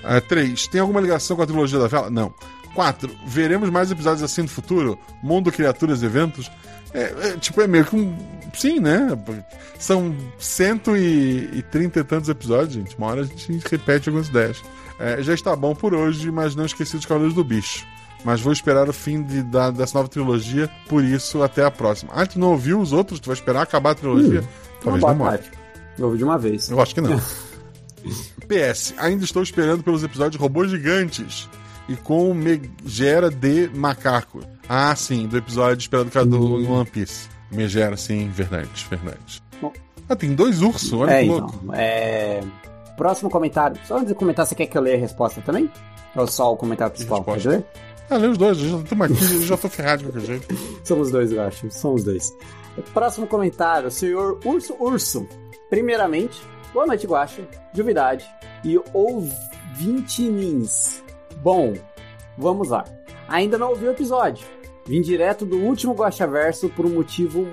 [0.07, 2.09] É, três, tem alguma ligação com a trilogia da vela?
[2.11, 2.33] Não.
[2.75, 4.99] Quatro, veremos mais episódios assim no futuro?
[5.23, 6.51] Mundo, criaturas, eventos?
[6.93, 8.17] É, é, tipo, é meio que um.
[8.55, 9.09] Sim, né?
[9.79, 12.97] São 130 e tantos episódios, gente.
[12.97, 14.63] Uma hora a gente repete algumas ideias.
[14.99, 17.85] É, já está bom por hoje, mas não esqueci dos Cavaleiros do Bicho.
[18.25, 22.13] Mas vou esperar o fim de- da- dessa nova trilogia, por isso até a próxima.
[22.15, 23.21] Ah, tu não ouviu os outros?
[23.21, 24.41] Tu vai esperar acabar a trilogia?
[24.41, 25.39] Uma Talvez não.
[25.99, 26.69] Eu ouvi de uma vez.
[26.71, 27.21] Eu acho que não.
[28.49, 31.49] PS, ainda estou esperando pelos episódios Robôs Gigantes
[31.89, 34.41] e com Megera de Macaco.
[34.69, 36.29] Ah, sim, do episódio esperado do
[36.63, 37.29] do One Piece.
[37.53, 39.43] Megera, sim, verdade, verdade.
[39.61, 39.73] Bom.
[40.09, 41.39] Ah, tem dois ursos, olha É, que então.
[41.41, 41.73] louco.
[41.75, 42.41] É...
[42.97, 43.79] Próximo comentário.
[43.87, 45.71] Só antes de comentar, você quer que eu leia a resposta também?
[46.15, 47.23] Ou só o comentário principal?
[47.23, 47.65] Pode ler?
[48.09, 50.57] Ah, lê os dois, eu já tô aqui, eu já tô ferrado de qualquer jeito.
[50.85, 51.71] Somos dois, eu acho.
[51.71, 52.33] Somos dois.
[52.95, 55.29] Próximo comentário, senhor Urso Urso.
[55.69, 56.41] Primeiramente,
[56.77, 58.31] boa noite, Guaxa, Juvidade
[58.63, 61.03] e ouvintinins.
[61.39, 61.73] Bom,
[62.37, 62.85] vamos lá.
[63.27, 64.47] Ainda não ouvi o episódio.
[64.85, 67.47] Vim direto do último Guaxa Verso por um motivo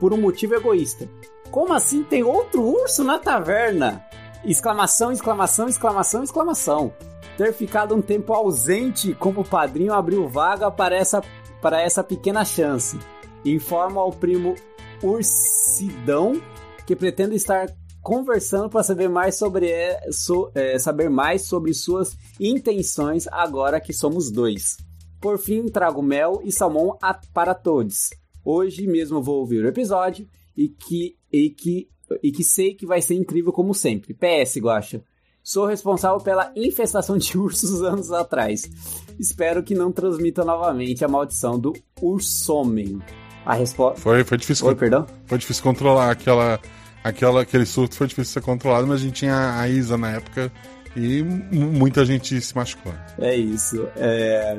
[0.00, 1.06] por um motivo egoísta.
[1.50, 4.02] Como assim tem outro urso na taverna?
[4.42, 6.94] Exclamação, exclamação, exclamação, exclamação.
[7.36, 11.22] Ter ficado um tempo ausente como padrinho abriu vaga para essa,
[11.60, 12.98] para essa pequena chance.
[13.44, 14.54] Informo ao primo
[15.02, 16.40] Ursidão
[16.86, 17.68] que pretendo estar
[18.04, 23.92] conversando para saber mais sobre é, so- é, saber mais sobre suas intenções agora que
[23.94, 24.76] somos dois.
[25.20, 28.10] Por fim, trago mel e salmão a- para todos.
[28.44, 31.88] Hoje mesmo vou ouvir o episódio e que, e que,
[32.22, 34.12] e que sei que vai ser incrível como sempre.
[34.14, 35.02] PS, Guacha.
[35.42, 38.62] Sou responsável pela infestação de ursos anos atrás.
[39.18, 41.72] Espero que não transmita novamente a maldição do
[42.02, 43.00] ursomem.
[43.46, 44.00] A resposta.
[44.00, 44.74] Foi, foi difícil.
[44.76, 45.06] Perdão?
[45.26, 46.58] Foi difícil controlar aquela,
[47.04, 50.50] aquela, aquele surto, foi difícil ser controlado, mas a gente tinha a Isa na época
[50.96, 52.92] e muita gente se machucou.
[53.18, 53.86] É isso.
[53.96, 54.58] É...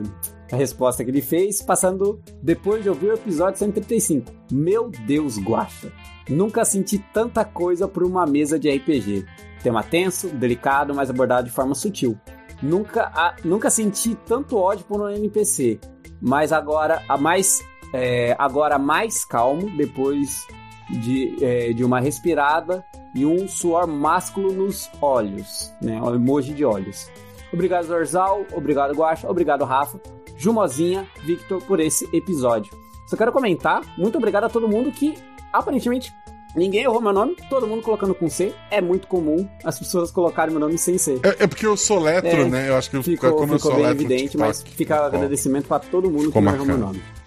[0.51, 4.31] A resposta que ele fez, passando depois de ouvir o episódio 135.
[4.51, 5.91] Meu Deus, Guacha.
[6.30, 9.26] Nunca senti tanta coisa por uma mesa de RPG.
[9.63, 12.15] Tema tenso, delicado, mas abordado de forma sutil.
[12.61, 15.80] Nunca, a- nunca senti tanto ódio por um NPC,
[16.22, 17.59] mas agora a mais
[17.91, 20.45] é, agora mais calmo depois
[20.90, 25.99] de, é, de uma respirada e um suor másculo nos olhos, né?
[26.02, 27.10] O emoji de olhos.
[27.53, 28.45] Obrigado, Zorzal.
[28.53, 29.30] Obrigado, Guacha.
[29.30, 29.99] Obrigado, Rafa.
[30.38, 32.72] Jumozinha, Victor, por esse episódio.
[33.07, 35.14] Só quero comentar, muito obrigado a todo mundo que,
[35.53, 36.12] aparentemente,
[36.56, 38.53] ninguém errou meu nome, todo mundo colocando com C.
[38.70, 41.20] É muito comum as pessoas colocarem meu nome sem C.
[41.24, 42.70] É, é porque eu sou letro, É, né?
[42.70, 45.06] Eu acho que Ficou, como eu ficou sou bem letro, evidente, mas fica ficou.
[45.07, 46.98] agradecimento para todo mundo Ficou que não errou meu marcado.
[46.99, 47.24] nome.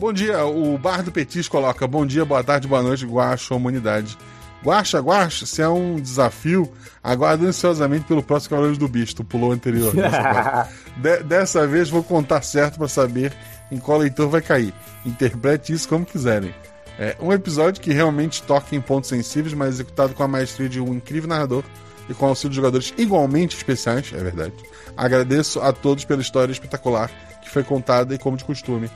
[0.00, 4.16] Bom dia, o Bar do Petis coloca bom dia, boa tarde, boa noite, Guaxa, humanidade.
[4.64, 6.72] Guaxa, Guaxa, se é um desafio,
[7.04, 9.94] aguardo ansiosamente pelo próximo Cavaleiros do Bicho, pulou o anterior.
[9.94, 10.74] Dessa, parte.
[10.96, 13.34] De- dessa vez vou contar certo pra saber
[13.70, 14.72] em qual leitor vai cair.
[15.04, 16.54] Interprete isso como quiserem.
[16.98, 20.80] É um episódio que realmente toca em pontos sensíveis, mas executado com a maestria de
[20.80, 21.62] um incrível narrador
[22.08, 24.54] e com auxílio de jogadores igualmente especiais, é verdade.
[24.96, 27.10] Agradeço a todos pela história espetacular
[27.50, 28.88] que foi contada e, como de costume,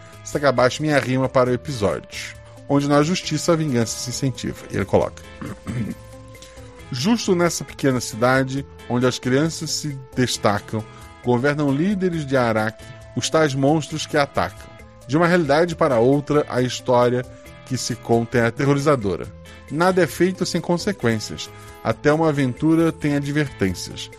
[0.46, 2.34] abaixo minha rima para o episódio.
[2.68, 4.64] Onde na justiça a vingança se incentiva.
[4.70, 5.22] E ele coloca.
[6.90, 10.84] Justo nessa pequena cidade, onde as crianças se destacam,
[11.24, 12.84] governam líderes de Araque,
[13.16, 14.72] os tais monstros que atacam.
[15.06, 17.24] De uma realidade para outra, a história
[17.66, 19.26] que se conta é aterrorizadora.
[19.70, 21.50] Nada é feito sem consequências.
[21.82, 24.10] Até uma aventura tem advertências.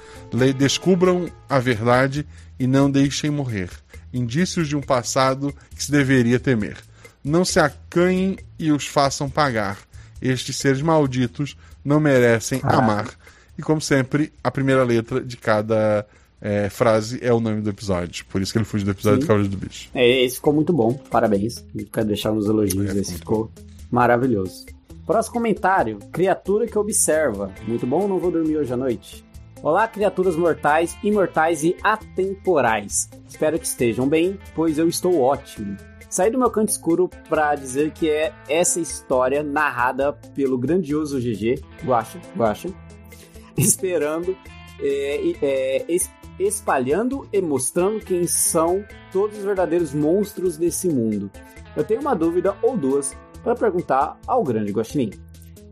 [0.57, 2.27] Descubram a verdade
[2.59, 3.69] e não deixem morrer.
[4.15, 6.77] Indícios de um passado que se deveria temer.
[7.23, 9.77] Não se acanhem e os façam pagar.
[10.21, 13.09] Estes seres malditos não merecem amar.
[13.57, 16.05] E como sempre, a primeira letra de cada
[16.41, 18.25] é, frase é o nome do episódio.
[18.27, 19.25] Por isso que ele fugiu do episódio Sim.
[19.25, 19.89] do Cavaleiro do Bicho.
[19.93, 21.65] É, esse ficou muito bom, parabéns.
[21.91, 23.51] Quero deixar uns elogios, É, esse ficou
[23.91, 24.65] maravilhoso.
[25.05, 27.51] Próximo comentário: Criatura que observa.
[27.67, 29.24] Muito bom, não vou dormir hoje à noite.
[29.65, 33.09] Olá, criaturas mortais, imortais e atemporais.
[33.27, 35.75] Espero que estejam bem, pois eu estou ótimo.
[36.07, 41.63] Saí do meu canto escuro para dizer que é essa história narrada pelo grandioso GG,
[41.83, 42.69] Guacha, Guacha,
[43.57, 44.37] esperando,
[44.79, 51.31] é, é, es- espalhando e mostrando quem são todos os verdadeiros monstros desse mundo.
[51.75, 55.09] Eu tenho uma dúvida ou duas para perguntar ao grande Guaxinim.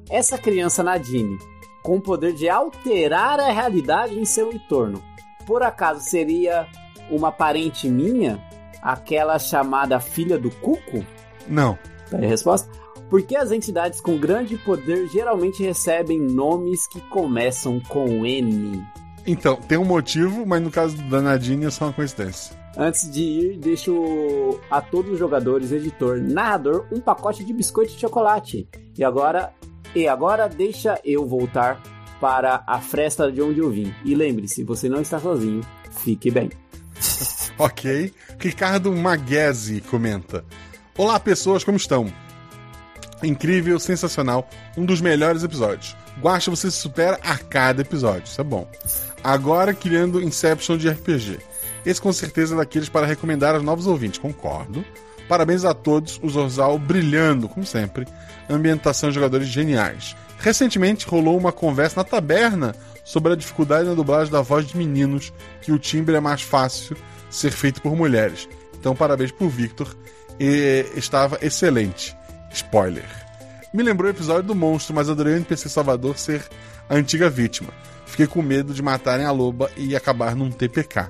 [0.09, 1.37] Essa criança Nadine,
[1.83, 5.03] com o poder de alterar a realidade em seu entorno,
[5.45, 6.67] por acaso seria
[7.11, 8.41] uma parente minha?
[8.81, 11.05] Aquela chamada filha do Cuco?
[11.47, 11.77] Não.
[12.09, 12.69] Tá aí a resposta?
[13.09, 18.83] Por que as entidades com grande poder geralmente recebem nomes que começam com N?
[19.25, 22.57] Então, tem um motivo, mas no caso da Nadine é só uma coincidência.
[22.75, 27.99] Antes de ir, deixo a todos os jogadores, editor, narrador, um pacote de biscoito de
[27.99, 28.67] chocolate.
[28.97, 29.53] E agora,
[29.95, 31.81] e agora deixa eu voltar
[32.19, 33.93] para a fresta de onde eu vim.
[34.05, 35.61] E lembre-se, você não está sozinho.
[35.91, 36.49] Fique bem.
[37.55, 38.11] Ok.
[38.39, 40.43] Ricardo Maguese comenta:
[40.97, 42.11] Olá, pessoas, como estão?
[43.21, 45.95] Incrível, sensacional, um dos melhores episódios.
[46.19, 48.67] Guacha, você se supera a cada episódio, isso é bom.
[49.23, 51.39] Agora criando Inception de RPG.
[51.85, 54.83] Esse com certeza é daqueles para recomendar aos novos ouvintes, concordo.
[55.27, 58.07] Parabéns a todos, o Zorzal brilhando, como sempre.
[58.49, 60.15] Ambientação e jogadores geniais.
[60.39, 65.31] Recentemente rolou uma conversa na taberna sobre a dificuldade na dublagem da voz de meninos,
[65.61, 66.97] que o timbre é mais fácil
[67.29, 68.47] ser feito por mulheres.
[68.77, 69.95] Então, parabéns pro Victor.
[70.39, 72.15] E estava excelente.
[72.51, 73.05] Spoiler.
[73.73, 76.43] Me lembrou o episódio do monstro, mas adorei o NPC Salvador ser
[76.89, 77.69] a antiga vítima.
[78.05, 81.09] Fiquei com medo de matarem a loba e acabar num TPK.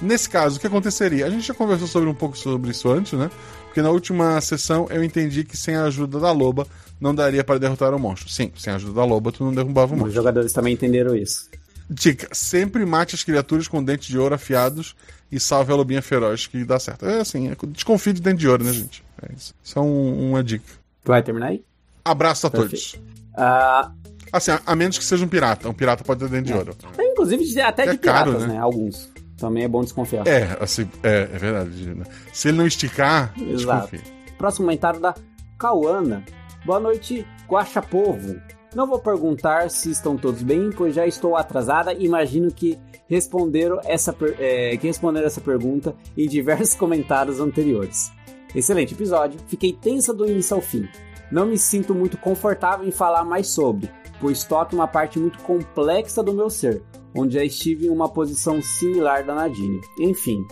[0.00, 1.26] Nesse caso, o que aconteceria?
[1.26, 3.30] A gente já conversou sobre um pouco sobre isso antes, né?
[3.64, 6.66] Porque na última sessão eu entendi que sem a ajuda da loba
[7.00, 8.28] não daria para derrotar o monstro.
[8.30, 10.14] Sim, sem a ajuda da loba tu não derrubava o Os monstro.
[10.14, 11.48] jogadores também entenderam isso.
[11.88, 14.94] Dica: sempre mate as criaturas com dentes de ouro afiados
[15.32, 17.06] e salve a lobinha feroz que dá certo.
[17.06, 19.02] É assim, é, desconfie de dente de ouro, né, gente?
[19.22, 19.54] É isso.
[19.62, 20.64] Isso é um- uma dica.
[21.04, 21.62] Vai terminar aí?
[22.04, 22.70] Abraço a Perfeito.
[22.92, 23.00] todos.
[23.36, 23.90] Ah,
[24.32, 25.68] Assim, a, a menos que seja um pirata.
[25.68, 26.76] Um pirata pode ter dente de ouro.
[26.98, 28.54] inclusive de- até É de caro, piratas, né?
[28.54, 28.60] né?
[28.60, 29.08] Alguns.
[29.36, 30.26] Também é bom desconfiar.
[30.26, 31.94] É, assim, é, é verdade.
[31.94, 32.04] né?
[32.32, 33.90] Se ele não esticar, Exato.
[33.90, 34.12] desconfie.
[34.38, 35.14] Próximo comentário da
[35.58, 36.24] Cauana.
[36.64, 38.36] Boa noite, Guaxa Povo.
[38.74, 43.80] Não vou perguntar se estão todos bem, pois já estou atrasada e imagino que responderam
[43.84, 48.10] essa, é, que responderam essa pergunta em diversos comentários anteriores.
[48.54, 50.88] Excelente episódio, fiquei tensa do início ao fim.
[51.30, 53.90] Não me sinto muito confortável em falar mais sobre,
[54.20, 56.82] pois toca uma parte muito complexa do meu ser,
[57.14, 59.80] onde já estive em uma posição similar da Nadine.
[59.98, 60.46] Enfim,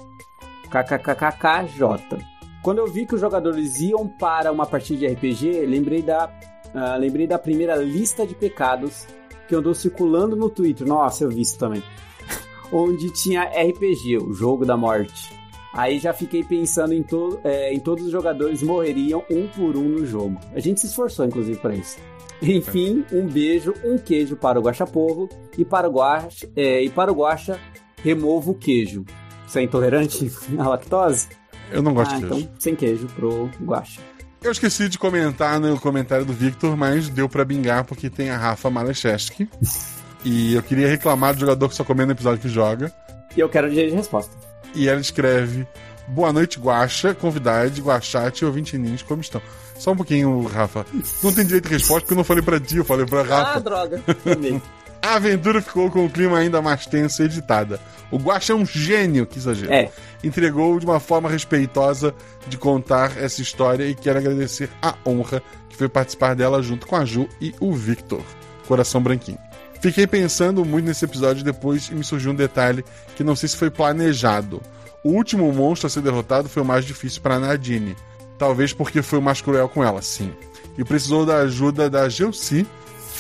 [0.70, 2.24] KKKKJ.
[2.62, 6.30] Quando eu vi que os jogadores iam para uma partida de RPG, lembrei da,
[6.74, 9.06] ah, lembrei da primeira lista de pecados
[9.46, 10.86] que andou circulando no Twitter.
[10.86, 11.82] Nossa, eu vi isso também.
[12.72, 15.38] Onde tinha RPG, o jogo da morte.
[15.74, 19.88] Aí já fiquei pensando em, to é, em todos os jogadores morreriam um por um
[19.88, 20.38] no jogo.
[20.54, 21.98] A gente se esforçou, inclusive, para isso.
[22.42, 26.90] Enfim, um beijo, um queijo para o Guaxa Povo e para o Guaxa, é, e
[26.90, 27.58] para o Guaxa,
[28.02, 29.04] removo o queijo.
[29.46, 31.28] Você é intolerante à lactose?
[31.70, 32.40] Eu não gosto ah, de queijo.
[32.40, 34.00] então sem queijo pro Guaxa.
[34.42, 38.36] Eu esqueci de comentar no comentário do Victor, mas deu pra bingar porque tem a
[38.36, 39.48] Rafa Malecheski.
[40.22, 42.92] e eu queria reclamar do jogador que só comendo no episódio que joga.
[43.34, 44.36] E eu quero direito de resposta.
[44.74, 45.66] E ela escreve:
[46.08, 49.40] Boa noite, Guaxa, convidade, Guaxate e ouvinte ninja, como estão?
[49.78, 50.86] Só um pouquinho, Rafa.
[51.22, 53.56] Não tem direito de resposta porque eu não falei pra ti, eu falei pra Rafa.
[53.56, 54.02] Ah, droga.
[54.22, 54.60] Também.
[55.04, 57.78] A aventura ficou com o clima ainda mais tenso e editada.
[58.10, 59.70] O Guaxa é um gênio, que exagero.
[59.70, 59.90] É.
[60.22, 62.14] Entregou de uma forma respeitosa
[62.46, 66.96] de contar essa história e quero agradecer a honra que foi participar dela junto com
[66.96, 68.22] a Ju e o Victor.
[68.66, 69.38] Coração branquinho.
[69.78, 72.82] Fiquei pensando muito nesse episódio depois e me surgiu um detalhe
[73.14, 74.62] que não sei se foi planejado.
[75.02, 77.94] O último monstro a ser derrotado foi o mais difícil para Nadine.
[78.38, 80.32] Talvez porque foi o mais cruel com ela, sim.
[80.76, 82.66] E precisou da ajuda da que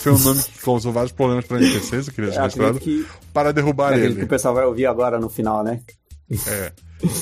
[0.00, 3.52] foi um nome que causou vários problemas para NPCs, eu queria deixar registrado, que, para
[3.52, 4.18] derrubar acredito ele.
[4.18, 5.80] que o pessoal vai ouvir agora no final, né?
[6.46, 6.72] É.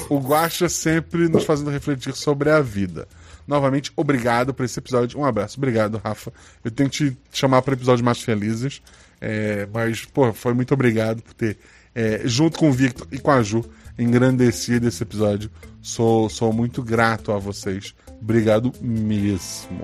[0.08, 3.06] O Guaxa sempre nos fazendo refletir sobre a vida.
[3.46, 5.18] Novamente, obrigado por esse episódio.
[5.18, 5.58] Um abraço.
[5.58, 6.32] Obrigado, Rafa.
[6.64, 8.82] Eu tenho que te chamar para episódios mais felizes.
[9.20, 11.58] É, mas, pô, foi muito obrigado por ter,
[11.94, 13.64] é, junto com o Victor e com a Ju,
[13.98, 15.50] engrandecido esse episódio.
[15.82, 17.94] Sou, sou muito grato a vocês.
[18.20, 19.82] Obrigado mesmo.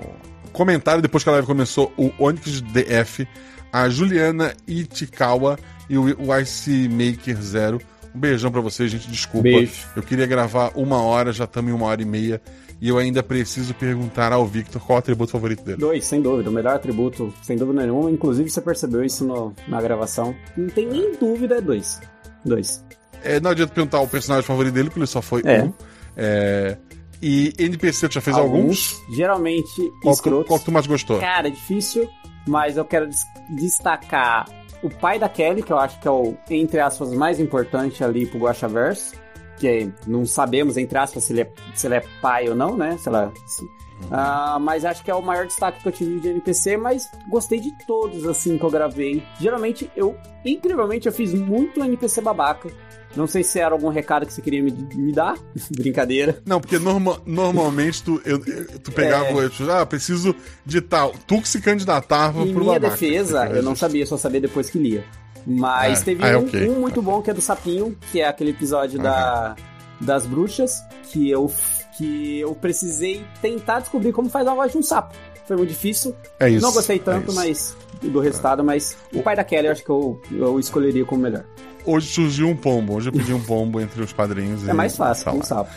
[0.53, 3.27] Comentário depois que a live começou: o Onyx DF,
[3.71, 5.59] a Juliana Itikawa
[5.89, 6.07] e o
[6.39, 7.81] Ice Maker Zero.
[8.15, 9.07] Um beijão pra vocês, gente.
[9.09, 9.43] Desculpa.
[9.43, 9.85] Beijo.
[9.95, 12.41] Eu queria gravar uma hora, já estamos em uma hora e meia.
[12.81, 15.77] E eu ainda preciso perguntar ao Victor qual o atributo favorito dele.
[15.77, 16.49] Dois, sem dúvida.
[16.49, 18.09] O melhor atributo, sem dúvida nenhuma.
[18.09, 20.33] Inclusive, você percebeu isso no- na gravação.
[20.55, 21.99] Não tem nem dúvida, é dois.
[22.45, 22.81] Dois.
[23.21, 25.61] É, não adianta perguntar o personagem favorito dele, porque ele só foi É.
[25.61, 25.73] um.
[26.21, 26.77] É,
[27.21, 29.01] E NPC, tu já fez alguns?
[29.09, 30.47] Geralmente, Qual, que- escrotos.
[30.47, 31.19] qual que tu mais gostou?
[31.19, 32.07] Cara, é difícil,
[32.47, 34.47] mas eu quero des- destacar
[34.81, 38.25] o pai da Kelly, que eu acho que é o, entre aspas, mais importante ali
[38.25, 39.13] pro Guaxaverso.
[39.57, 42.77] Que é- não sabemos, entre aspas, se ele é, se ele é pai ou não,
[42.77, 42.97] né?
[42.97, 43.65] Se ela, se-
[44.11, 47.59] Ah, mas acho que é o maior destaque que eu tive de NPC, mas gostei
[47.59, 49.23] de todos, assim, que eu gravei.
[49.39, 50.15] Geralmente, eu,
[50.45, 52.69] incrivelmente, eu fiz muito NPC babaca.
[53.15, 55.35] Não sei se era algum recado que você queria me, me dar.
[55.75, 56.41] Brincadeira.
[56.45, 58.39] Não, porque norma- normalmente tu, eu-
[58.79, 59.33] tu pegava É.
[59.47, 59.71] o.
[59.71, 60.35] Ah, preciso
[60.65, 61.13] de tal.
[61.27, 62.91] Tu que se candidatava Em pro minha babaca.
[62.95, 65.03] defesa, eu não sabia, só sabia depois que lia.
[65.45, 66.05] Mas É.
[66.05, 66.69] teve Ah, é um, ok.
[66.69, 69.55] um muito bom que é do Sapinho, que é aquele episódio da,
[69.99, 70.79] das bruxas,
[71.11, 71.51] que eu,
[71.99, 75.13] que eu precisei tentar descobrir como faz a voz de um sapo.
[75.45, 76.15] Foi muito difícil.
[76.39, 76.61] É isso.
[76.61, 77.35] não gostei é tanto, isso.
[77.35, 81.23] mas do resultado, mas o pai da Kelly eu acho que eu, eu escolheria como
[81.23, 81.43] melhor.
[81.83, 82.95] Hoje surgiu um pombo.
[82.95, 84.65] Hoje eu pedi um pombo entre os padrinhos.
[84.65, 85.69] É mais fácil, tá um sapo.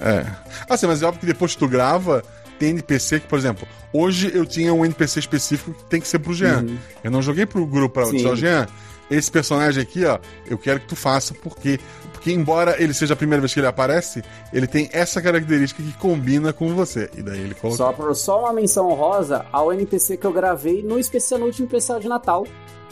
[0.00, 0.24] É.
[0.66, 2.24] Assim, mas é óbvio que depois que tu grava,
[2.58, 6.20] tem NPC que, por exemplo, hoje eu tinha um NPC específico que tem que ser
[6.20, 6.62] pro Jean.
[6.62, 6.78] Uhum.
[7.04, 8.20] Eu não joguei pro grupo pra Sim.
[8.20, 8.66] só Jean.
[9.10, 10.18] Esse personagem aqui, ó,
[10.48, 11.78] eu quero que tu faça porque
[12.12, 14.20] porque embora ele seja a primeira vez que ele aparece,
[14.52, 17.08] ele tem essa característica que combina com você.
[17.16, 17.76] E daí ele coloca.
[17.76, 21.66] Só, por- só uma menção honrosa ao NPC que eu gravei no especial no último
[21.66, 22.44] especial de Natal,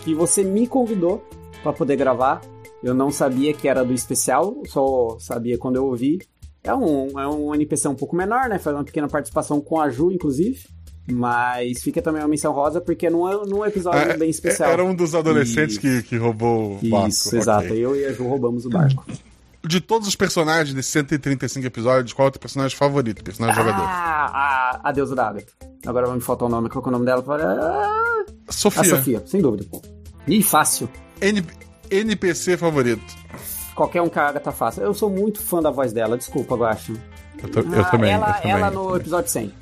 [0.04, 1.26] que você me convidou
[1.64, 2.42] pra poder gravar.
[2.80, 6.18] Eu não sabia que era do especial, só sabia quando eu ouvi.
[6.62, 8.58] É um, é um NPC um pouco menor, né?
[8.60, 10.64] Faz uma pequena participação com a Ju, inclusive.
[11.10, 14.70] Mas fica também uma menção rosa, porque é num, episódio Ah, bem especial.
[14.70, 17.08] Era um dos adolescentes que, que roubou o barco.
[17.08, 17.38] Isso, ok.
[17.40, 17.74] exato.
[17.74, 19.04] Eu e a Ju roubamos o barco.
[19.66, 23.22] De todos os personagens desses 135 episódios, qual é o teu personagem favorito?
[23.24, 23.84] Personagem jogador?
[23.86, 25.52] Ah, a, a deusa da Agatha.
[25.86, 26.68] Agora vai me faltar o nome.
[26.70, 27.22] Qual é o nome dela?
[27.28, 28.80] Ah, Sofia.
[28.80, 29.66] A Sofia, sem dúvida.
[30.26, 30.88] E fácil.
[31.20, 31.44] N-
[31.90, 33.02] NPC favorito.
[33.74, 34.80] Qualquer um que a Agatha faça.
[34.80, 36.94] Eu sou muito fã da voz dela, desculpa, Guacho.
[37.42, 38.12] Eu, tô- eu também.
[38.12, 39.52] Ela, eu também, ela no episódio 100.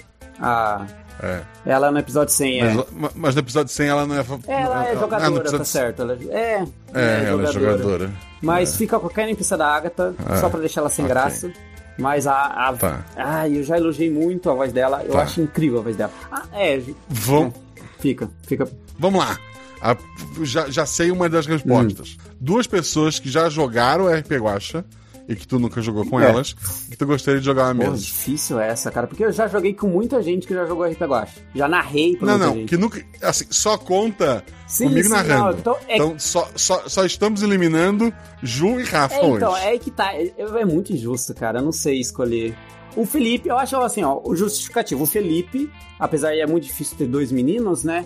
[0.40, 0.84] Ah,
[1.20, 1.40] É.
[1.66, 2.64] ela no episódio 100 é.
[2.74, 4.24] Mas, ma- mas no episódio 100 ela não é.
[4.48, 6.02] Ela é ah, jogadora, episódio tá certo.
[6.02, 6.64] Ela é,
[6.94, 8.10] É, ela é jogadora.
[8.40, 11.14] Mas fica qualquer NPC da Agatha, Ah, só pra deixar ela sem ok.
[11.14, 11.52] graça.
[11.98, 12.46] Mas a.
[12.46, 12.72] a...
[12.72, 13.04] Tá.
[13.16, 15.02] Ah, eu já elogiei muito a voz dela.
[15.04, 15.22] Eu Tá.
[15.22, 16.10] acho incrível a voz dela.
[16.30, 16.80] Ah, é.
[17.08, 17.54] Vamos,
[18.00, 18.68] Fica, fica.
[18.98, 19.38] vamos lá.
[19.80, 19.96] A-
[20.42, 22.16] já, já sei uma das respostas.
[22.40, 24.84] Duas pessoas que já jogaram RP Guacha
[25.28, 26.28] e que tu nunca jogou com É.
[26.28, 27.96] elas, que tu gostaria de jogar Pô, mesa.
[27.96, 29.06] difícil essa, cara.
[29.06, 31.40] Porque eu já joguei com muita gente que já jogou RP Guacha.
[31.54, 32.68] Já narrei pra Não, não, gente.
[32.68, 33.02] que nunca.
[33.22, 35.42] Assim, só conta Sim, comigo sim, narrando.
[35.44, 38.12] não, então então é- só, só, só estamos eliminando
[38.42, 39.62] Ju e Rafa É, então, hoje.
[39.62, 40.12] é aí que tá.
[40.14, 41.58] É, é muito injusto, cara.
[41.60, 42.54] Eu não sei escolher.
[42.94, 45.04] O Felipe, eu acho assim, ó, o justificativo.
[45.04, 48.04] O Felipe, apesar de é muito difícil ter dois meninos, né?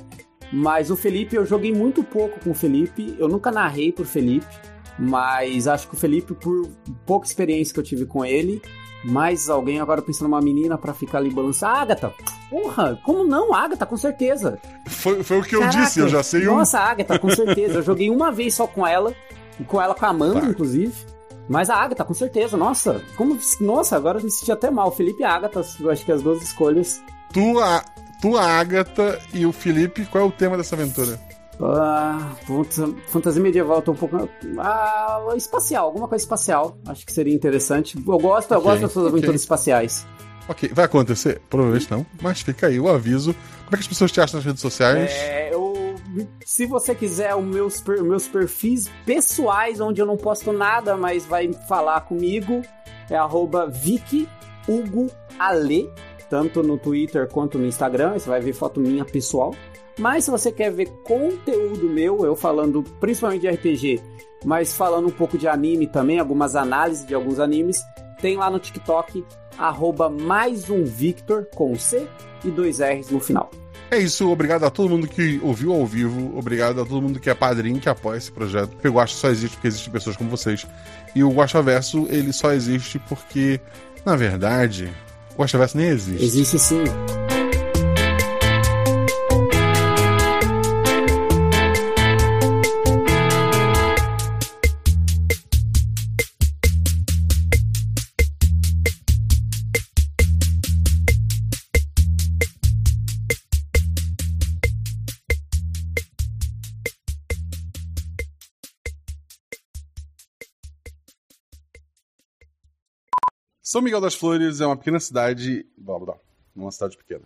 [0.52, 3.16] Mas o Felipe, eu joguei muito pouco com o Felipe.
[3.18, 4.46] Eu nunca narrei pro Felipe.
[4.98, 6.68] Mas acho que o Felipe, por
[7.04, 8.62] pouca experiência que eu tive com ele,
[9.04, 11.74] mais alguém agora pensando numa menina pra ficar ali balançando.
[11.76, 12.14] Agatha!
[12.50, 13.52] Porra, como não?
[13.54, 14.58] Agatha, com certeza.
[14.86, 16.56] Foi, foi o que eu Caraca, disse, eu já sei um.
[16.56, 17.74] Nossa, a Agatha, com certeza.
[17.74, 19.14] Eu joguei uma vez só com ela,
[19.60, 20.46] e com ela com a Amanda, Tá.
[20.48, 20.94] inclusive.
[21.48, 22.56] Mas a Agatha, com certeza.
[22.56, 23.38] Nossa, como.
[23.60, 24.90] Nossa, agora eu me senti até mal.
[24.90, 27.00] Felipe e a Agatha, eu acho que as duas escolhas.
[27.32, 27.84] Tu, a,
[28.20, 31.20] tu, a Agatha e o Felipe, qual é o tema dessa aventura?
[31.60, 32.34] Ah,
[33.06, 34.28] fantasia medieval, tô um pouco.
[34.58, 36.78] Ah, espacial, alguma coisa espacial.
[36.86, 37.96] Acho que seria interessante.
[37.96, 39.08] Eu gosto, eu gosto dessas ok.
[39.08, 40.06] aventuras espaciais.
[40.48, 41.40] Ok, vai acontecer?
[41.50, 43.34] Provavelmente não, mas fica aí o aviso.
[43.64, 45.10] Como é que as pessoas te acham nas redes sociais?
[45.10, 45.96] É, eu,
[46.44, 51.52] se você quiser os meus, meus perfis pessoais, onde eu não posto nada, mas vai
[51.68, 52.62] falar comigo,
[53.10, 53.72] é arroba
[56.28, 58.14] tanto no Twitter quanto no Instagram.
[58.14, 59.54] Você vai ver foto minha pessoal.
[59.98, 64.00] Mas se você quer ver conteúdo meu, eu falando principalmente de RPG,
[64.44, 67.82] mas falando um pouco de anime também, algumas análises de alguns animes,
[68.20, 69.24] tem lá no TikTok,
[69.56, 72.06] arroba mais um Victor com C
[72.44, 73.50] e dois R's no final.
[73.90, 77.30] É isso, obrigado a todo mundo que ouviu ao vivo, obrigado a todo mundo que
[77.30, 78.70] é padrinho, que apoia esse projeto.
[78.70, 80.66] Porque o Guacha só existe porque existem pessoas como vocês.
[81.14, 83.60] E o Guacha Verso, ele só existe porque,
[84.04, 84.92] na verdade,
[85.34, 86.24] o Guacha Verso nem existe.
[86.24, 86.84] Existe sim.
[113.68, 115.66] São Miguel das Flores é uma pequena cidade.
[115.76, 116.16] Blá, blá, blá,
[116.54, 117.24] uma cidade pequena.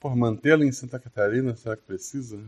[0.00, 2.40] Por mantê-la em Santa Catarina, será que precisa?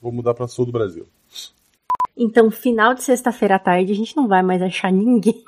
[0.00, 1.06] Vou mudar para sul do Brasil.
[2.16, 5.44] Então, final de sexta-feira à tarde, a gente não vai mais achar ninguém.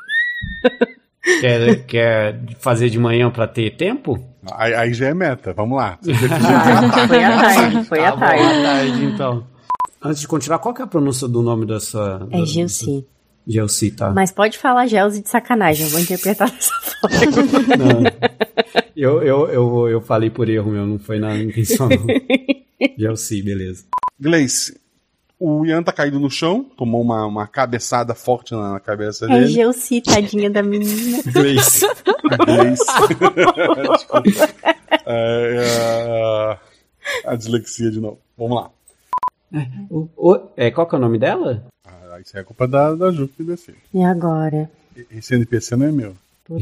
[1.40, 4.23] Quer, quer fazer de manhã pra ter tempo?
[4.52, 5.98] Aí, aí já é meta, vamos lá.
[6.02, 8.43] Ah, foi à tarde, foi Tá à bom, tarde.
[8.43, 9.47] à tarde, então.
[10.02, 12.27] Antes de continuar, qual que é a pronúncia do nome dessa...
[12.31, 13.06] É da- Gelsi.
[13.47, 14.10] Gelsi, tá.
[14.10, 17.77] Mas pode falar Gelsi de sacanagem, eu vou interpretar dessa forma.
[17.77, 18.02] Não.
[18.97, 22.06] Eu, eu, eu, eu falei por erro meu, não foi na intenção não.
[22.98, 23.85] Gelsi, beleza.
[24.20, 24.81] Gleice,
[25.40, 29.28] o Ian tá caído no chão, tomou uma, uma cabeçada forte na, na cabeça É
[29.28, 29.47] dele.
[29.48, 31.19] Gelsi, tadinha da menina.
[31.27, 31.85] Grace.
[32.47, 32.85] Gleice.
[33.90, 34.23] Desculpa.
[35.05, 36.59] É,
[37.27, 38.20] é, a dislexia de novo.
[38.39, 38.70] Vamos lá.
[39.90, 41.64] O- o- é, qual que é o nome dela?
[42.24, 43.74] Isso é culpa da, da Ju que desceu.
[43.92, 44.70] E agora?
[45.10, 46.14] Esse NPC não é meu.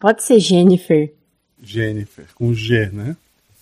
[0.00, 1.12] Pode ser Jennifer.
[1.62, 3.16] Jennifer, com G, né?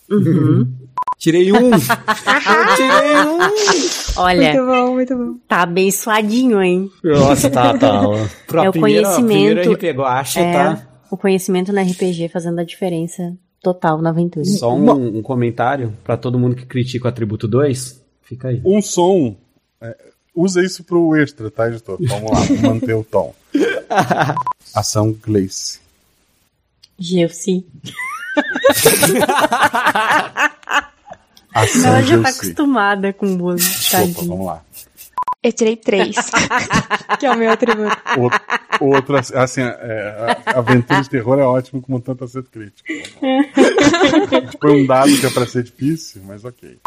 [1.17, 1.57] Tirei um!
[1.71, 4.21] eu tirei um!
[4.21, 5.39] Olha, Muito bom, muito bom.
[5.47, 6.91] tá abençoadinho, hein?
[7.03, 8.01] Nossa, tá, tá.
[8.45, 10.87] Pra É o primeira- conhecimento- Guacha, É, tá?
[11.09, 14.45] o conhecimento no RPG fazendo a diferença total na aventura.
[14.45, 17.99] Só um, um comentário pra todo mundo que critica o Atributo 2.
[18.21, 18.61] Fica aí.
[18.63, 19.35] Um som.
[19.81, 19.97] é,
[20.37, 21.97] usa isso pro extra, tá, editor?
[22.01, 22.39] Vamos lá,
[22.69, 23.33] manter o tom.
[24.75, 25.79] Ação Gleice.
[26.99, 27.65] Geuci.
[31.53, 33.57] Ação Ela já tá acostumada com o bolo.
[33.57, 34.61] Opa, vamos lá.
[35.43, 36.15] Eu tirei três.
[37.19, 37.95] que é o meu atributo.
[38.17, 38.39] Outro,
[38.81, 42.87] outro assim, é, a- aventura de terror é ótimo como tanto acerto crítico.
[44.59, 46.77] Põe um dado que é pra ser difícil, mas ok.